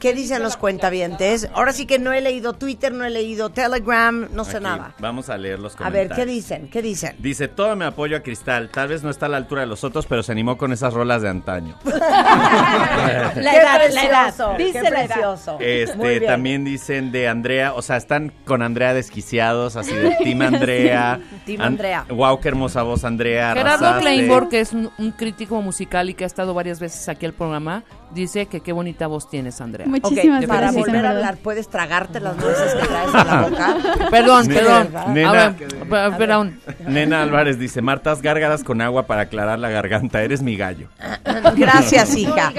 qué 0.00 0.12
dicen 0.14 0.42
los 0.42 0.56
cuentavientes? 0.56 1.48
Ahora 1.54 1.72
sí 1.72 1.86
que 1.86 1.98
no 2.00 2.12
he 2.12 2.20
leído 2.20 2.54
Twitter, 2.54 2.92
no 2.92 3.04
he 3.04 3.10
leído 3.10 3.50
Telegram, 3.50 4.28
no 4.32 4.44
sé 4.44 4.56
Aquí, 4.56 4.64
nada. 4.64 4.94
Vamos 4.98 5.28
a 5.30 5.38
leer 5.38 5.60
los 5.60 5.74
A 5.74 5.78
comentarios. 5.78 6.08
ver, 6.08 6.16
¿qué 6.16 6.26
dicen? 6.26 6.68
¿Qué 6.70 6.82
dicen? 6.82 7.14
Dice, 7.18 7.46
todo 7.46 7.76
mi 7.76 7.84
apoyo 7.84 8.16
a 8.16 8.20
Cristal. 8.20 8.70
Tal 8.70 8.88
vez 8.88 9.02
no 9.04 9.10
está 9.10 9.26
a 9.26 9.28
la 9.28 9.36
altura 9.36 9.60
de 9.60 9.68
los 9.68 9.84
otros, 9.84 10.06
pero 10.06 10.22
se 10.24 10.32
animó 10.32 10.56
con 10.58 10.72
esas 10.72 10.92
rolas 10.94 11.22
de 11.22 11.28
antaño. 11.28 11.76
La 11.84 13.32
Qué 13.34 13.40
edad, 13.40 13.80
la 13.92 14.04
edad. 14.04 14.24
precioso, 14.34 14.54
Dice 14.58 14.80
qué 14.82 14.90
la 14.90 15.04
edad. 15.04 15.14
precioso. 15.14 15.56
Este, 15.60 16.20
también 16.22 16.64
dicen 16.64 17.12
de 17.12 17.28
Andrea, 17.28 17.74
o 17.74 17.82
sea, 17.82 17.96
están 17.96 18.32
con 18.44 18.62
Andrea 18.62 18.94
desquiciados, 18.94 19.76
así 19.76 19.94
de 19.94 20.16
Team 20.22 20.42
Andrea. 20.54 21.20
Team 21.46 21.60
An- 21.60 21.66
Andrea. 21.68 22.06
Wow, 22.08 22.40
qué 22.40 22.48
hermosa 22.48 22.82
voz, 22.82 23.04
Andrea. 23.04 23.52
Gerardo. 23.54 24.00
Kleinborg, 24.00 24.48
que 24.48 24.60
es 24.60 24.72
un, 24.72 24.90
un 24.98 25.12
crítico 25.12 25.60
musical 25.62 26.10
y 26.10 26.14
que 26.14 26.24
ha 26.24 26.26
estado 26.26 26.54
varias 26.54 26.80
veces 26.80 27.08
aquí 27.08 27.26
al 27.26 27.32
programa, 27.34 27.84
dice 28.12 28.46
que 28.46 28.60
qué 28.60 28.72
bonita 28.72 29.06
voz 29.06 29.28
tienes, 29.28 29.60
Andrea. 29.60 29.86
Muchísimas 29.86 30.42
Ok, 30.42 30.48
para 30.48 30.72
volver 30.72 30.90
a 30.90 30.92
verdad. 31.02 31.16
hablar, 31.16 31.36
¿puedes 31.38 31.68
tragarte 31.68 32.20
las 32.20 32.36
nueces 32.36 32.74
que 32.74 32.86
traes 32.86 33.08
en 33.08 33.26
la 33.26 33.42
boca? 33.48 33.76
Perdón, 34.10 34.46
perdón. 34.48 34.88
Nena. 35.14 35.30
A 35.46 35.48
ver, 35.50 35.88
per- 35.88 36.16
perdón. 36.16 36.60
Nena 36.86 37.22
Álvarez 37.22 37.58
dice, 37.58 37.82
Martas 37.82 38.22
gárgaras 38.22 38.64
con 38.64 38.80
agua 38.80 39.06
para 39.06 39.22
aclarar 39.22 39.58
la 39.58 39.70
garganta, 39.70 40.22
eres 40.22 40.42
mi 40.42 40.56
gallo. 40.56 40.88
Gracias, 41.56 42.10
No, 42.12 42.18
hija. 42.18 42.52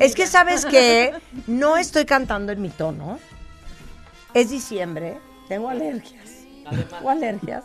Es 0.00 0.14
que 0.14 0.26
sabes 0.26 0.64
que 0.66 1.12
no 1.46 1.76
estoy 1.76 2.04
cantando 2.04 2.52
en 2.52 2.62
mi 2.62 2.70
tono. 2.70 3.18
Es 4.34 4.50
diciembre, 4.50 5.18
tengo 5.48 5.68
alergias. 5.68 6.30
Tengo 6.64 7.10
alergias. 7.10 7.64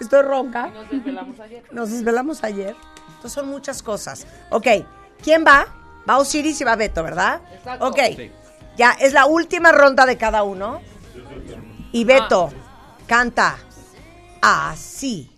Estoy 0.00 0.22
ronca. 0.22 0.68
Nos 0.70 0.90
desvelamos 0.90 1.40
ayer. 1.40 1.62
Nos 1.72 1.90
desvelamos 1.90 2.44
ayer. 2.44 2.74
Entonces 3.08 3.32
son 3.32 3.48
muchas 3.50 3.82
cosas. 3.82 4.26
Ok, 4.50 4.66
¿quién 5.22 5.44
va? 5.46 5.66
Va 6.08 6.18
Osiris 6.18 6.60
y 6.60 6.64
va 6.64 6.76
Beto, 6.76 7.02
¿verdad? 7.02 7.40
Exacto. 7.54 7.86
Ok, 7.86 7.98
Sí. 8.16 8.32
ya 8.76 8.92
es 8.92 9.12
la 9.12 9.26
última 9.26 9.72
ronda 9.72 10.06
de 10.06 10.16
cada 10.16 10.42
uno. 10.42 10.80
Y 11.92 12.04
Beto 12.04 12.52
canta 13.06 13.56
así. 14.40 15.29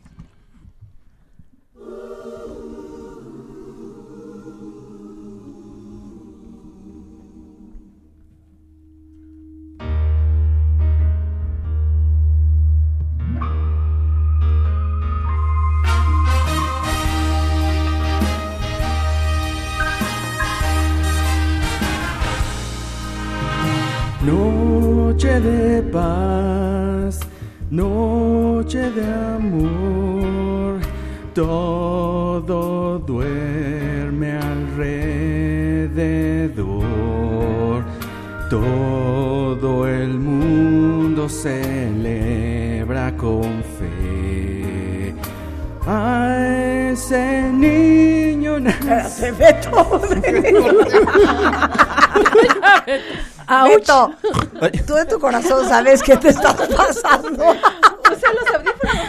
Noche 25.22 25.38
de 25.38 25.82
paz, 25.82 27.20
noche 27.70 28.90
de 28.90 29.04
amor, 29.36 30.80
todo 31.32 32.98
duerme 32.98 34.32
alrededor, 34.32 35.94
todo 38.50 39.86
el 39.86 40.08
mundo 40.08 41.28
celebra 41.28 43.16
con 43.16 43.62
fe. 43.78 45.14
A 45.86 46.36
ese 46.90 47.42
niño 47.52 48.58
nace. 48.60 49.32
Beto, 53.68 54.12
tú 54.86 54.96
en 54.96 55.08
tu 55.08 55.18
corazón 55.18 55.68
sabes 55.68 56.02
qué 56.02 56.16
te 56.16 56.28
está 56.28 56.54
pasando. 56.54 57.44
Usa 57.50 58.32
los 58.32 58.54
audífonos. 58.54 59.06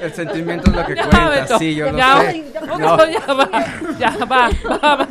El 0.00 0.14
sentimiento 0.14 0.70
es 0.70 0.76
lo 0.76 0.86
que 0.86 0.94
Ya, 0.94 1.02
cuenta, 1.08 1.28
Beto, 1.28 1.58
sí, 1.58 1.74
yo 1.74 1.90
lo 1.90 1.98
ya, 1.98 2.20
sé. 2.20 2.44
no, 2.64 2.78
No. 2.78 3.04
ya 3.06 3.20
va, 3.34 3.48
ya 3.98 4.10
va, 4.24 4.48
va, 4.70 4.94
va, 4.94 5.08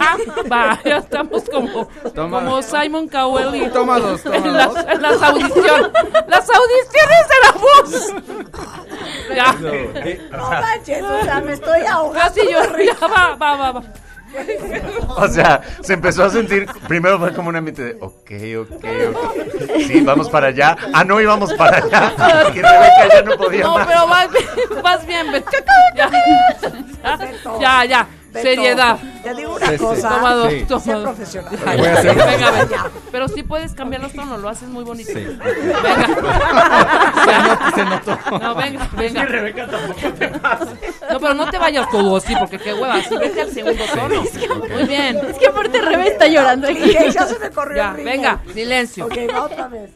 va, 0.50 0.80
ya 0.86 0.98
estamos 1.00 1.44
como, 1.52 1.88
Toma. 2.16 2.40
como 2.40 2.62
Simon 2.62 3.10
Cowell 3.10 3.54
y 3.56 3.68
Toma 3.70 4.00
dos, 4.00 4.24
toma 4.24 4.38
en, 4.38 4.54
las, 4.54 4.74
dos. 4.74 4.86
en 4.88 5.02
las 5.02 5.22
audiciones, 5.22 5.88
las 6.30 6.50
audiciones 6.50 7.28
de 7.28 7.38
la 7.44 7.52
voz. 7.60 8.14
Ya, 9.36 9.54
No 10.32 10.50
manches, 10.50 11.04
o 11.04 11.22
sea, 11.24 11.42
me 11.42 11.54
estoy 11.54 11.82
ahogando. 11.82 12.20
casi 12.22 12.42
yo, 12.50 12.60
ya 12.78 13.08
va, 13.08 13.36
va, 13.36 13.58
va, 13.58 13.72
va. 13.74 13.84
O 15.20 15.28
sea, 15.28 15.62
se 15.82 15.94
empezó 15.94 16.26
a 16.26 16.30
sentir, 16.30 16.68
primero 16.88 17.18
fue 17.18 17.34
como 17.34 17.50
una 17.50 17.60
mente 17.62 17.82
de, 17.84 17.98
ok, 18.00 18.32
ok, 18.60 18.86
ok. 19.10 19.78
Sí, 19.88 20.02
vamos 20.02 20.30
para 20.30 20.48
allá. 20.48 20.78
Ah, 20.94 21.04
no 21.04 21.20
íbamos 21.20 21.54
para 21.56 21.78
allá. 21.78 22.14
Y 22.54 22.62
Rebeca 22.62 23.08
ya 23.14 23.22
no 23.24 23.36
podía 23.38 23.64
No, 23.64 23.76
más. 23.78 23.88
pero 23.88 24.08
vas 24.08 24.28
bien, 24.32 24.82
vas 24.84 25.06
bien, 25.08 25.26
ya, 27.60 27.86
ya, 27.86 28.08
Seriedad. 28.34 28.98
Te 29.24 29.34
digo 29.34 29.56
una 29.56 29.68
Sí, 29.70 29.78
cosa. 29.78 30.10
Toma 30.10 30.34
dos, 30.34 30.52
Sí. 30.52 30.66
toma 30.68 30.82
Sé 30.82 30.92
dos. 30.94 31.04
profesional. 31.04 31.58
Ya, 31.58 31.66
Voy 31.76 31.88
a 31.88 31.94
ya, 31.94 32.00
hacer- 32.00 32.16
Venga. 32.16 32.68
Ya. 32.70 32.86
Pero 33.12 33.28
sí 33.28 33.44
puedes 33.44 33.74
cambiar 33.74 34.02
los 34.04 34.14
tonos, 34.14 34.40
lo 34.42 34.50
haces 34.50 34.70
muy 34.70 34.84
bonito. 34.84 35.12
Sí. 35.12 35.26
Venga. 35.26 35.46
Se 37.76 37.86
notó. 37.86 38.18
No, 38.40 38.56
venga, 38.56 38.90
venga. 38.96 39.26
No, 41.12 41.20
pero 41.20 41.34
no 41.34 41.50
te 41.50 41.58
vayas 41.58 41.90
todo 41.90 42.18
así, 42.18 42.36
porque 42.38 42.58
qué 42.60 42.74
hueva. 42.74 42.96
Así 42.96 43.16
vete 43.18 43.42
al 43.42 43.52
segundo 43.52 43.84
tono. 43.94 44.24
Muy 44.74 44.84
bien. 44.86 45.18
Es 45.30 45.38
que 45.38 45.48
aparte 45.48 45.82
Rebe 45.82 46.08
está 46.10 46.28
llorando 46.28 46.68
aquí. 46.68 46.94
Ya 47.14 47.26
se 47.26 47.40
me 47.40 47.50
corrió 47.52 47.78
Ya, 47.78 47.96
el 47.98 48.04
venga, 48.06 48.40
silencio. 48.54 49.06
Ok, 49.06 49.18
va 49.34 49.44
otra 49.46 49.68
vez. 49.68 49.92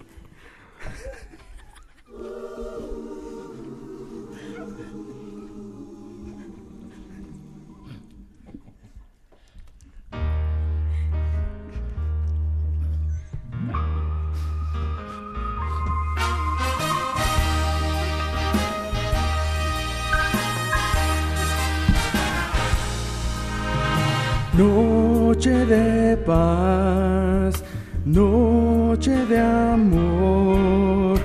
Noche 24.62 25.66
de 25.66 26.16
paz, 26.18 27.64
noche 28.06 29.16
de 29.26 29.40
amor, 29.40 31.20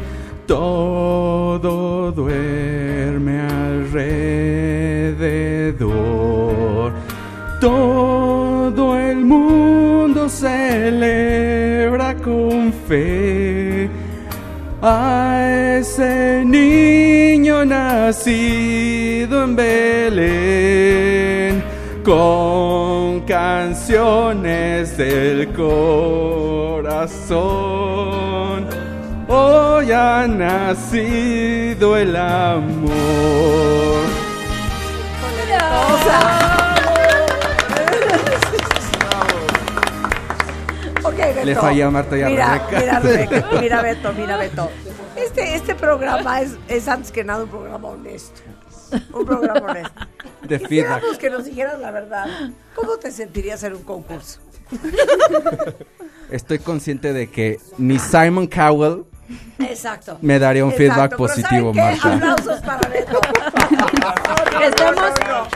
todo 0.46 2.10
duerme 2.12 3.40
alrededor, 3.40 4.14
todo 7.60 8.98
el 8.98 9.18
mundo 9.22 10.30
celebra 10.30 12.14
con 12.14 12.72
fe 12.88 13.90
a 14.80 15.76
ese 15.78 16.42
niño 16.42 17.66
nacido 17.66 19.44
en 19.44 19.56
Belén 19.56 20.86
canciones 23.26 24.96
del 24.96 25.52
corazón. 25.52 25.76
Hoy 29.28 29.92
ha 29.92 30.26
nacido 30.28 31.96
el 31.96 32.14
amor. 32.14 32.86
Ok, 41.02 41.16
Beto. 41.16 41.44
Le 41.44 41.82
a 41.82 41.90
Marta 41.90 42.16
y 42.16 42.22
a 42.22 42.28
mira, 42.28 42.58
Rebeca. 42.58 42.78
Mira, 42.78 43.00
Rebeca, 43.00 43.48
mira, 43.60 43.82
Beto, 43.82 44.12
mira, 44.12 44.36
Beto. 44.36 44.70
Este, 45.16 45.54
este 45.54 45.74
programa 45.74 46.40
es, 46.40 46.56
es 46.68 46.86
antes 46.88 47.10
que 47.10 47.24
nada 47.24 47.42
un 47.44 47.50
programa 47.50 47.88
honesto. 47.88 48.40
Un 49.12 49.24
programa 49.24 49.66
honesto. 49.70 50.06
De 50.48 50.58
feedback. 50.58 51.02
Que 51.18 51.30
nos 51.30 51.44
dijeras 51.44 51.78
la 51.80 51.90
verdad. 51.90 52.26
¿Cómo 52.74 52.96
te 52.98 53.10
sentirías 53.10 53.62
en 53.64 53.74
un 53.74 53.82
concurso? 53.82 54.40
Estoy 56.30 56.58
consciente 56.58 57.12
de 57.12 57.30
que 57.30 57.60
ni 57.78 57.98
Simon 57.98 58.46
Cowell 58.48 59.04
Exacto. 59.58 60.18
me 60.22 60.38
daría 60.38 60.64
un 60.64 60.72
Exacto, 60.72 60.92
feedback 60.94 61.10
pero 61.10 61.18
positivo, 61.18 61.74
¿saben 61.74 61.98
qué? 62.00 62.08
Marta. 62.08 62.14
Aplausos 62.32 62.60
para 62.60 62.88
Beto. 62.88 63.20
Estamos, 64.62 65.12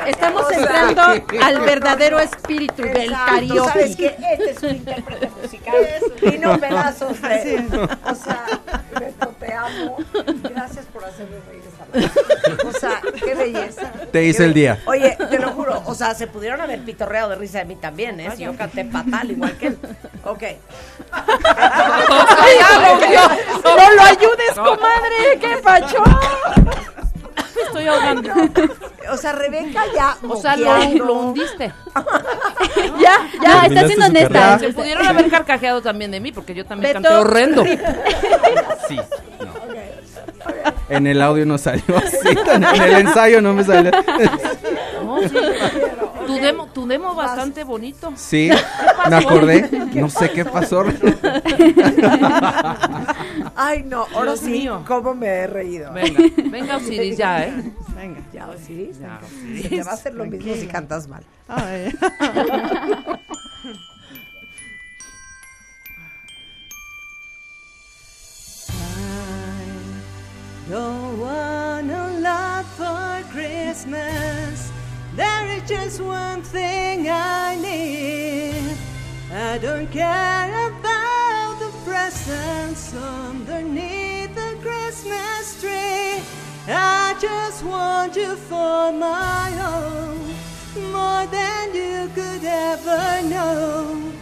estamos 0.06 0.52
entrando 0.52 1.02
al 1.42 1.60
verdadero 1.60 2.18
espíritu 2.18 2.82
del 2.82 3.12
karaoke. 3.12 3.70
¿Sabes 3.70 3.96
qué? 3.96 4.16
Este 4.32 4.50
es 4.50 4.62
un 4.62 4.70
intérprete 4.70 5.30
musical 5.40 5.74
y 6.22 6.38
no 6.38 6.58
pedazos 6.58 7.20
de... 7.22 7.64
O 8.04 8.14
sea, 8.14 8.46
Beto, 8.98 9.28
te 9.38 9.52
amo. 9.52 9.98
Gracias 10.42 10.86
por 10.86 11.04
hacerme 11.04 11.36
reír 11.48 11.62
esta. 11.66 12.68
O 12.68 12.72
sea, 12.72 13.00
qué 13.24 13.34
belleza. 13.34 13.92
Te 14.12 14.24
hice 14.24 14.44
el 14.44 14.54
día. 14.54 14.80
Oye, 14.86 15.16
te 15.28 15.38
lo 15.38 15.50
juro, 15.50 15.82
o 15.86 15.94
sea, 15.94 16.14
se 16.14 16.26
pudieron 16.26 16.60
haber 16.60 16.84
pitorreado 16.84 17.30
de 17.30 17.36
risa 17.36 17.58
de 17.58 17.64
mí 17.64 17.76
también, 17.76 18.20
¿eh? 18.20 18.30
Si 18.36 18.44
yo 18.44 18.56
canté 18.56 18.84
fatal, 18.84 19.30
igual 19.30 19.56
que 19.56 19.68
él. 19.68 19.78
Ok. 20.24 20.42
¡No 23.64 23.90
lo 23.94 24.02
ayudes, 24.02 24.54
comadre! 24.54 25.38
¡Qué 25.40 25.56
pacho! 25.62 26.02
Me 27.60 27.66
estoy 27.66 27.86
ahogando. 27.86 28.30
O 29.10 29.16
sea, 29.16 29.32
Rebeca 29.32 29.82
ya 29.94 30.16
O 30.28 30.40
sea, 30.40 30.56
lo, 30.56 31.04
lo 31.04 31.14
hundiste. 31.14 31.72
Ya, 33.00 33.28
ya, 33.42 33.66
está 33.66 33.86
siendo 33.86 34.06
honesta. 34.06 34.58
Se 34.58 34.72
pudieron 34.72 35.06
haber 35.06 35.30
carcajeado 35.30 35.82
también 35.82 36.10
de 36.10 36.20
mí, 36.20 36.32
porque 36.32 36.54
yo 36.54 36.64
también 36.64 36.94
Beto, 36.94 37.02
canté 37.02 37.18
horrendo. 37.18 37.64
Sí, 38.88 38.96
no. 39.40 39.60
En 40.88 41.06
el 41.06 41.22
audio 41.22 41.46
no 41.46 41.58
salió 41.58 41.96
así. 41.96 42.36
En 42.54 42.64
el 42.64 43.06
ensayo 43.06 43.40
no 43.40 43.54
me 43.54 43.64
salió. 43.64 43.92
No, 45.10 45.28
sí. 45.28 45.34
Tu 46.26 46.34
demo, 46.34 46.66
tu 46.66 46.86
demo 46.86 47.14
bastante 47.14 47.64
bonito. 47.64 48.12
Sí, 48.16 48.50
me 49.08 49.16
acordé. 49.16 49.68
No 49.94 50.08
sé 50.08 50.30
qué 50.30 50.44
pasó. 50.44 50.84
Ay, 53.56 53.82
no, 53.82 54.06
ahora 54.14 54.32
Dios 54.32 54.40
sí, 54.40 54.50
mío. 54.50 54.84
cómo 54.86 55.14
me 55.14 55.26
he 55.26 55.46
reído. 55.48 55.92
Venga, 55.92 56.22
venga 56.50 56.76
Osiris 56.76 57.16
ya, 57.16 57.44
¿eh? 57.44 57.72
Venga, 57.96 58.20
ya, 58.32 58.48
Osiris. 58.48 59.00
Ya, 59.00 59.20
Se 59.62 59.68
te 59.68 59.82
va 59.82 59.90
a 59.90 59.94
hacer 59.94 60.14
lo 60.14 60.24
mismo 60.26 60.54
si 60.54 60.66
cantas 60.68 61.08
mal. 61.08 61.24
Don't 70.68 71.18
want 71.18 71.90
a 71.90 72.20
lot 72.20 72.64
for 72.78 73.28
Christmas. 73.32 74.70
There 75.16 75.46
is 75.56 75.68
just 75.68 76.00
one 76.00 76.42
thing 76.42 77.08
I 77.10 77.56
need. 77.56 78.76
I 79.32 79.58
don't 79.58 79.90
care 79.90 80.68
about 80.68 81.58
the 81.58 81.72
presents 81.84 82.94
underneath 82.94 84.32
the 84.34 84.56
Christmas 84.62 85.60
tree. 85.60 86.22
I 86.68 87.16
just 87.20 87.64
want 87.64 88.14
you 88.14 88.36
for 88.36 88.92
my 88.92 89.50
own, 89.60 90.18
more 90.92 91.26
than 91.26 91.74
you 91.74 92.08
could 92.14 92.44
ever 92.44 93.22
know. 93.28 94.12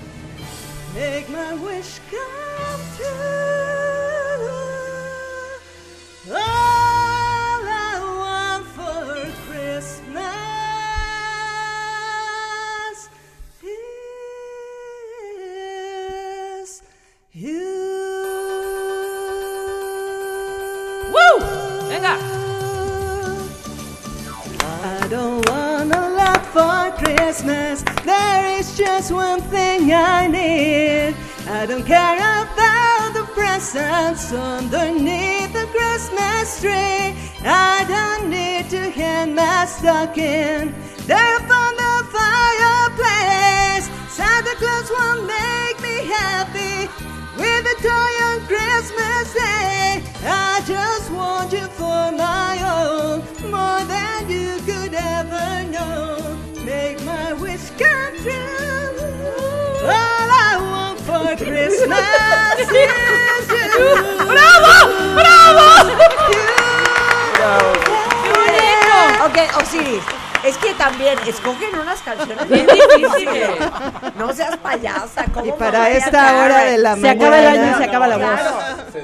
Make 0.95 1.29
my 1.29 1.53
wish 1.55 2.01
come 2.11 2.81
true. 2.97 3.07
All 6.31 7.63
I 7.77 8.01
want 8.01 8.67
for 8.69 9.31
Christmas 9.51 10.48
Woo! 17.41 17.51
Venga. 21.87 22.19
I 24.61 25.07
don't 25.09 25.49
want 25.49 25.95
a 25.95 26.09
lot 26.17 26.45
for 26.47 26.91
Christmas. 26.99 27.85
There 28.05 28.59
is 28.59 28.77
just 28.77 29.13
one 29.13 29.41
thing 29.43 29.93
I 29.93 30.27
need. 30.27 31.15
I 31.47 31.65
don't 31.67 31.87
care 31.87 32.17
about 32.43 33.13
the 33.15 33.23
presents 33.35 34.33
underneath 34.33 35.53
the 35.53 35.67
Christmas 35.67 36.61
tree. 36.61 37.15
I 37.45 37.85
don't 37.87 38.31
need 38.31 38.69
to 38.71 38.91
hang 38.91 39.37
my 39.37 39.65
stocking 39.67 40.75
there 41.07 41.37
upon 41.37 41.77
the 41.77 42.05
fireplace. 42.11 43.89
Santa 44.09 44.57
Claus 44.57 44.91
won't 44.91 45.27
make 45.29 45.81
me 45.81 46.05
happy 46.05 46.68
with 47.83 47.93
on 47.93 48.41
Christmas 48.47 49.35
Day. 49.35 50.03
I 50.25 50.63
just 50.67 51.11
want 51.13 51.53
you 51.53 51.67
for 51.69 52.13
my 52.13 52.59
own, 52.63 53.21
more 53.51 53.85
than 53.85 54.31
you 54.31 54.59
could 54.65 54.95
ever 54.95 55.65
know. 55.71 56.39
Make 56.65 57.03
my 57.05 57.33
wish 57.35 57.71
come 57.71 58.17
true. 58.23 58.95
All 59.85 60.31
I 60.31 60.59
want 60.61 61.01
for 61.01 61.37
Christmas 61.37 62.59
is 62.61 62.71
you. 62.71 62.89
¡Bravo! 64.27 64.75
¡Bravo! 65.15 65.67
¡Bravo! 67.35 67.71
Ok, 69.25 69.37
oh, 69.55 69.61
Osiris. 69.63 70.28
Es 70.49 70.57
que 70.57 70.73
también 70.73 71.19
escogen 71.27 71.79
unas 71.79 72.01
canciones 72.01 72.49
bien 72.49 72.67
difíciles. 72.97 73.51
No 74.17 74.33
seas 74.33 74.57
payasa. 74.57 75.27
¿cómo 75.35 75.45
Y 75.45 75.53
para 75.53 75.91
esta 75.91 76.39
hora 76.39 76.65
de 76.65 76.79
la 76.79 76.97
Se 76.97 77.11
acaba 77.11 77.39
el 77.39 77.47
año 77.47 77.73
y 77.73 77.75
se 77.75 77.85
acaba 77.85 78.07
la 78.07 78.17
voz. 78.17 78.41
Claro. 78.41 78.59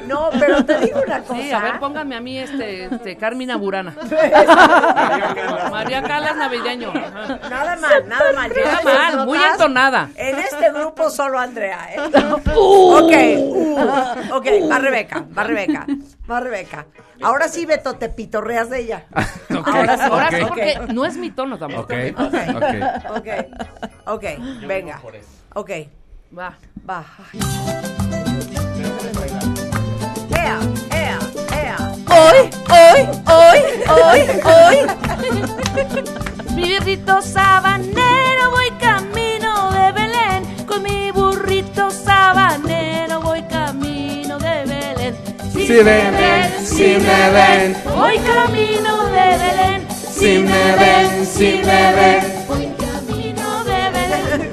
No, 0.07 0.31
pero 0.39 0.65
te 0.65 0.79
digo 0.79 1.01
una 1.07 1.21
cosa. 1.21 1.43
Sí, 1.43 1.53
a 1.53 1.59
ver, 1.59 1.79
póngame 1.79 2.17
a 2.17 2.21
mí 2.23 2.39
este, 2.39 2.87
este 2.87 3.17
Carmina 3.19 3.57
Burana. 3.59 3.95
María 5.71 6.03
Calas 6.03 6.35
navideño. 6.37 6.95
Nada 6.95 7.77
mal, 7.77 8.09
nada 8.09 8.33
mal. 8.33 8.53
Nada 8.65 8.83
mal, 8.83 9.27
muy 9.27 9.37
notas. 9.37 9.53
entonada. 9.53 10.09
En 10.15 10.39
este 10.39 10.73
grupo 10.73 11.11
solo 11.11 11.39
Andrea, 11.39 11.89
¿eh? 11.95 12.01
Ok, 12.55 13.13
uh, 13.39 14.35
ok, 14.37 14.47
va 14.71 14.79
Rebeca, 14.79 15.25
va 15.37 15.43
Rebeca, 15.45 15.87
va 16.31 16.41
Rebeca. 16.41 16.87
Ahora 17.23 17.49
sí, 17.49 17.65
Beto, 17.67 17.95
te 17.95 18.09
pitorreas 18.09 18.71
de 18.71 18.81
ella. 18.81 19.05
Ahora 19.65 19.97
sí, 19.97 20.03
Ahora 20.05 20.31
sí, 20.31 20.37
porque 20.49 20.79
no 20.93 21.05
es 21.05 21.17
mi 21.17 21.31
tono 21.31 21.59
tampoco. 21.59 21.83
Ok, 21.83 21.93
Ok, 22.19 22.35
ok. 22.57 23.17
ok, 23.17 23.29
ok, 24.07 24.25
venga. 24.67 25.01
Ok, 25.55 25.71
Va. 26.37 26.57
va. 26.89 27.05
Ea, 30.35 30.59
ea, 30.91 31.19
ea. 31.53 31.77
Hoy, 32.09 32.51
hoy, 32.71 33.01
hoy, 33.27 33.61
hoy, 33.89 34.21
hoy. 34.45 34.77
Mi 36.57 36.79
burrito 36.79 37.21
sabanero 37.23 38.51
voy 38.51 38.71
camino 38.81 39.71
de 39.73 39.93
Belén. 39.93 40.67
Con 40.67 40.83
mi 40.83 41.11
burrito 41.13 41.91
sabanero 41.91 42.84
Si 45.67 45.73
me 45.73 45.83
ven, 45.83 46.67
si 46.67 46.99
me 46.99 47.31
ven. 47.31 47.77
Voy 47.97 48.19
camino 48.19 49.07
de 49.07 49.27
Belén. 49.41 49.89
Si 50.13 50.39
me 50.39 50.77
ven, 50.77 51.27
si 51.27 51.63
me 51.65 51.83
ven. 51.97 52.21
Voy 52.47 52.69
camino 52.85 53.65
de 53.65 53.81
Belén. 53.95 54.51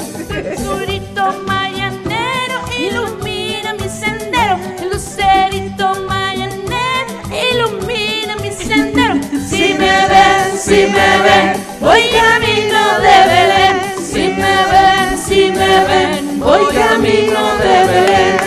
Lucerito 0.57 1.33
mañanero 1.45 2.61
ilumina 2.79 3.73
mi 3.73 3.89
sendero. 3.89 4.57
Lucerito 4.89 5.95
mañanero 6.07 7.11
ilumina 7.29 8.37
mi 8.41 8.49
sendero. 8.49 9.15
Si 9.49 9.73
me 9.73 10.07
ven, 10.11 10.57
si 10.57 10.87
me 10.95 11.09
ven, 11.25 11.57
voy 11.81 12.03
camino 12.19 12.99
de 13.05 13.17
Belén. 13.31 13.75
Si 14.01 14.23
me 14.29 14.55
ven, 14.71 15.17
si 15.17 15.51
me 15.51 15.85
ven, 15.89 16.39
voy 16.39 16.65
camino 16.73 17.57
de 17.57 17.85
Belén. 17.91 18.40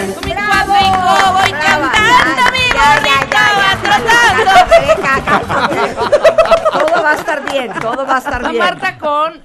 Todo 6.72 7.02
va 7.02 7.10
a 7.10 7.14
estar 7.14 7.52
bien, 7.52 7.72
todo 7.80 8.06
va 8.06 8.16
a 8.16 8.18
estar 8.18 8.50
bien. 8.50 8.58
Marta 8.58 8.98
con, 8.98 9.42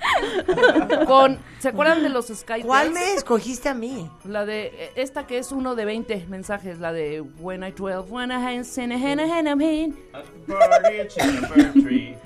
con. 1.05 1.39
¿Se 1.59 1.69
acuerdan 1.69 2.03
de 2.03 2.09
los 2.09 2.27
Skype? 2.27 2.65
¿Cuál 2.65 2.91
me 2.91 3.13
escogiste 3.13 3.69
a 3.69 3.73
mí? 3.73 4.09
La 4.23 4.45
de 4.45 4.67
eh, 4.67 4.91
esta 4.95 5.27
que 5.27 5.37
es 5.37 5.51
uno 5.51 5.75
de 5.75 5.85
20 5.85 6.25
mensajes, 6.29 6.79
la 6.79 6.91
de 6.93 7.21
When 7.21 7.63
I 7.63 7.71
12, 7.71 8.09
when 8.09 8.31
I 8.31 8.35
hen. 8.35 8.63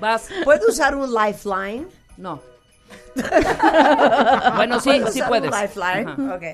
Vas. 0.00 0.28
¿Puedo 0.44 0.68
usar 0.68 0.94
un 0.94 1.12
lifeline? 1.12 1.86
No. 2.16 2.40
bueno, 4.56 4.80
sí, 4.80 4.90
¿Puedo 4.90 5.12
sí 5.12 5.22
puedes. 5.26 5.50
Un 5.52 5.60
lifeline, 5.60 6.32
ok. 6.32 6.44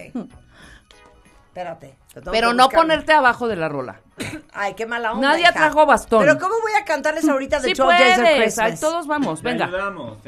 Espérate. 1.51 1.97
te 2.15 2.21
Pero 2.31 2.55
no 2.55 2.69
ponerte 2.69 3.13
abajo 3.13 3.49
de 3.49 3.57
la 3.57 3.69
rola. 3.69 4.01
Ay, 4.53 4.75
qué 4.75 4.87
mala 4.87 5.13
onda. 5.13 5.31
Nadie 5.31 5.43
hija. 5.43 5.53
trajo 5.53 5.85
bastón. 5.85 6.21
Pero 6.21 6.39
¿cómo 6.39 6.55
voy 6.63 6.73
a 6.81 6.85
cantarles 6.85 7.29
ahorita 7.29 7.59
de 7.59 7.71
Sí 7.71 7.75
12 7.75 7.99
Days 7.99 8.19
of 8.19 8.25
Christmas? 8.37 8.59
ahí 8.59 8.79
todos 8.79 9.07
vamos, 9.09 9.43
venga. 9.43 9.69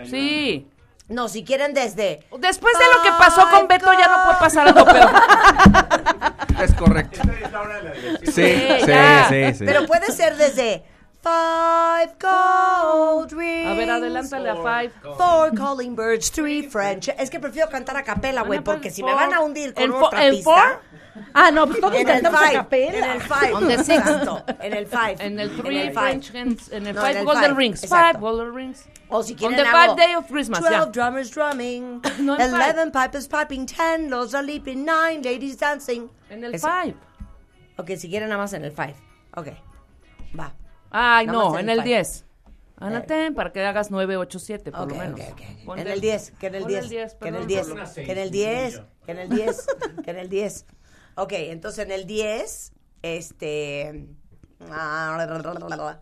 Sí. 0.04 0.68
No, 1.08 1.28
si 1.28 1.44
quieren 1.44 1.74
desde... 1.74 2.26
Después 2.38 2.74
de 2.78 2.84
lo 2.96 3.02
que 3.04 3.10
pasó 3.18 3.48
con 3.50 3.68
Beto 3.68 3.92
ya 3.92 4.08
no 4.08 4.24
puede 4.24 4.38
pasar 4.38 4.66
algo 4.68 4.84
peor. 4.84 5.10
Es 6.62 6.74
correcto. 6.74 7.20
Sí, 8.24 8.32
sí, 8.32 8.92
sí, 9.28 9.54
sí. 9.54 9.64
Pero 9.64 9.86
puede 9.86 10.12
ser 10.12 10.36
desde... 10.36 10.82
Five 11.22 12.14
gold 12.18 13.32
rings. 13.32 13.70
A 13.70 13.74
ver, 13.74 13.88
adelántale 13.90 14.50
a 14.50 14.56
Five. 14.56 14.90
Four 15.16 15.52
calling 15.56 15.94
birds, 15.94 16.30
three 16.32 16.68
French. 16.68 17.08
Es 17.16 17.30
que 17.30 17.38
prefiero 17.38 17.68
cantar 17.70 17.96
a 17.96 18.02
capela, 18.02 18.42
güey, 18.42 18.60
pues, 18.60 18.74
porque 18.76 18.90
si 18.90 19.04
me 19.04 19.14
van 19.14 19.32
a 19.32 19.40
hundir 19.40 19.72
con 19.72 19.84
¿En 19.84 19.92
otra 19.92 20.26
en 20.26 20.34
pista... 20.34 20.50
four? 20.50 20.80
Ah, 21.34 21.50
no, 21.52 21.66
pues 21.66 21.78
todos 21.80 21.94
En 21.94 22.08
el 22.08 22.22
cantamos 22.22 22.40
a 22.40 22.44
five, 22.44 22.54
capela. 22.54 22.98
en 22.98 23.04
el 23.12 23.20
five. 23.20 23.52
On 23.54 23.68
the 23.68 23.84
six. 23.84 24.02
En 24.60 24.72
el 24.74 24.86
five. 24.86 25.16
En 25.20 25.38
el 25.38 25.50
En 25.50 25.56
Three 25.62 25.80
el 25.88 25.92
French 25.92 26.32
five. 26.32 26.40
Hands, 26.40 26.72
en 26.72 26.86
el 26.88 26.94
No, 26.96 27.00
Five 27.02 27.12
en 27.12 27.18
el 27.18 27.24
Golden 27.24 27.44
five, 27.44 27.54
Rings. 27.54 27.82
exacto. 27.84 28.18
Five 28.18 28.20
Golden 28.20 28.54
Rings. 28.54 28.88
O 29.08 29.22
si 29.22 29.32
On 29.34 29.38
quieren 29.38 29.56
the 29.56 29.62
hago 29.64 29.94
five 29.94 29.96
day 29.96 30.14
of 30.16 30.26
Christmas. 30.26 30.60
12 30.60 30.90
drummers 30.92 31.30
drumming, 31.30 32.00
No, 32.18 32.34
en 32.36 32.52
11 32.52 32.90
pipers 32.90 33.28
piping, 33.28 33.66
10 33.66 34.10
lords 34.10 34.34
are 34.34 34.42
leaping, 34.44 34.84
9 34.84 35.22
ladies 35.22 35.56
dancing. 35.58 36.10
En 36.30 36.42
el 36.42 36.54
Ese. 36.54 36.66
Five. 36.66 36.94
Ok, 37.76 37.90
si 37.96 38.08
quieren 38.08 38.28
nada 38.28 38.40
más 38.42 38.52
en 38.54 38.64
el 38.64 38.72
5. 38.74 38.94
Ok, 39.36 39.48
va. 40.38 40.52
Ay, 40.92 41.26
no, 41.26 41.50
más 41.50 41.60
en 41.60 41.68
el 41.68 41.78
el 41.78 41.84
10. 41.84 42.24
Anaten 42.76 43.34
para 43.34 43.52
que 43.52 43.64
hagas 43.64 43.90
9, 43.90 44.16
8, 44.16 44.38
7 44.38 44.72
por 44.72 44.82
Ok, 44.82 44.90
lo 44.90 44.96
menos. 44.96 45.20
ok, 45.20 45.26
ok. 45.32 45.40
Ponle 45.64 45.82
En 45.82 45.88
el 45.88 46.00
10, 46.00 46.32
que 46.32 46.46
en 46.48 46.54
el 46.56 46.62
ponle 46.62 46.80
10, 46.80 47.14
que 47.14 47.28
en 47.28 47.34
el 47.34 47.46
perdón, 47.46 47.48
10, 47.48 47.66
perdón. 47.68 47.94
que 47.94 48.12
en 48.12 48.18
el 48.18 48.30
10, 48.30 48.82
que 49.06 49.12
en 49.12 49.18
el 49.18 49.28
10, 49.28 49.66
que 50.04 50.10
en 50.10 50.18
el 50.18 50.28
10. 50.28 50.66
Ok, 51.14 51.32
entonces 51.34 51.84
en 51.86 51.92
el 51.92 52.06
10, 52.06 52.72
este... 53.02 54.06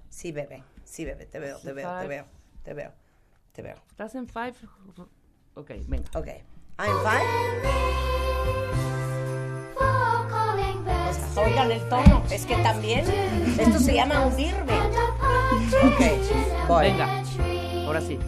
Sí, 0.09 0.33
bebé, 0.33 0.63
sí, 0.85 1.05
bebé, 1.05 1.27
te 1.27 1.39
veo, 1.39 1.59
te 1.59 1.73
veo, 1.73 1.99
te 2.01 2.07
veo, 2.07 2.25
te 2.63 2.75
veo, 2.75 2.93
te 3.53 3.63
veo. 3.63 3.77
¿Estás 3.91 4.15
en 4.15 4.27
5? 4.27 5.09
Ok, 5.55 5.71
venga. 5.87 6.09
Ok, 6.15 6.29
I'm 6.79 6.97
fine. 7.03 8.90
Oigan 11.37 11.71
el 11.73 11.81
tono, 11.89 12.23
es 12.31 12.45
que 12.45 12.57
también 12.57 13.05
esto 13.59 13.79
se 13.79 13.95
llama 13.95 14.21
hundirme. 14.27 14.79
Ok, 15.83 16.01
voy. 16.69 16.91
Venga, 16.91 17.09
ahora 17.87 18.01
sí. 18.01 18.19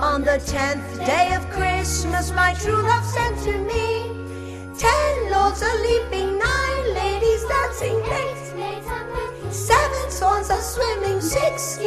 On 0.00 0.24
the 0.24 0.38
tenth 0.38 0.98
day 1.06 1.34
of 1.36 1.44
Christmas, 1.50 2.32
my 2.32 2.54
true 2.54 2.82
love 2.82 3.04
sent 3.04 3.36
to 3.44 3.52
me 3.52 4.10
ten 4.78 5.30
lords 5.30 5.62
a 5.62 5.74
leaping, 5.82 6.38
nine 6.38 6.94
ladies 6.94 7.44
dancing, 7.48 7.98
eight, 8.10 9.52
seven 9.52 10.10
swans 10.10 10.50
a 10.50 10.60
swimming, 10.60 11.20
six. 11.20 11.78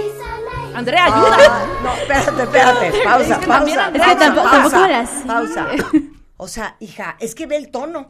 Andrea, 0.75 1.07
Ah, 1.07 1.15
ayuda. 1.15 1.67
no, 1.83 1.93
espérate, 1.93 2.43
espérate. 2.43 3.03
Pausa, 3.03 3.39
pausa. 3.47 3.88
Es 3.93 4.01
que 4.01 4.15
tampoco- 4.15 4.49
pausa, 4.49 4.88
tampoco. 5.25 5.27
Pausa. 5.27 5.67
O 6.38 6.47
sea, 6.49 6.75
hija, 6.81 7.15
es 7.21 7.33
que 7.33 7.45
ve 7.47 7.55
el 7.55 7.71
tono. 7.71 8.09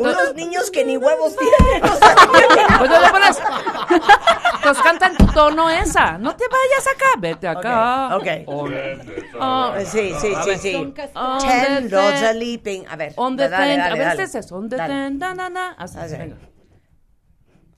Unos 0.00 0.34
niños 0.34 0.68
que 0.72 0.84
ni 0.84 0.96
huevos 0.96 1.36
tienen. 1.36 1.84
o 1.84 1.96
sea, 1.96 2.16
Pues 2.78 2.90
no 2.90 3.00
le 3.00 3.08
pones. 3.10 3.38
Pues 4.64 4.78
canta 4.78 5.06
en 5.06 5.16
tu 5.16 5.26
tono 5.28 5.70
esa. 5.70 6.18
No 6.18 6.34
te 6.34 6.44
vayas 6.48 6.86
acá, 6.88 7.06
vete 7.18 7.46
acá. 7.46 8.16
Ok, 8.16 8.26
ok. 8.46 8.70
Ah, 9.40 9.74
Sí, 9.84 10.12
sí, 10.20 10.34
sí, 10.44 10.56
sí. 10.58 10.72
Ten 10.72 11.88
ten- 11.88 11.94
are 11.94 12.34
leaping. 12.34 12.84
A 12.88 12.96
ver, 12.96 13.12
On 13.16 13.36
the 13.36 13.48
dale, 13.48 13.66
ten. 13.66 13.78
dale, 13.78 13.92
A 13.92 13.94
ver, 13.96 14.06
dale. 14.08 14.22
este 14.24 14.38
es. 14.40 14.50
On 14.50 14.68
the 14.68 14.76
Dale. 14.76 14.92
ten. 14.92 15.18
Na, 15.18 15.48
na. 15.48 15.70
Así, 15.78 15.98
Así. 15.98 16.16
venga. 16.16 16.36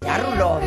Ya, 0.01 0.17
Rulo. 0.19 0.61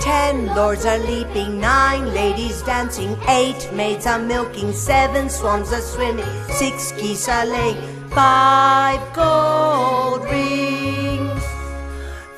Ten 0.00 0.46
lords 0.56 0.86
are 0.86 0.98
leaping, 0.98 1.60
nine 1.60 2.14
ladies 2.14 2.62
dancing, 2.62 3.18
eight 3.28 3.70
maids 3.74 4.06
are 4.06 4.18
milking, 4.18 4.72
seven 4.72 5.28
swans 5.28 5.72
are 5.74 5.82
swimming, 5.82 6.24
six 6.48 6.92
geese 6.92 7.28
are 7.28 7.44
laying, 7.44 7.76
five 8.08 9.00
gold 9.12 10.24
rings, 10.24 11.44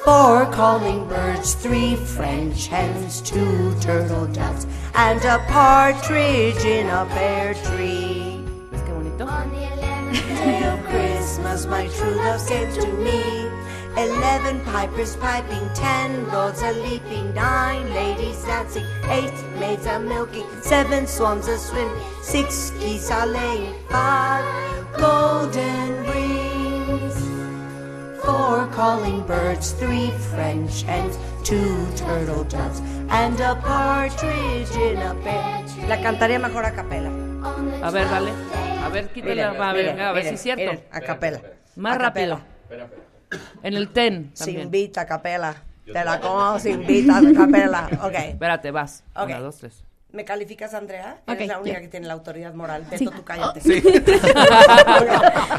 four 0.05 0.45
calling 0.47 1.07
birds, 1.09 1.55
three 1.55 1.95
French 1.95 2.67
hens, 2.67 3.21
two 3.21 3.73
turtle 3.81 4.27
doves, 4.27 4.67
and 4.95 5.25
a 5.25 5.39
partridge 5.47 6.65
in 6.65 6.89
a 6.89 7.07
pear 7.11 7.55
tree. 7.55 8.45
¿Ves 8.73 8.83
qué 8.83 8.93
bonito? 8.93 9.27
Day 10.43 10.65
of 10.65 10.85
Christmas, 10.87 11.67
my 11.67 11.87
true 11.87 12.17
love 12.17 12.47
gave 12.49 12.75
to 12.75 12.87
me. 12.95 13.62
Eleven 13.97 14.61
pipers 14.65 15.17
piping, 15.17 15.69
ten 15.75 16.27
lords 16.33 16.63
are 16.63 16.73
leaping, 16.73 17.35
nine 17.35 17.93
ladies 17.93 18.43
dancing, 18.45 18.85
eight 19.11 19.33
maids 19.61 19.87
are 19.87 20.01
milking, 20.01 20.47
seven 20.63 21.07
swans 21.07 21.47
are 21.47 21.59
swimming, 21.59 21.95
six 22.23 22.71
geese 22.81 23.11
are 23.11 23.27
laying, 23.27 23.75
five 23.91 24.45
golden 24.97 26.05
rings, 26.09 27.15
four 28.25 28.67
calling 28.73 29.21
birds, 29.27 29.73
three 29.73 30.11
French 30.33 30.83
hens, 30.83 31.19
two 31.45 31.87
turtle 31.95 32.45
doves, 32.45 32.81
and 33.11 33.39
a 33.41 33.55
partridge 33.57 34.71
in 34.75 34.97
a 35.03 35.15
pear 35.23 35.65
tree. 35.69 35.87
La 35.87 36.01
cantaría 36.01 36.39
mejor 36.39 36.65
a 36.65 36.73
capela. 36.73 37.11
A 37.83 37.91
ver, 37.91 38.09
dale. 38.09 38.33
A 38.85 38.89
ver, 38.89 39.09
quítale. 39.13 39.35
Miren, 39.35 39.61
a 39.61 39.73
ver, 39.73 39.85
miren, 39.85 40.01
a 40.01 40.13
ver 40.13 40.23
miren, 40.25 40.29
si 40.31 40.35
es 40.35 40.41
cierto. 40.43 40.63
miren, 40.65 40.85
a 40.91 41.01
capela. 41.03 41.41
Más 41.77 41.97
A 41.97 41.99
rápido. 41.99 42.41
En 43.63 43.75
el 43.75 43.89
ten 43.89 44.33
también. 44.35 44.63
invita 44.63 45.03
a 45.03 45.07
capela. 45.07 45.55
Te 45.85 46.05
la 46.05 46.21
como, 46.21 46.59
se 46.59 46.71
invita 46.71 47.19
a 47.19 47.23
capela. 47.37 47.89
Ok. 48.03 48.15
Espérate, 48.15 48.71
vas. 48.71 49.03
Ok. 49.17 49.27
Una, 49.27 49.41
dos, 49.41 49.57
tres. 49.59 49.85
¿Me 50.13 50.25
calificas, 50.25 50.75
Andrea? 50.75 51.19
Ok, 51.27 51.35
Eres 51.37 51.49
la 51.49 51.59
única 51.61 51.81
que 51.81 51.89
tiene 51.89 52.07
la 52.07 52.13
autoridad 52.13 52.53
moral. 52.55 52.87
Sí. 52.97 53.05
Beto, 53.07 53.17
tú 53.17 53.25
cállate. 53.25 53.61
Sí. 53.61 53.83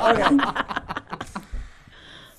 Ok, 0.02 0.20
ok. 0.32 0.44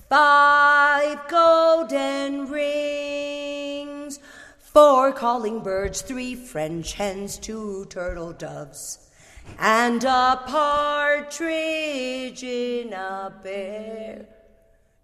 Five 0.07 1.19
golden 1.29 2.47
rings, 2.51 4.19
four 4.59 5.11
calling 5.13 5.61
birds, 5.63 6.01
three 6.01 6.35
French 6.35 6.93
hens, 6.93 7.37
two 7.39 7.85
turtle 7.89 8.31
doves, 8.31 8.99
and 9.59 10.03
a 10.05 10.39
partridge 10.47 12.43
in 12.43 12.93
a 12.93 13.33
pear 13.43 14.27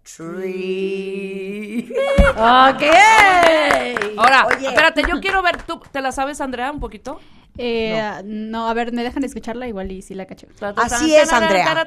tree. 0.02 1.88
Ok. 2.30 2.82
Ahora, 4.18 4.46
Oye. 4.46 4.68
espérate, 4.68 5.02
yo 5.08 5.20
quiero 5.20 5.42
ver, 5.42 5.62
¿tú 5.62 5.80
te 5.90 6.00
la 6.00 6.12
sabes, 6.12 6.40
Andrea, 6.40 6.70
un 6.70 6.80
poquito? 6.80 7.20
Eh, 7.58 8.00
no. 8.24 8.68
a 8.68 8.74
ver, 8.74 8.92
me 8.92 9.02
dejan 9.02 9.24
escucharla 9.24 9.66
igual 9.68 9.92
y 9.92 10.00
sí 10.02 10.14
la 10.14 10.26
cacho. 10.26 10.46
Así 10.76 11.14
es, 11.14 11.32
Andrea. 11.32 11.86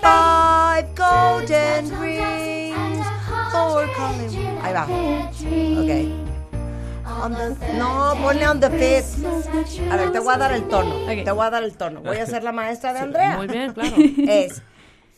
Five 0.00 0.88
golden 0.96 2.00
rings, 2.00 3.06
four 3.50 3.86
calling. 3.96 4.58
Ahí 4.62 4.72
va. 4.72 4.84
Ok. 4.84 6.32
On 7.24 7.34
the- 7.34 7.74
no, 7.74 8.14
ponle 8.22 8.48
on 8.48 8.58
the 8.58 8.70
fifth. 8.70 9.24
A 9.92 9.96
ver, 9.96 10.12
te 10.12 10.18
voy 10.18 10.34
a 10.34 10.38
dar 10.38 10.52
el 10.52 10.66
tono. 10.68 10.94
Te 11.06 11.30
voy 11.30 11.46
a 11.46 11.50
dar 11.50 11.62
el 11.62 11.76
tono. 11.76 12.00
Voy 12.00 12.16
a 12.16 12.26
ser 12.26 12.42
la 12.42 12.52
maestra 12.52 12.92
de 12.94 13.00
Andrea. 13.00 13.36
Muy 13.36 13.46
bien, 13.48 13.72
claro. 13.74 13.94
Es 14.28 14.62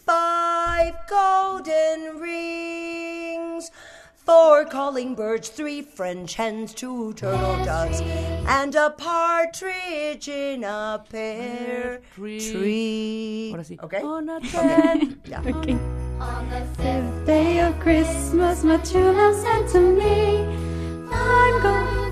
five 0.07 0.95
golden 1.09 2.19
rings, 2.21 3.71
four 4.15 4.65
calling 4.65 5.15
birds, 5.15 5.49
three 5.49 5.83
French 5.83 6.35
hens, 6.35 6.75
two 6.75 7.13
turtle 7.15 7.65
doves, 7.65 8.01
and 8.47 8.75
a 8.75 8.91
partridge 8.91 10.29
in 10.29 10.65
a 10.65 11.03
pear 11.11 12.01
tree. 12.15 13.51
Ahora 13.53 13.65
sí. 13.65 13.79
Okay. 13.83 14.03
On 14.03 14.29
a 14.29 14.37
Okay. 14.45 15.17
Ya. 15.27 15.41
Ok. 15.41 15.77
On 16.21 16.49
the 16.51 16.63
fifth 16.83 17.27
day 17.27 17.61
of 17.61 17.79
Christmas, 17.81 18.63
my 18.65 18.77
true 18.79 19.13
love 19.13 19.35
sent 19.35 19.69
to 19.71 19.81
me 19.81 20.45
five 21.11 21.63
gold 21.63 22.04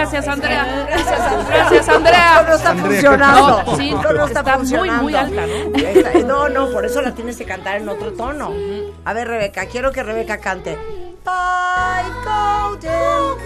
Gracias, 0.00 0.28
Andrea. 0.28 0.86
Gracias, 0.88 1.20
Andrea. 1.20 1.56
Gracias, 1.58 1.88
Andrea. 1.88 2.40
Esto 2.40 2.48
no 2.48 2.54
está 2.56 2.74
funcionando. 2.74 3.62
No, 3.66 3.76
sí, 3.76 3.88
Esto 3.94 4.12
no 4.12 4.26
está, 4.26 4.40
está 4.40 4.52
muy, 4.58 4.58
funcionando. 4.66 5.02
muy 5.02 5.14
alta, 5.14 5.46
¿no? 5.46 5.76
Esta- 5.76 6.18
no, 6.20 6.48
no, 6.48 6.70
por 6.70 6.84
eso 6.86 7.02
la 7.02 7.12
tienes 7.14 7.36
que 7.36 7.44
cantar 7.44 7.76
en 7.76 7.88
otro 7.88 8.12
tono. 8.12 8.52
A 9.04 9.12
ver, 9.12 9.28
Rebeca, 9.28 9.66
quiero 9.66 9.92
que 9.92 10.02
Rebeca 10.02 10.38
cante. 10.38 10.78
Five 11.22 12.14
golden 12.24 13.38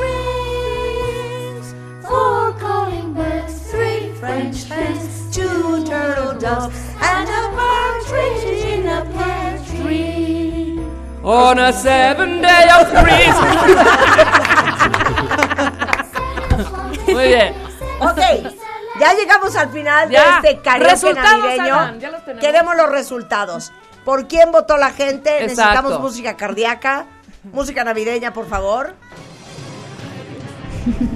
rings, 0.00 1.74
four 2.02 2.54
calling 2.58 3.12
birds, 3.14 3.54
three 3.70 4.12
French 4.18 4.64
hens, 4.70 5.28
two 5.34 5.84
turtle 5.84 6.32
doves, 6.38 6.74
and 7.02 7.28
a 7.28 7.50
partridge 7.54 8.64
in 8.64 8.88
a 8.88 9.04
pear 9.04 9.58
tree. 9.82 10.80
On 11.22 11.58
a 11.58 11.70
seven 11.72 12.40
day 12.40 12.68
of 12.80 12.88
Christmas. 12.88 14.56
Muy 17.12 17.24
bien. 17.28 17.54
Ok, 18.02 18.18
ya 18.98 19.12
llegamos 19.12 19.54
al 19.56 19.68
final 19.68 20.08
Ya. 20.08 20.40
de 20.40 20.48
este 20.52 20.62
karaoke 20.62 21.12
navideño. 21.12 21.74
Alan, 21.74 22.00
ya 22.00 22.10
los. 22.10 22.22
Queremos 22.40 22.74
los 22.74 22.88
resultados. 22.88 23.72
¿Por 24.06 24.26
quién 24.26 24.50
votó 24.52 24.78
la 24.78 24.90
gente? 24.90 25.28
Exacto. 25.44 25.48
Necesitamos 25.52 26.00
música 26.00 26.34
cardíaca. 26.34 27.04
Música 27.52 27.84
navideña, 27.84 28.32
por 28.32 28.46
favor. 28.46 28.94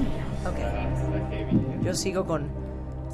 Ok. 0.45 1.82
Yo 1.82 1.95
sigo 1.95 2.26
con... 2.26 2.49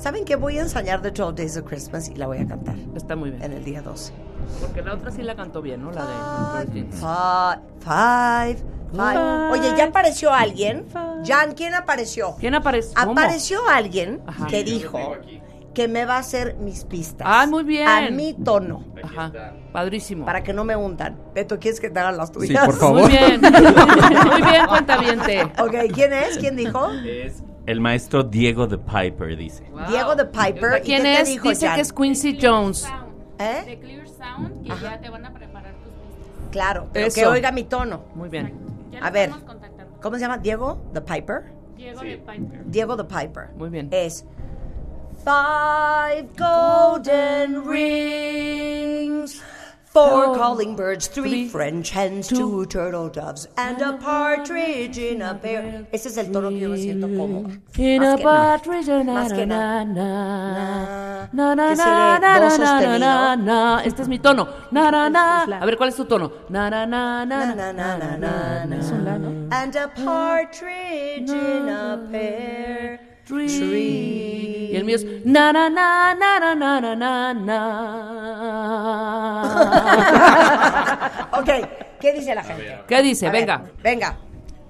¿Saben 0.01 0.25
qué? 0.25 0.35
Voy 0.37 0.59
a 0.59 0.63
ensayar 0.63 1.01
The 1.03 1.11
12 1.13 1.35
Days 1.37 1.57
of 1.57 1.69
Christmas 1.69 2.09
y 2.09 2.15
la 2.15 2.27
voy 2.27 2.39
a 2.39 2.47
cantar. 2.47 2.75
Está 2.97 3.15
muy 3.17 3.31
bien. 3.31 3.43
En 3.43 3.53
el 3.53 3.65
día 3.65 3.83
12. 3.83 4.13
Porque 4.61 4.83
la 4.83 4.95
otra 4.95 5.11
sí 5.11 5.23
la 5.23 5.37
cantó 5.37 5.63
bien, 5.63 5.83
¿no? 5.83 5.93
La 5.93 6.65
de. 6.65 6.85
Five, 6.85 7.61
five, 7.81 8.57
Oye, 8.93 9.75
¿ya 9.77 9.85
apareció 9.85 10.33
alguien? 10.33 10.87
Jan, 11.25 11.53
¿quién 11.55 11.75
apareció? 11.75 12.35
¿Quién 12.39 12.55
apareció? 12.55 12.99
Apareció 12.99 13.61
alguien 13.69 14.21
Ajá. 14.27 14.47
que 14.47 14.59
Sí, 14.59 14.65
dijo 14.65 15.17
que 15.75 15.87
me 15.87 16.05
va 16.05 16.17
a 16.17 16.19
hacer 16.19 16.57
mis 16.57 16.85
pistas. 16.85 17.27
Ah, 17.31 17.47
muy 17.47 17.63
bien. 17.63 17.87
A 17.89 18.11
mi 18.11 18.35
tono. 18.35 18.85
Ajá. 19.03 19.31
Padrísimo. 19.73 20.25
Para 20.27 20.43
que 20.43 20.53
no 20.53 20.65
me 20.65 20.75
hundan. 20.75 21.17
Beto, 21.33 21.59
¿quieres 21.61 21.79
que 21.81 21.91
te 21.91 22.01
hagan 22.01 22.17
las 22.17 22.33
tuyas? 22.33 22.67
por 22.67 22.77
favor. 22.77 23.03
Muy 23.03 23.11
bien. 23.11 23.41
Muy 23.41 24.43
bien, 24.43 24.67
cuentaviente. 24.67 25.43
Ok, 25.61 25.75
¿quién 25.95 26.13
es? 26.13 26.39
¿Quién 26.39 26.57
dijo? 26.57 26.91
Es 27.07 27.43
el 27.67 27.81
maestro 27.81 28.25
Diego 28.25 28.67
the 28.67 28.79
Piper, 28.79 29.37
dice. 29.37 29.63
Diego 29.89 30.17
the 30.17 30.25
Piper. 30.25 30.81
¿Y 30.83 30.87
¿Quién 30.87 31.03
te 31.05 31.21
es? 31.21 31.29
dijo, 31.29 31.49
Dice 31.49 31.67
Jan? 31.69 31.77
que 31.77 31.83
es 31.83 31.93
Quincy 31.93 32.39
Jones. 32.43 32.89
¿Eh? 33.39 33.63
De 33.65 33.79
Clear 33.79 34.09
Sound, 34.09 34.63
que 34.65 34.83
ya 34.83 34.99
te 35.01 35.09
van 35.09 35.25
a 35.25 35.33
preparar 35.33 35.73
tus 35.75 35.93
pistas. 35.93 36.51
Claro, 36.51 36.89
pero 36.93 37.07
Eso. 37.07 37.15
que 37.21 37.27
oiga 37.29 37.53
mi 37.53 37.63
tono. 37.63 38.03
Muy 38.17 38.29
bien. 38.29 38.53
Ya 38.91 39.01
A 39.01 39.11
ver. 39.11 39.31
¿Cómo 40.01 40.17
se 40.17 40.23
llama? 40.23 40.39
¿Diego 40.39 40.83
the 40.93 41.01
Piper? 41.01 41.53
Diego 41.77 42.01
de 42.01 42.17
Piper. 42.19 42.65
Diego 42.67 42.97
the 42.97 43.05
Piper. 43.05 43.51
Muy 43.57 43.71
bien. 43.71 43.89
Es 43.91 44.25
Five 45.25 46.29
golden 46.39 47.63
rings, 47.69 49.43
four 49.93 50.27
Oh. 50.29 50.35
calling 50.37 50.77
birds, 50.77 51.09
three, 51.09 51.31
Three. 51.31 51.49
French 51.49 51.91
hens, 51.91 52.29
two, 52.29 52.65
turtle 52.67 53.09
doves, 53.09 53.49
and 53.57 53.81
a 53.83 53.93
partridge 53.95 54.99
in 54.99 55.21
a 55.21 55.35
pear. 55.35 55.87
Ese 55.93 56.07
es 56.07 56.17
el 56.17 56.31
tono 56.31 56.49
que 56.51 56.61
yo 56.61 56.69
me 56.69 56.77
siento 56.79 57.09
cómoda. 57.09 57.51
In 57.77 58.01
Más 58.03 58.15
a 58.15 58.17
que 58.17 58.25
nada. 58.25 58.59
partridge, 58.59 58.89
Más 59.05 59.33
que 59.33 59.47
na, 59.47 59.85
nada. 59.85 61.29
na, 61.33 61.55
na, 61.55 63.37
na. 63.37 63.83
Este 63.85 64.03
es 64.03 64.09
mi 64.09 64.19
tono. 64.21 64.47
Na, 64.71 64.91
na, 64.91 65.09
na. 65.11 65.43
A 65.61 65.67
ver, 65.67 65.77
¿cuál 65.77 65.89
es 65.89 65.97
tu 65.97 66.05
tono? 66.05 66.31
Na, 66.49 66.71
na, 66.71 66.87
na, 66.87 67.25
na, 67.25 67.47
Na, 67.47 67.73
na, 67.73 67.73
na, 67.73 68.17
na, 68.17 68.65
na, 68.67 68.77
Es 68.79 68.91
un 68.93 69.05
la, 69.05 69.19
¿no? 69.19 69.29
And 69.53 69.75
a 69.77 69.89
partridge 69.89 71.31
in 71.31 71.69
a 71.69 71.99
pear 72.11 73.01
tree. 73.35 74.71
Y 74.73 74.77
el 74.77 74.85
mío 74.85 74.97
es 74.97 75.07
na 75.25 75.53
na 75.53 75.69
na 75.71 76.15
na 76.15 76.55
na 76.55 76.81
na 76.81 76.95
na 76.95 77.35
na. 77.35 77.71
ok, 81.33 81.49
¿qué 82.01 82.13
dice 82.13 82.35
la 82.35 82.45
gente? 82.45 82.79
¿Qué 82.87 83.03
dice? 83.03 83.27
A 83.27 83.31
ver, 83.31 83.41
Venga. 83.43 83.63
venga. 83.83 84.17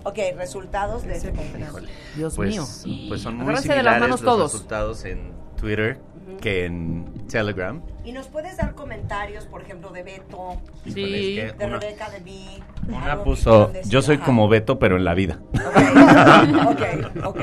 Ok, 0.04 0.18
resultados 0.36 1.02
de 1.04 1.14
este 1.16 1.30
concurso. 1.30 1.80
Dios 2.16 2.34
Pues, 2.34 2.50
mío. 2.50 2.64
pues 3.08 3.20
son 3.20 3.34
muy 3.34 3.42
Agárrense 3.44 3.68
de 3.68 3.74
similares 3.74 3.84
las 3.84 4.00
manos 4.08 4.20
los 4.22 4.34
todos. 4.34 4.52
resultados 4.52 5.04
en 5.04 5.32
Twitter 5.60 5.98
que 6.40 6.64
en 6.64 7.26
Telegram. 7.28 7.82
¿Y 8.10 8.12
nos 8.12 8.26
puedes 8.26 8.56
dar 8.56 8.74
comentarios, 8.74 9.44
por 9.46 9.62
ejemplo, 9.62 9.90
de 9.90 10.02
Beto, 10.02 10.56
Sí. 10.84 11.36
de 11.36 11.54
una- 11.60 11.78
Rebeca, 11.78 12.10
de 12.10 12.18
mí? 12.22 12.58
Una 12.88 13.22
puso, 13.22 13.70
yo 13.84 14.02
soy 14.02 14.16
Ajá. 14.16 14.24
como 14.24 14.48
Beto, 14.48 14.80
pero 14.80 14.96
en 14.96 15.04
la 15.04 15.14
vida. 15.14 15.38
Ok, 15.54 17.24
ok, 17.24 17.40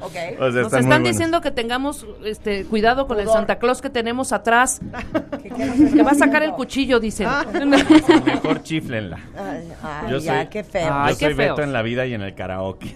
ok. 0.00 0.16
O 0.40 0.52
sea, 0.52 0.62
Nos 0.62 0.72
están 0.74 1.02
diciendo 1.02 1.40
que 1.40 1.50
tengamos 1.50 2.06
este 2.24 2.64
cuidado 2.66 3.08
con 3.08 3.18
el. 3.18 3.26
Santa 3.26 3.58
Claus 3.58 3.82
que 3.82 3.90
tenemos 3.90 4.32
atrás. 4.32 4.80
¿Qué 5.42 5.48
quieres 5.48 5.92
Que 5.92 6.02
va 6.04 6.12
a 6.12 6.14
sacar 6.14 6.44
el 6.44 6.52
cuchillo, 6.52 7.00
dicen. 7.00 7.28
Mejor 8.24 8.62
chiflenla. 8.62 9.18
Ay, 9.36 9.72
ay, 9.82 10.10
Yo 10.10 10.18
ya, 10.18 10.36
soy, 10.42 10.46
qué 10.48 10.62
feo. 10.62 10.88
Ay, 10.92 11.14
yo 11.14 11.18
qué 11.18 11.24
soy 11.26 11.34
Beto 11.34 11.62
en 11.62 11.72
la 11.72 11.82
vida 11.82 12.06
y 12.06 12.14
en 12.14 12.22
el 12.22 12.34
karaoke. 12.36 12.94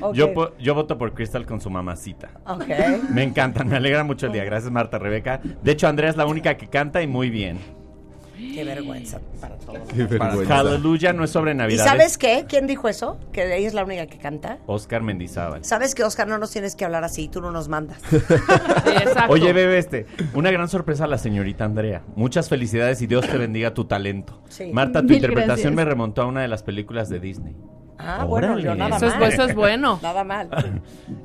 Ok. 0.00 0.14
Yo, 0.14 0.32
po- 0.32 0.56
yo 0.58 0.74
voto 0.74 0.96
por 0.98 1.12
Crystal 1.14 1.44
con 1.44 1.60
su 1.60 1.68
mamacita. 1.68 2.30
Ok. 2.46 2.64
Me 3.10 3.22
encantan, 3.22 3.68
me 3.68 3.76
alegra 3.76 4.02
mucho 4.04 4.26
el 4.26 4.32
día. 4.32 4.44
Gracias, 4.44 4.70
Marta 4.72 4.98
Rebeca. 4.98 5.40
De 5.62 5.72
hecho, 5.72 5.88
Andrea 5.88 6.10
es 6.10 6.16
la 6.16 6.21
única 6.26 6.56
que 6.56 6.68
canta 6.68 7.02
y 7.02 7.06
muy 7.06 7.30
bien. 7.30 7.58
Qué 8.54 8.64
vergüenza 8.64 9.20
para 9.40 9.56
todos. 9.56 9.78
Para 10.18 10.34
Hallelujah 10.34 11.12
no 11.12 11.22
es 11.22 11.30
sobre 11.30 11.52
¿Y 11.52 11.54
Navidad. 11.54 11.84
sabes 11.84 12.18
qué? 12.18 12.44
¿Quién 12.48 12.66
dijo 12.66 12.88
eso? 12.88 13.20
Que 13.32 13.44
ella 13.56 13.68
es 13.68 13.72
la 13.74 13.84
única 13.84 14.06
que 14.06 14.18
canta. 14.18 14.58
Oscar 14.66 15.02
Mendizábal. 15.02 15.64
¿Sabes 15.64 15.94
que 15.94 16.02
Oscar 16.02 16.26
no 16.26 16.38
nos 16.38 16.50
tienes 16.50 16.74
que 16.74 16.84
hablar 16.84 17.04
así? 17.04 17.28
Tú 17.28 17.40
no 17.40 17.52
nos 17.52 17.68
mandas. 17.68 18.00
Oye, 19.28 19.52
bebé, 19.52 19.78
este, 19.78 20.06
una 20.34 20.50
gran 20.50 20.68
sorpresa 20.68 21.04
a 21.04 21.06
la 21.06 21.18
señorita 21.18 21.64
Andrea. 21.64 22.02
Muchas 22.16 22.48
felicidades 22.48 23.00
y 23.00 23.06
Dios 23.06 23.28
te 23.28 23.38
bendiga 23.38 23.74
tu 23.74 23.84
talento. 23.84 24.42
Sí. 24.48 24.70
Marta, 24.72 25.02
tu 25.02 25.06
Mil 25.08 25.16
interpretación 25.16 25.56
gracias. 25.56 25.74
me 25.74 25.84
remontó 25.84 26.22
a 26.22 26.26
una 26.26 26.42
de 26.42 26.48
las 26.48 26.64
películas 26.64 27.08
de 27.08 27.20
Disney. 27.20 27.54
Ah, 27.98 28.24
bueno, 28.24 28.58
yo 28.58 28.74
nada 28.74 28.96
Eso 28.96 29.06
es, 29.06 29.14
mal. 29.20 29.32
eso 29.32 29.44
es 29.44 29.54
bueno. 29.54 30.00
Nada 30.02 30.24
mal. 30.24 30.48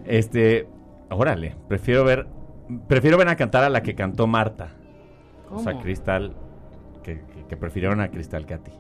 Este, 0.05 0.67
órale, 1.09 1.55
prefiero 1.67 2.03
ver, 2.03 2.27
prefiero 2.87 3.17
ver 3.17 3.29
a 3.29 3.35
cantar 3.35 3.63
a 3.63 3.69
la 3.69 3.81
que 3.81 3.95
cantó 3.95 4.27
Marta. 4.27 4.75
O 5.51 5.59
sea. 5.59 5.79
Cristal, 5.79 6.35
que, 7.03 7.21
que- 7.21 7.45
que 7.47 7.57
prefirieron 7.57 8.01
a 8.01 8.09
Cristal 8.09 8.45
que 8.45 8.53
a 8.55 8.57
ti. 8.59 8.71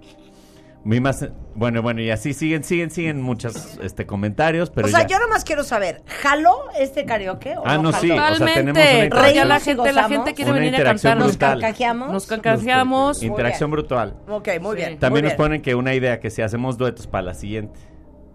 Muy 0.83 1.01
más, 1.01 1.27
bueno, 1.53 1.81
bueno, 1.81 1.99
y 2.01 2.11
así 2.11 2.33
siguen, 2.33 2.63
siguen, 2.63 2.91
siguen 2.91 3.21
muchos 3.21 3.77
este, 3.81 4.05
comentarios, 4.05 4.69
pero 4.69 4.87
o 4.87 4.89
sea, 4.89 5.01
ya- 5.01 5.07
yo 5.07 5.19
nomás 5.19 5.43
quiero 5.43 5.63
saber, 5.65 6.01
¿jaló 6.05 6.55
este 6.79 7.03
karaoke 7.03 7.57
o 7.57 7.63
Ah, 7.65 7.77
no, 7.77 7.91
jaló? 7.91 7.97
sí, 8.01 8.11
o 8.11 8.15
sea, 8.15 8.23
tenemos 8.27 8.39
una 8.39 8.47
Totalmente. 8.47 9.03
interacción- 9.05 9.47
la 9.49 9.59
gente, 9.59 9.91
la 9.93 10.07
gente 10.07 10.33
quiere 10.33 10.51
Una 10.51 10.59
venir 10.59 10.75
a 10.75 10.77
interacción 10.77 11.11
cantar. 11.11 11.25
¿Nos 11.27 11.31
brutal. 11.37 11.59
carcajeamos? 11.61 12.11
Nos 12.13 12.25
carcajeamos. 12.27 13.23
interacción 13.23 13.71
brutal. 13.71 14.15
Ok, 14.29 14.47
muy 14.61 14.75
bien. 14.77 14.97
También 14.99 15.23
muy 15.25 15.29
nos 15.29 15.31
bien. 15.31 15.37
ponen 15.37 15.61
que 15.61 15.75
una 15.75 15.93
idea 15.93 16.19
que 16.21 16.29
si 16.29 16.41
hacemos 16.41 16.77
duetos 16.77 17.05
para 17.07 17.23
la 17.23 17.33
siguiente, 17.33 17.77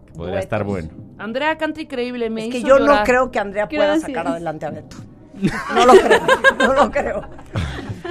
que 0.06 0.12
podría 0.12 0.32
Duetos. 0.34 0.44
estar 0.44 0.64
bueno. 0.64 0.90
Andrea 1.18 1.56
canta 1.56 1.80
increíble. 1.80 2.28
Me 2.28 2.46
Es 2.46 2.50
que 2.50 2.58
hizo 2.58 2.66
yo 2.68 2.78
no 2.80 2.86
llorar. 2.86 3.06
creo 3.06 3.30
que 3.30 3.38
Andrea 3.38 3.66
pueda 3.68 3.98
sacar 3.98 4.26
adelante 4.26 4.66
a 4.66 4.70
Beto. 4.70 4.96
No 5.74 5.86
lo 5.86 5.92
creo, 5.94 6.20
no 6.58 6.72
lo 6.74 6.90
creo. 6.90 7.22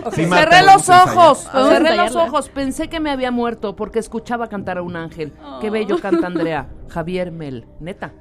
Ok. 0.04 0.14
Sí, 0.16 0.26
Marta, 0.26 0.58
Cerré 0.58 0.66
los 0.74 0.90
ojos, 0.90 1.50
cerré 1.52 1.96
los 1.96 2.16
ojos. 2.16 2.50
Pensé 2.50 2.90
que 2.90 3.00
me 3.00 3.12
había 3.12 3.32
muerto 3.32 3.76
porque 3.76 4.00
escuchaba 4.00 4.48
cantar 4.48 4.78
a 4.78 4.82
un 4.82 4.96
ángel. 4.96 5.34
Qué 5.60 5.70
bello 5.70 6.00
canta 6.00 6.28
Andrea. 6.28 6.68
Javier 6.90 7.32
Mel, 7.32 7.66
neta. 7.80 8.14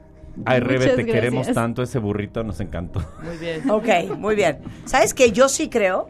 Ay, 0.45 0.61
Rebe, 0.61 0.81
Muchas 0.81 0.97
te 0.97 1.07
queremos 1.07 1.53
tanto, 1.53 1.83
ese 1.83 1.99
burrito 1.99 2.43
nos 2.45 2.61
encantó. 2.61 3.03
Muy 3.23 3.37
bien. 3.37 3.71
Ok, 3.71 4.17
muy 4.17 4.35
bien. 4.35 4.61
¿Sabes 4.85 5.15
que 5.15 5.33
Yo 5.33 5.49
sí 5.49 5.69
creo 5.69 6.09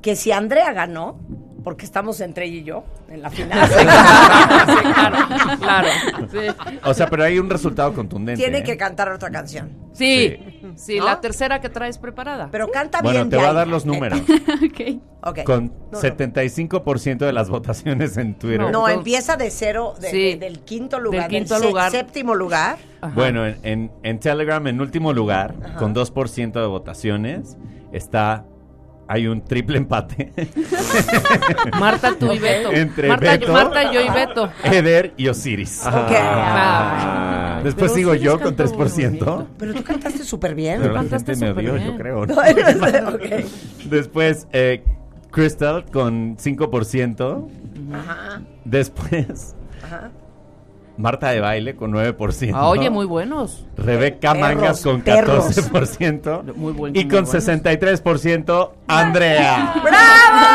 que 0.00 0.16
si 0.16 0.32
Andrea 0.32 0.72
ganó, 0.72 1.18
porque 1.62 1.84
estamos 1.84 2.20
entre 2.20 2.46
ella 2.46 2.56
y 2.56 2.64
yo 2.64 2.84
en 3.08 3.22
la 3.22 3.30
final, 3.30 3.68
claro, 3.70 5.16
claro. 5.60 5.88
Sí, 6.30 6.38
O 6.84 6.94
sea, 6.94 7.06
pero 7.08 7.24
hay 7.24 7.38
un 7.38 7.48
resultado 7.50 7.92
contundente. 7.92 8.40
tiene 8.42 8.58
¿eh? 8.58 8.62
que 8.62 8.76
cantar 8.76 9.10
otra 9.12 9.30
canción. 9.30 9.70
sí, 9.92 10.36
sí, 10.76 10.98
¿No? 10.98 11.04
la 11.06 11.20
tercera 11.20 11.60
que 11.60 11.68
traes 11.68 11.98
preparada. 11.98 12.48
Pero 12.50 12.68
canta 12.70 13.00
Bueno, 13.02 13.18
bien. 13.20 13.30
te 13.30 13.36
voy 13.36 13.46
a 13.46 13.52
dar 13.52 13.68
los 13.68 13.84
números. 13.86 14.20
ok. 14.64 14.80
Ok. 15.24 15.44
Con 15.44 15.66
No, 15.66 15.72
no. 15.92 16.00
75% 16.00 17.18
de 17.18 17.32
las 17.32 17.48
votaciones 17.48 18.16
en 18.16 18.34
Twitter. 18.34 18.70
No, 18.72 18.88
empieza 18.88 19.36
de 19.36 19.50
cero, 19.50 19.94
de- 20.00 20.10
Sí. 20.10 20.16
de- 20.34 20.36
del 20.38 20.60
quinto 20.60 20.98
lugar, 20.98 21.30
Del 21.30 21.40
quinto 21.44 21.58
lugar. 21.60 21.90
séptimo 21.92 22.34
lugar. 22.34 22.76
Ajá. 23.00 23.12
Bueno, 23.14 23.46
en, 23.46 23.56
en- 23.62 23.92
en 24.02 24.18
Telegram, 24.20 24.66
en 24.66 24.80
último 24.80 25.12
lugar, 25.12 25.54
con 25.78 25.94
2% 25.94 26.60
de 26.60 26.66
votaciones, 26.66 27.56
está. 27.92 28.44
Hay 29.08 29.26
un 29.26 29.42
triple 29.42 29.78
empate. 29.78 30.32
Marta, 31.78 32.14
tú 32.18 32.32
y 32.32 32.38
Beto. 32.38 32.72
Entre 32.72 33.08
Marta, 33.08 33.32
Beto, 33.32 33.52
Marta, 33.52 33.92
yo 33.92 34.00
y 34.00 34.08
Beto. 34.08 34.50
Eder 34.64 35.12
y 35.16 35.28
Osiris. 35.28 35.86
Ok. 35.86 36.12
Ah, 36.18 37.60
Después 37.62 37.92
pero 37.92 37.94
sigo 37.94 38.10
Osiris 38.12 38.24
yo 38.24 38.40
con 38.40 38.54
canta 38.54 38.74
3%. 38.76 39.46
Pero 39.58 39.74
tú 39.74 39.82
cantaste 39.84 40.24
súper 40.24 40.54
bien. 40.54 40.80
Pero 40.80 40.94
la 40.94 41.00
cantaste 41.00 41.34
gente 41.34 41.46
me 41.46 41.60
odió, 41.60 41.74
bien. 41.74 41.86
yo 41.88 41.96
creo. 41.96 42.26
¿no? 42.26 42.36
Después, 43.90 44.46
eh, 44.52 44.82
Crystal 45.30 45.84
con 45.86 46.36
5%. 46.36 47.48
Ajá. 47.92 48.42
Después, 48.64 49.54
Ajá. 49.82 50.10
Marta 50.98 51.30
de 51.30 51.40
baile 51.40 51.74
con 51.74 51.90
9%. 51.92 52.52
Ah, 52.54 52.68
oye, 52.68 52.90
muy 52.90 53.06
buenos. 53.06 53.64
Rebeca 53.76 54.32
Perros, 54.34 54.40
Mangas 54.54 54.82
con 54.82 55.00
perros. 55.00 55.46
14%. 55.56 56.54
Muy 56.54 56.72
buen- 56.72 56.94
y 56.96 57.04
muy 57.04 57.08
con 57.08 57.24
buenos. 57.24 57.44
63% 57.44 58.70
Andrea. 58.88 59.74
¡Bravo! 59.82 60.46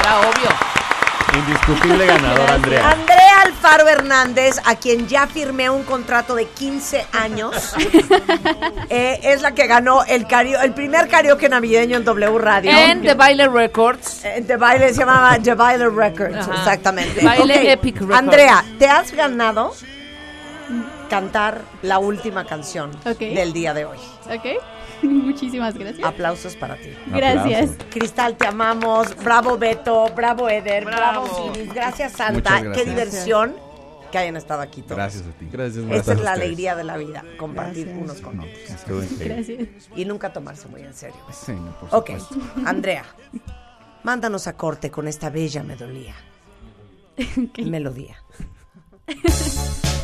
Era 0.00 0.20
obvio. 0.20 1.38
Indiscutible 1.38 2.06
ganador 2.06 2.50
Andrea. 2.50 2.90
Andrea 2.90 3.13
Alfaro 3.64 3.88
Hernández, 3.88 4.56
a 4.66 4.76
quien 4.76 5.08
ya 5.08 5.26
firmé 5.26 5.70
un 5.70 5.84
contrato 5.84 6.34
de 6.34 6.44
15 6.46 7.06
años, 7.12 7.72
eh, 8.90 9.18
es 9.22 9.40
la 9.40 9.52
que 9.52 9.66
ganó 9.66 10.04
el, 10.04 10.26
cario- 10.26 10.60
el 10.60 10.74
primer 10.74 11.08
karaoke 11.08 11.48
navideño 11.48 11.96
en 11.96 12.04
W 12.04 12.38
Radio. 12.38 12.70
En 12.70 13.00
The 13.00 13.14
Baile 13.14 13.48
Records. 13.48 14.22
Eh, 14.26 14.44
The 14.46 14.58
Baile 14.58 14.92
se 14.92 15.00
llamaba 15.00 15.38
The 15.42 15.54
Baile 15.54 15.88
Records, 15.88 16.36
Ajá. 16.46 16.54
exactamente. 16.58 17.24
Baile 17.24 17.54
Ok, 17.54 17.64
Epic 17.64 18.00
Records. 18.00 18.18
Andrea, 18.18 18.64
te 18.78 18.86
has 18.86 19.12
ganado 19.12 19.74
cantar 21.08 21.62
la 21.80 21.98
última 22.00 22.44
canción 22.44 22.90
del 23.18 23.54
día 23.54 23.72
de 23.72 23.86
hoy. 23.86 23.98
Ok. 24.30 24.60
Muchísimas 25.24 25.74
gracias. 25.76 26.04
Aplausos 26.04 26.56
para 26.56 26.76
ti. 26.76 26.90
Gracias. 27.08 27.70
Cristal, 27.90 28.36
te 28.36 28.46
amamos. 28.46 29.14
Bravo 29.22 29.56
Beto, 29.58 30.08
bravo 30.14 30.48
Eder, 30.48 30.84
bravo, 30.84 31.26
Bravo. 31.26 31.52
Siris. 31.54 31.72
Gracias 31.72 32.12
Santa. 32.12 32.56
Qué 32.58 32.64
gracias. 32.64 32.86
diversión 32.86 33.54
que 34.10 34.18
hayan 34.18 34.36
estado 34.36 34.62
aquí 34.62 34.82
todos. 34.82 34.96
Gracias 34.96 35.24
a 35.26 35.30
ti. 35.38 35.48
Gracias, 35.50 35.84
Esa 35.90 36.12
es 36.12 36.20
la 36.20 36.32
alegría 36.32 36.76
de 36.76 36.84
la 36.84 36.96
vida, 36.96 37.24
compartir 37.36 37.86
Gracias. 37.86 38.04
unos 38.04 38.20
con 38.20 38.40
otros. 38.40 38.70
Increíble. 38.70 39.24
Gracias. 39.24 39.88
Y 39.96 40.04
nunca 40.04 40.32
tomarse 40.32 40.68
muy 40.68 40.82
en 40.82 40.94
serio. 40.94 41.16
Sí, 41.32 41.52
por 41.80 42.00
Ok, 42.00 42.10
Andrea, 42.64 43.04
mándanos 44.04 44.46
a 44.46 44.56
corte 44.56 44.90
con 44.90 45.08
esta 45.08 45.30
bella 45.30 45.62
melodía. 45.64 46.14
Melodía. 47.64 48.16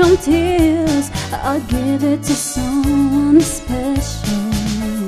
from 0.00 0.16
tears, 0.16 1.10
I'll 1.30 1.60
give 1.60 2.02
it 2.04 2.22
to 2.22 2.32
someone 2.32 3.40
special. 3.40 5.06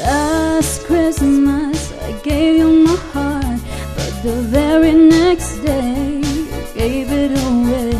Last 0.00 0.84
Christmas 0.86 1.92
I 2.00 2.12
gave 2.22 2.56
you 2.56 2.84
my 2.86 2.96
heart, 3.12 3.60
but 3.96 4.12
the 4.22 4.40
very 4.56 4.94
next 4.94 5.58
day 5.58 6.22
you 6.24 6.46
gave 6.74 7.12
it 7.12 7.32
away. 7.46 7.92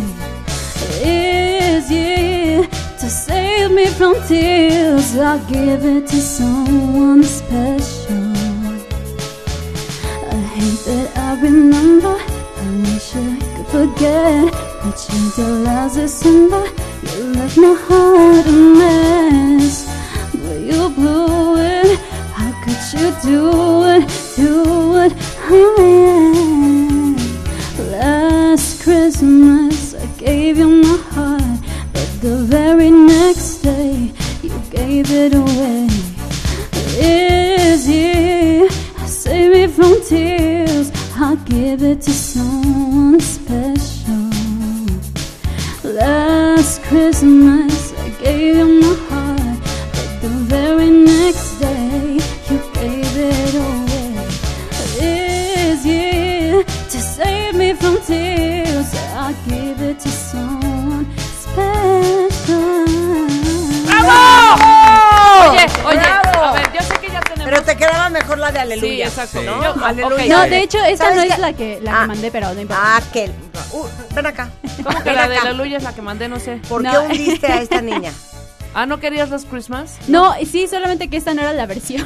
This 1.03 1.91
year, 1.91 2.63
to 3.01 3.11
save 3.11 3.71
me 3.71 3.87
from 3.89 4.15
tears, 4.27 5.17
I'll 5.17 5.39
give 5.51 5.85
it 5.85 6.07
to 6.07 6.17
someone 6.17 7.25
special. 7.25 8.33
I 10.33 10.41
hate 10.57 10.81
that 10.89 11.09
I 11.17 11.41
remember, 11.43 12.17
I 12.17 12.69
wish 12.85 13.17
I 13.17 13.37
could 13.55 13.67
forget. 13.67 14.64
But 14.85 15.09
you 15.15 15.31
the 15.31 15.49
last 15.65 15.95
December, 15.95 16.63
you 17.17 17.25
left 17.33 17.57
my 17.57 17.73
heart 17.73 18.47
a 18.47 18.53
mess. 18.53 19.89
But 20.35 20.61
you 20.61 20.91
blew 20.91 21.57
it, 21.57 21.99
how 22.35 22.53
could 22.63 22.83
you 22.93 23.09
do 23.23 23.85
it, 23.95 24.05
do 24.37 24.74
es 71.29 71.35
qué? 71.35 71.41
la 71.41 71.53
que, 71.53 71.81
la 71.83 71.91
que 71.91 71.97
Ah. 71.99 72.07
mandé, 72.07 72.31
pero 72.31 72.55
no 72.55 72.61
importa. 72.61 72.83
Ah, 72.97 73.01
que. 73.13 73.31
Uh, 73.73 73.87
ven 74.15 74.27
acá. 74.27 74.51
¿Cómo 74.83 74.99
que 74.99 75.05
Ven 75.05 75.15
la 75.17 75.29
de 75.29 75.37
acá. 75.37 75.49
Aleluya 75.49 75.77
es 75.79 75.83
la 75.83 75.95
que 75.95 76.03
mandé? 76.03 76.29
No 76.29 76.39
sé. 76.41 76.61
¿Por 76.69 76.83
qué 76.83 76.89
No. 76.93 77.03
hundiste 77.05 77.47
a 77.47 77.61
esta 77.63 77.81
niña? 77.81 78.13
Ah, 78.77 78.87
¿no 78.87 78.99
querías 78.99 79.31
las 79.31 79.45
Christmas? 79.45 79.99
No, 80.09 80.35
sí, 80.51 80.67
solamente 80.67 81.07
que 81.09 81.17
esta 81.17 81.33
no 81.33 81.43
era 81.43 81.53
la 81.53 81.65
versión. 81.65 82.05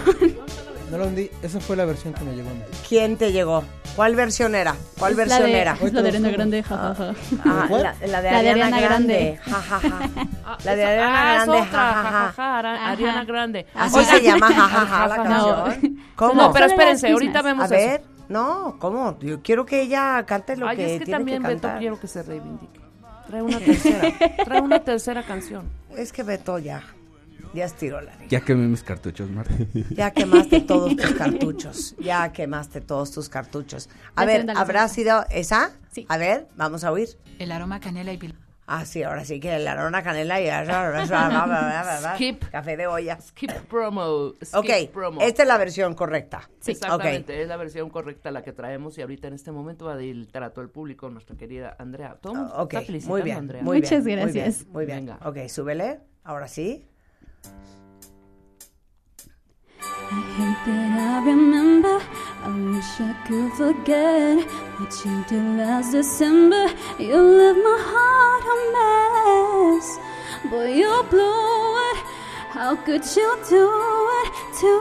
No 0.91 0.99
lo 0.99 1.07
hundí, 1.07 1.31
esa 1.43 1.61
fue 1.61 1.77
la 1.77 1.87
versión 1.87 2.13
que 2.13 2.23
me 2.25 2.35
llegó 2.37 2.51
a 2.51 2.53
mí. 2.53 2.61
¿Quién 2.87 3.17
te 3.17 3.33
llegó? 3.33 3.65
¿Cuál 3.97 4.15
versión 4.17 4.55
era? 4.55 4.75
¿Cuál 4.99 5.13
Es 5.13 5.17
la 5.19 5.25
versión 5.25 5.51
de- 5.51 5.59
era? 5.59 5.79
es 5.83 5.93
la 5.95 6.03
de 6.03 6.09
Ariana 6.09 6.31
Grande, 6.31 6.63
jajaja. 6.63 7.15
Ah, 7.45 7.65
¿Cuál? 7.71 7.83
la, 7.83 7.95
la 7.95 7.99
de 8.01 8.09
La 8.09 8.21
de 8.21 8.29
Ariana, 8.29 8.51
Ariana 8.77 8.81
Grande. 8.81 9.41
Ah, 9.51 10.59
La 10.65 10.77
de 10.77 10.85
Ariana 10.85 11.09
ah, 11.41 11.45
Grande, 11.45 11.67
jajaja. 11.71 12.89
Ariana 12.91 13.25
Grande. 13.25 13.67
Así 13.75 14.05
se 14.05 14.21
llama, 14.23 14.49
ja, 14.49 14.55
ja, 14.55 14.69
ja, 14.87 15.07
la 15.09 15.17
jajaja. 15.17 15.23
canción. 15.65 15.99
¿Cómo? 16.17 16.35
No, 16.35 16.53
pero 16.53 16.67
espérense, 16.67 17.09
ahorita 17.11 17.41
vemos 17.41 17.73
A 17.73 17.77
eso. 17.77 18.03
No, 18.29 18.77
¿cómo? 18.79 19.19
Yo 19.21 19.43
quiero 19.43 19.65
que 19.67 19.83
ella 19.83 20.25
cante 20.27 20.57
lo 20.57 20.69
Ay, 20.69 20.77
que 20.77 20.85
es 20.95 20.99
que 21.01 21.05
tiene 21.07 21.19
también 21.19 21.43
que 21.43 21.49
Beto 21.49 21.63
cantar. 21.63 21.79
quiero 21.81 22.01
que 22.01 22.07
se 22.07 22.23
reivindique. 22.23 22.81
Trae 23.27 23.43
una 23.43 23.59
tercera. 23.59 24.13
Trae 24.45 24.61
una 24.61 24.85
tercera 24.85 25.23
canción. 25.23 25.69
Es 25.97 26.13
que 26.13 26.23
Beto 26.23 26.59
ya, 26.59 26.83
ya 27.53 27.65
estiró 27.67 28.01
la 28.01 28.13
Ya 28.29 28.41
quemé 28.41 28.67
mis 28.67 28.83
cartuchos, 28.83 29.31
Marta. 29.31 29.55
Ya 29.91 30.11
quemaste 30.13 30.61
todos 30.61 30.97
tus 30.97 31.13
cartuchos. 31.13 31.95
Ya 31.99 32.33
quemaste 32.33 32.81
todos 32.81 33.13
tus 33.13 33.29
cartuchos. 33.29 33.89
A 34.15 34.25
ver, 34.25 34.47
¿habrá 34.57 34.89
sido 34.89 35.25
esa? 35.31 35.73
Sí. 35.91 36.07
A 36.09 36.17
ver, 36.17 36.49
vamos 36.57 36.85
a 36.85 36.93
oír. 36.93 37.09
El 37.39 37.53
aroma 37.53 37.81
canela 37.81 38.13
y 38.13 38.19
pil. 38.19 38.35
Ah, 38.71 38.85
sí, 38.85 39.03
ahora 39.03 39.25
sí 39.25 39.41
que 39.41 39.57
el 39.57 39.67
arona 39.67 40.03
canela 40.03 40.39
y 40.43 40.47
Skip. 42.15 42.45
café 42.51 42.77
de 42.77 42.87
olla. 42.87 43.19
Skip 43.19 43.51
promo. 43.69 44.35
Skip 44.45 44.55
Ok, 44.55 44.93
promo. 44.93 45.23
esta 45.23 45.43
es 45.43 45.49
la 45.49 45.57
versión 45.57 45.95
correcta. 45.95 46.51
Exactamente, 46.67 47.41
es 47.41 47.49
la 47.49 47.57
versión 47.57 47.89
correcta 47.89 48.31
la 48.31 48.43
que 48.43 48.53
traemos 48.53 48.99
y 48.99 49.01
ahorita 49.01 49.29
en 49.29 49.33
este 49.35 49.53
momento 49.53 49.87
va 49.87 49.93
a 49.93 49.95
dar 49.95 50.05
el 50.05 50.29
trato 50.29 50.61
al 50.61 50.69
público 50.69 51.09
nuestra 51.09 51.35
querida 51.35 51.77
Andrea. 51.79 52.19
Todo 52.21 52.35
el 52.35 52.39
mundo 52.41 52.55
Ok, 52.57 52.75
está 52.75 52.85
felicitando 52.87 53.15
muy 53.17 53.23
bien. 53.23 53.37
Andrea. 53.39 53.63
Muy 53.63 53.77
Muchas 53.79 54.05
bien, 54.05 54.19
muy 54.21 54.33
gracias. 54.33 54.59
bien, 54.65 54.73
Muy 54.75 54.85
bien. 54.85 54.99
Venga. 55.07 55.19
Ok, 55.25 55.49
súbele. 55.49 56.01
Ahora 56.25 56.47
sí. 56.47 56.85
That 60.67 60.99
I 60.99 61.25
remember. 61.25 62.01
I 62.43 62.49
wish 62.73 63.01
I 63.01 63.13
could 63.27 63.53
forget 63.53 64.45
what 64.79 65.05
you 65.05 65.25
did 65.29 65.45
last 65.59 65.93
December. 65.93 66.67
You 66.99 67.17
left 67.17 67.59
my 67.59 67.79
heart 67.91 68.45
a 68.55 68.57
mess, 68.77 69.99
but 70.51 70.69
you 70.81 70.93
blew 71.11 71.77
it. 71.91 71.99
How 72.51 72.77
could 72.77 73.05
you 73.17 73.31
do 73.49 73.65
it? 74.21 74.29
Do 74.61 74.75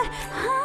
it? 0.00 0.08
Hi, 0.32 0.56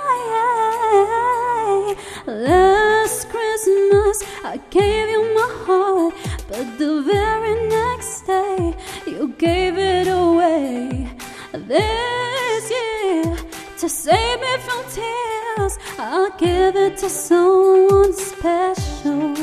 Last 2.28 3.30
Christmas 3.30 4.24
I 4.44 4.58
gave 4.70 5.10
you 5.10 5.24
my 5.34 5.50
heart, 5.66 6.14
but 6.48 6.78
the 6.78 7.02
very 7.02 7.56
next 7.68 8.28
day 8.28 8.76
you 9.08 9.34
gave 9.38 9.78
it 9.78 10.08
away. 10.08 11.08
This 11.54 12.70
year 12.70 13.38
to 13.82 13.90
save 13.90 14.40
me 14.40 14.58
from 14.60 14.84
tears. 14.92 15.80
I'll 15.98 16.30
give 16.38 16.76
it 16.76 16.98
to 16.98 17.10
someone 17.10 18.14
special. 18.14 19.34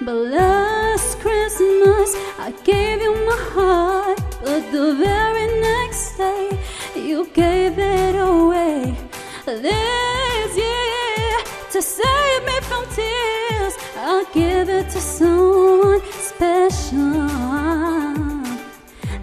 But 0.00 0.14
last 0.14 1.18
Christmas 1.18 2.14
I 2.38 2.54
gave 2.62 3.02
you 3.02 3.12
my 3.26 3.40
heart, 3.54 4.20
but 4.44 4.62
the 4.70 4.94
very 4.94 5.48
next 5.60 6.18
day 6.18 6.56
you 6.94 7.26
gave 7.34 7.80
it 7.80 8.14
away. 8.14 8.94
This 9.44 10.56
year 10.56 11.36
to 11.72 11.82
save 11.82 12.44
me 12.44 12.60
from 12.60 12.84
tears, 12.94 13.74
I'll 13.96 14.24
give 14.26 14.68
it 14.68 14.88
to 14.90 15.00
someone 15.00 16.00
special 16.12 17.26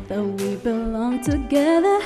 that 0.10 0.24
we 0.40 0.58
belong 0.58 1.24
together. 1.24 2.00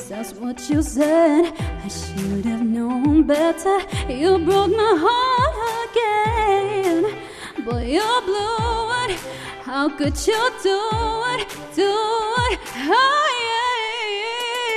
At 0.00 0.08
that's 0.08 0.32
what 0.34 0.70
you 0.70 0.82
said. 0.82 1.52
I 1.84 1.88
should 1.88 2.44
have 2.46 2.62
known 2.62 3.24
better. 3.24 3.78
You 4.08 4.38
broke 4.38 4.70
my 4.70 4.94
heart 5.04 5.90
again, 5.90 7.18
but 7.66 7.86
you 7.86 8.08
blew 8.24 8.90
it. 9.04 9.18
How 9.62 9.88
could 9.88 10.16
you 10.26 10.42
do 10.62 10.80
it? 11.34 11.40
Do 11.74 11.92
it? 12.46 12.58
Oh, 12.76 13.26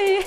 yeah. 0.07 0.23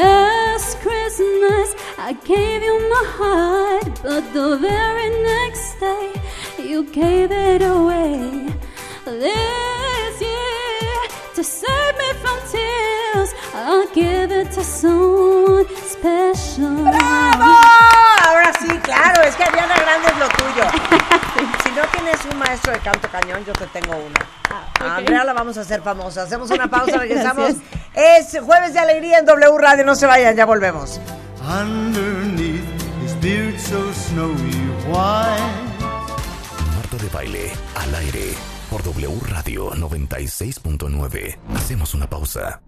Last 0.00 0.78
Christmas 0.78 1.74
I 1.98 2.12
gave 2.24 2.62
you 2.62 2.76
my 2.94 3.04
heart, 3.18 4.00
but 4.02 4.32
the 4.32 4.58
very 4.58 5.08
next 5.24 5.80
day 5.80 6.12
you 6.58 6.84
gave 6.84 7.32
it 7.32 7.62
away. 7.62 8.52
This 9.04 10.20
year 10.20 10.65
save 11.46 11.96
me 11.98 12.12
from 12.20 12.38
tears, 12.50 13.34
I'll 13.54 13.86
give 13.94 14.32
it 14.32 14.50
to 14.52 14.62
someone 14.64 15.66
special. 15.88 16.82
¡Bravo! 16.82 17.44
Ahora 18.26 18.52
sí, 18.60 18.68
claro, 18.82 19.22
es 19.22 19.36
que 19.36 19.44
Ariana 19.44 19.76
Grande 19.76 20.08
es 20.08 20.18
lo 20.18 20.28
tuyo. 20.28 20.64
Si 21.62 21.70
no 21.72 21.82
tienes 21.92 22.24
un 22.32 22.38
maestro 22.38 22.72
de 22.72 22.78
canto 22.78 23.08
cañón, 23.10 23.44
yo 23.44 23.52
te 23.52 23.66
tengo 23.66 23.94
uno. 23.94 24.14
A 24.80 24.96
Andrea 24.96 25.22
la 25.24 25.34
vamos 25.34 25.58
a 25.58 25.60
hacer 25.60 25.82
famosa. 25.82 26.22
Hacemos 26.22 26.50
una 26.50 26.66
pausa, 26.70 26.96
regresamos. 26.96 27.52
Es 27.92 28.38
jueves 28.42 28.72
de 28.72 28.78
alegría 28.80 29.18
en 29.18 29.26
W 29.26 29.58
Radio. 29.58 29.84
No 29.84 29.94
se 29.94 30.06
vayan, 30.06 30.34
ya 30.34 30.46
volvemos. 30.46 30.98
Underneath 31.42 32.64
his 33.02 33.14
beard 33.20 33.58
so 33.60 33.92
snowy 33.92 34.54
white. 34.86 35.76
Marta 36.74 36.96
de 37.02 37.08
baile 37.10 37.52
al 37.74 37.94
aire 37.96 38.34
por 38.76 38.82
W 38.82 39.20
Radio 39.30 39.70
96.9. 39.70 41.38
Hacemos 41.54 41.94
una 41.94 42.10
pausa. 42.10 42.60